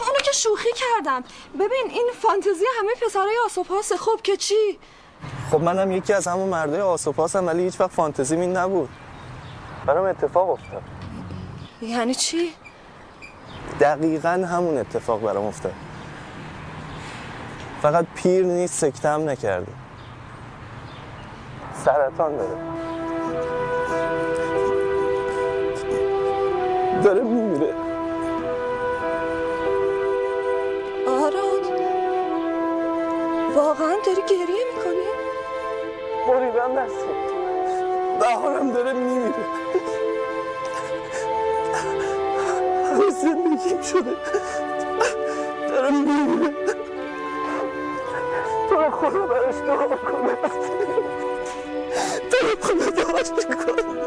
[0.06, 1.24] اونو که شوخی کردم.
[1.54, 4.78] ببین این فانتزی همه پسرای آسوپاسه خب که چی؟
[5.50, 8.88] خب منم یکی از همون مردای آسوپاسم ولی هیچ وقت فانتزی این نبود.
[9.86, 10.82] برام اتفاق افتاد.
[11.82, 12.54] یعنی چی؟
[13.80, 15.74] دقیقا همون اتفاق برام افتاد.
[17.82, 19.72] فقط پیر نیست سکته هم نکرده.
[21.84, 22.58] سرطان داره.
[27.04, 27.74] داره میمیره.
[31.06, 31.64] آراد
[33.54, 35.08] واقعا داری گریه می‌کنی؟
[36.28, 37.14] بریدم دستی
[38.20, 39.34] بهارم داره میمیره.
[42.84, 44.16] همه زندگیم شده
[45.68, 46.54] داره میمیره.
[48.68, 50.36] تو رو خدا براش دعا کنه.
[52.30, 53.98] تو رو خدا دعاش کن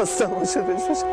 [0.00, 1.06] نمی‌خواستم عاشقش بشم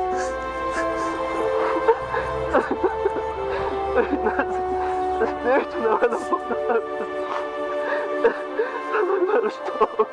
[5.46, 6.20] نمی‌تونم الان
[9.28, 10.06] براش دعا کن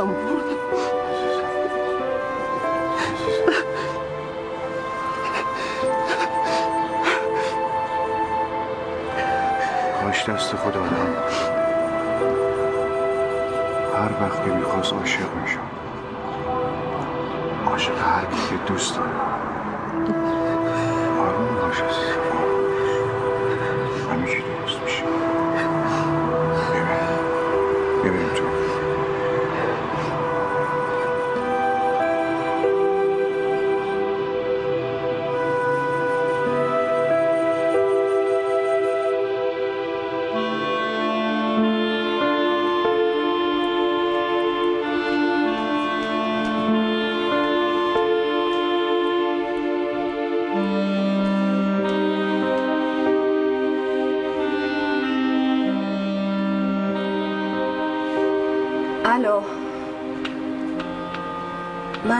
[0.00, 0.63] آب
[10.26, 11.14] کاش دست خود آدم
[13.96, 15.58] هر وقت که می‌خواست عاشق می‌شد.
[17.66, 19.10] عاشق هر که دوست داره.
[21.20, 21.82] آروم باش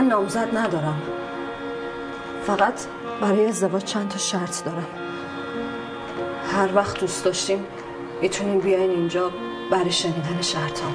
[0.04, 1.02] من نامزد ندارم.
[2.46, 2.74] فقط
[3.20, 4.86] برای ازدواج چند تا شرط دارم.
[6.52, 7.66] هر وقت دوست داشتیم
[8.22, 9.30] می‌تونیم بیاین اینجا
[9.70, 10.94] برای شنیدن شرطام.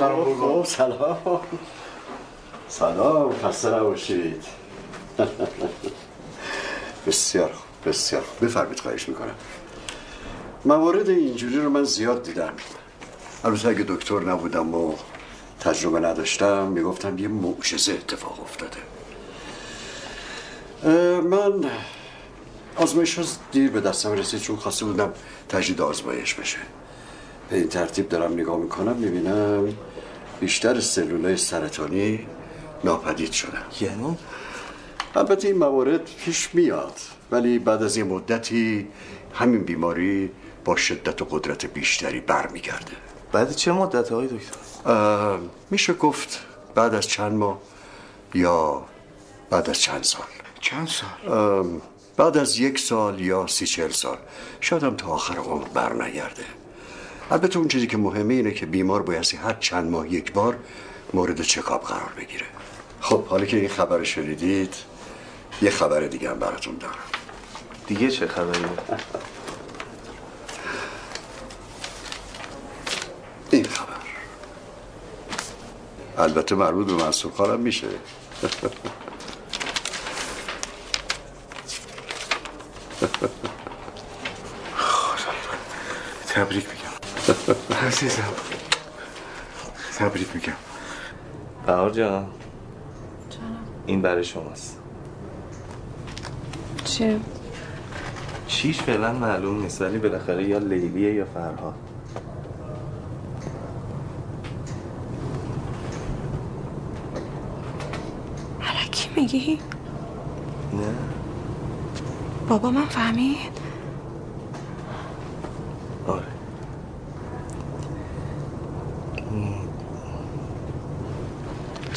[0.00, 1.40] سلام خب سلام.
[2.68, 4.44] سلام خسته نباشید.
[7.06, 8.48] بسیار خوب بسیار خوب.
[8.48, 9.34] بفرمید خواهش می‌کنم.
[10.64, 12.52] موارد اینجوری رو من زیاد دیدم.
[13.44, 14.94] البته اگه دکتر نبودم و
[15.60, 18.80] تجربه نداشتم می‌گفتم یه معجزه اتفاق افتاده.
[21.20, 21.64] من
[22.76, 25.12] آزمایش ها دیر به دستم رسید چون خواسته بودم
[25.48, 26.58] تجدید آزمایش بشه.
[27.50, 29.68] به این ترتیب دارم نگاه می‌کنم می‌بینم.
[30.40, 32.26] بیشتر سلولای سرطانی
[32.84, 34.18] ناپدید شدن یعنی؟
[35.14, 36.94] البته این موارد پیش میاد
[37.30, 38.88] ولی بعد از یه مدتی
[39.34, 40.30] همین بیماری
[40.64, 42.92] با شدت و قدرت بیشتری برمیگرده
[43.32, 45.38] بعد چه مدت های دکتر؟
[45.70, 47.60] میشه گفت بعد از چند ماه
[48.34, 48.84] یا
[49.50, 50.26] بعد از چند سال
[50.60, 51.80] چند سال؟
[52.16, 54.18] بعد از یک سال یا سی چل سال
[54.60, 56.44] شاید هم تا آخر عمر بر نگرده
[57.30, 60.58] البته اون چیزی که مهمه اینه که بیمار بایستی هر چند ماه یک بار
[61.14, 62.46] مورد چکاب قرار بگیره.
[63.00, 64.74] خب حالا که این خبر شنیدید
[65.62, 66.94] یه خبر دیگه هم براتون دارم.
[67.86, 68.68] دیگه چه خبریه؟
[73.50, 73.90] این خبر.
[76.18, 77.88] البته مربوط به منصور خانم میشه.
[86.28, 86.79] تبریک
[87.86, 88.22] عزیزم.
[89.98, 90.52] تبریک میگم.
[91.66, 92.26] بهار جان.
[93.86, 94.78] این برای شماست.
[96.84, 97.20] چه؟
[98.46, 101.74] چیش فعلا معلوم نیست ولی بالاخره یا لیلیه یا فرهاد.
[108.62, 109.58] علکی میگی؟
[110.72, 110.94] نه.
[112.48, 113.60] بابا من فهمید.
[116.06, 116.39] آره.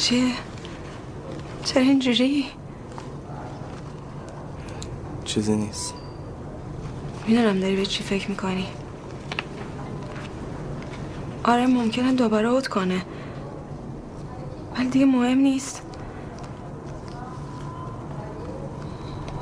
[0.04, 0.32] چیه؟
[1.64, 2.46] چرا اینجوری؟
[5.24, 5.94] چیزی نیست.
[7.26, 8.66] می‌دونم داری به چی فکر می‌کنی.
[11.44, 13.02] آره ممکنه دوباره اوت کنه.
[14.76, 15.82] ولی دیگه مهم نیست.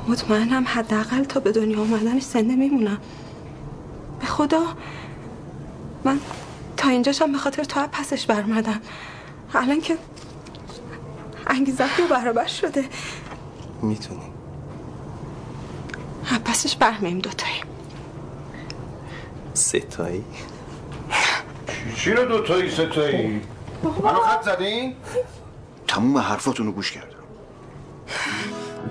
[0.07, 2.97] مطمئنم حداقل تا به دنیا اومدنش زنده میمونم.
[4.19, 4.63] به خدا
[6.03, 6.19] من
[6.77, 8.81] تا اینجاشم به خاطر تو پسش برمدم
[9.53, 9.97] الان که
[11.53, 12.85] انگیزم دو برابر شده.
[13.81, 14.19] می‌تونی
[16.45, 17.61] پسش برمیم دوتایی.
[19.53, 20.23] ستایی
[21.95, 23.41] چی رو دوتایی ستایی
[24.03, 24.95] منو خط زدین؟
[25.87, 27.07] تموم حرفاتونو گوش کردم.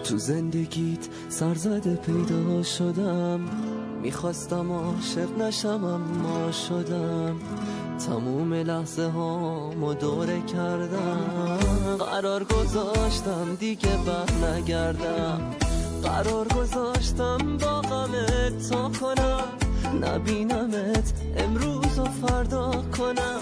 [0.05, 3.41] تو زندگیت سرزده پیدا شدم.
[4.03, 7.41] می‌خواستم عاشق نشم اما شدم.
[8.07, 9.71] تموم لحظه ها
[10.01, 11.97] دوره کردم.
[11.99, 15.51] قرار گذاشتم دیگه بر نگردم.
[16.03, 19.45] قرار گذاشتم با غمت تا کنم.
[20.03, 23.41] نبینمت امروز و فردا کنم.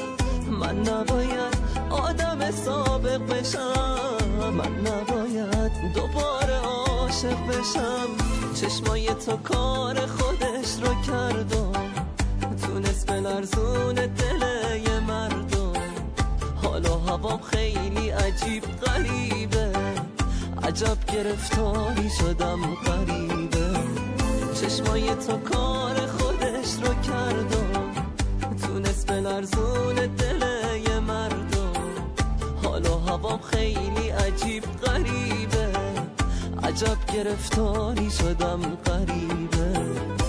[0.61, 1.55] من نباید
[1.91, 4.51] آدم سابق بشم.
[4.53, 8.09] من نباید دوباره عاشق بشم.
[8.55, 11.70] چشمای تو کار خودش رو کردم
[13.21, 14.43] تونست به لرزون دل
[14.87, 15.73] یه مردم.
[16.63, 19.73] حالا هوام خیلی عجیب غریبه.
[20.63, 23.81] عجب گرفتاری شدم غریبه.
[24.61, 27.93] چشمای تو کار خودش رو کردم.
[28.67, 30.43] تونست به لرزون دل
[30.89, 31.73] یه مردم.
[32.65, 35.73] حالا هوام خیلی عجیب غریبه.
[36.63, 40.20] عجب گرفتاری شدم غریبه.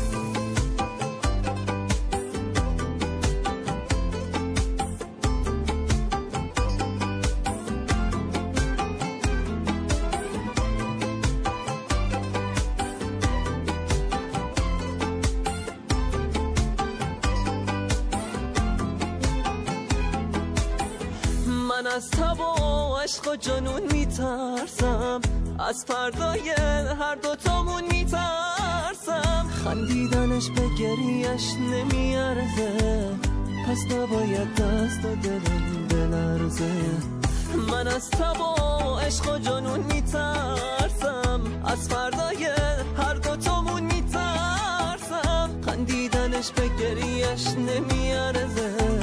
[23.35, 25.21] جنون میترسم.
[25.59, 26.49] از فردای
[26.99, 29.49] هر دوتامون میترسم.
[29.63, 33.09] خندیدنش به گریش نمیارزه.
[33.67, 36.71] پس نباید دست و دلم بلرزه.
[37.71, 41.41] من از تب و عشق و جنون میترسم.
[41.65, 42.45] از فردای
[42.97, 45.49] هر دوتامون میترسم.
[45.65, 49.00] خندیدنش به گریش نمیارزه.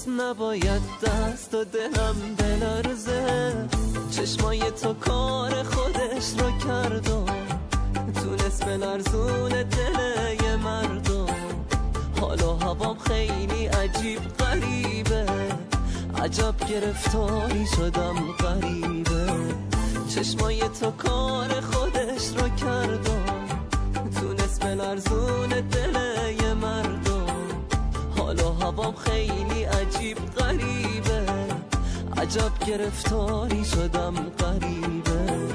[0.00, 3.52] پس نباید دست و دلم بلرزه
[4.10, 7.26] چشمای تو کار خودش رو کردم
[8.14, 11.26] تونست به لرزون دل مردم.
[12.20, 15.26] حالا هوام خیلی عجیب غریبه.
[16.22, 19.32] عجب گرفتاری شدم غریبه.
[20.08, 23.48] چشمای تو کار خودش رو کردم
[24.20, 25.96] تونست به لرزون دل
[26.54, 27.26] مردم.
[28.18, 29.49] حالا هوام خیلی
[30.10, 31.26] عجیب غریبه
[32.16, 35.49] عجب گرفتاری شدم غریبه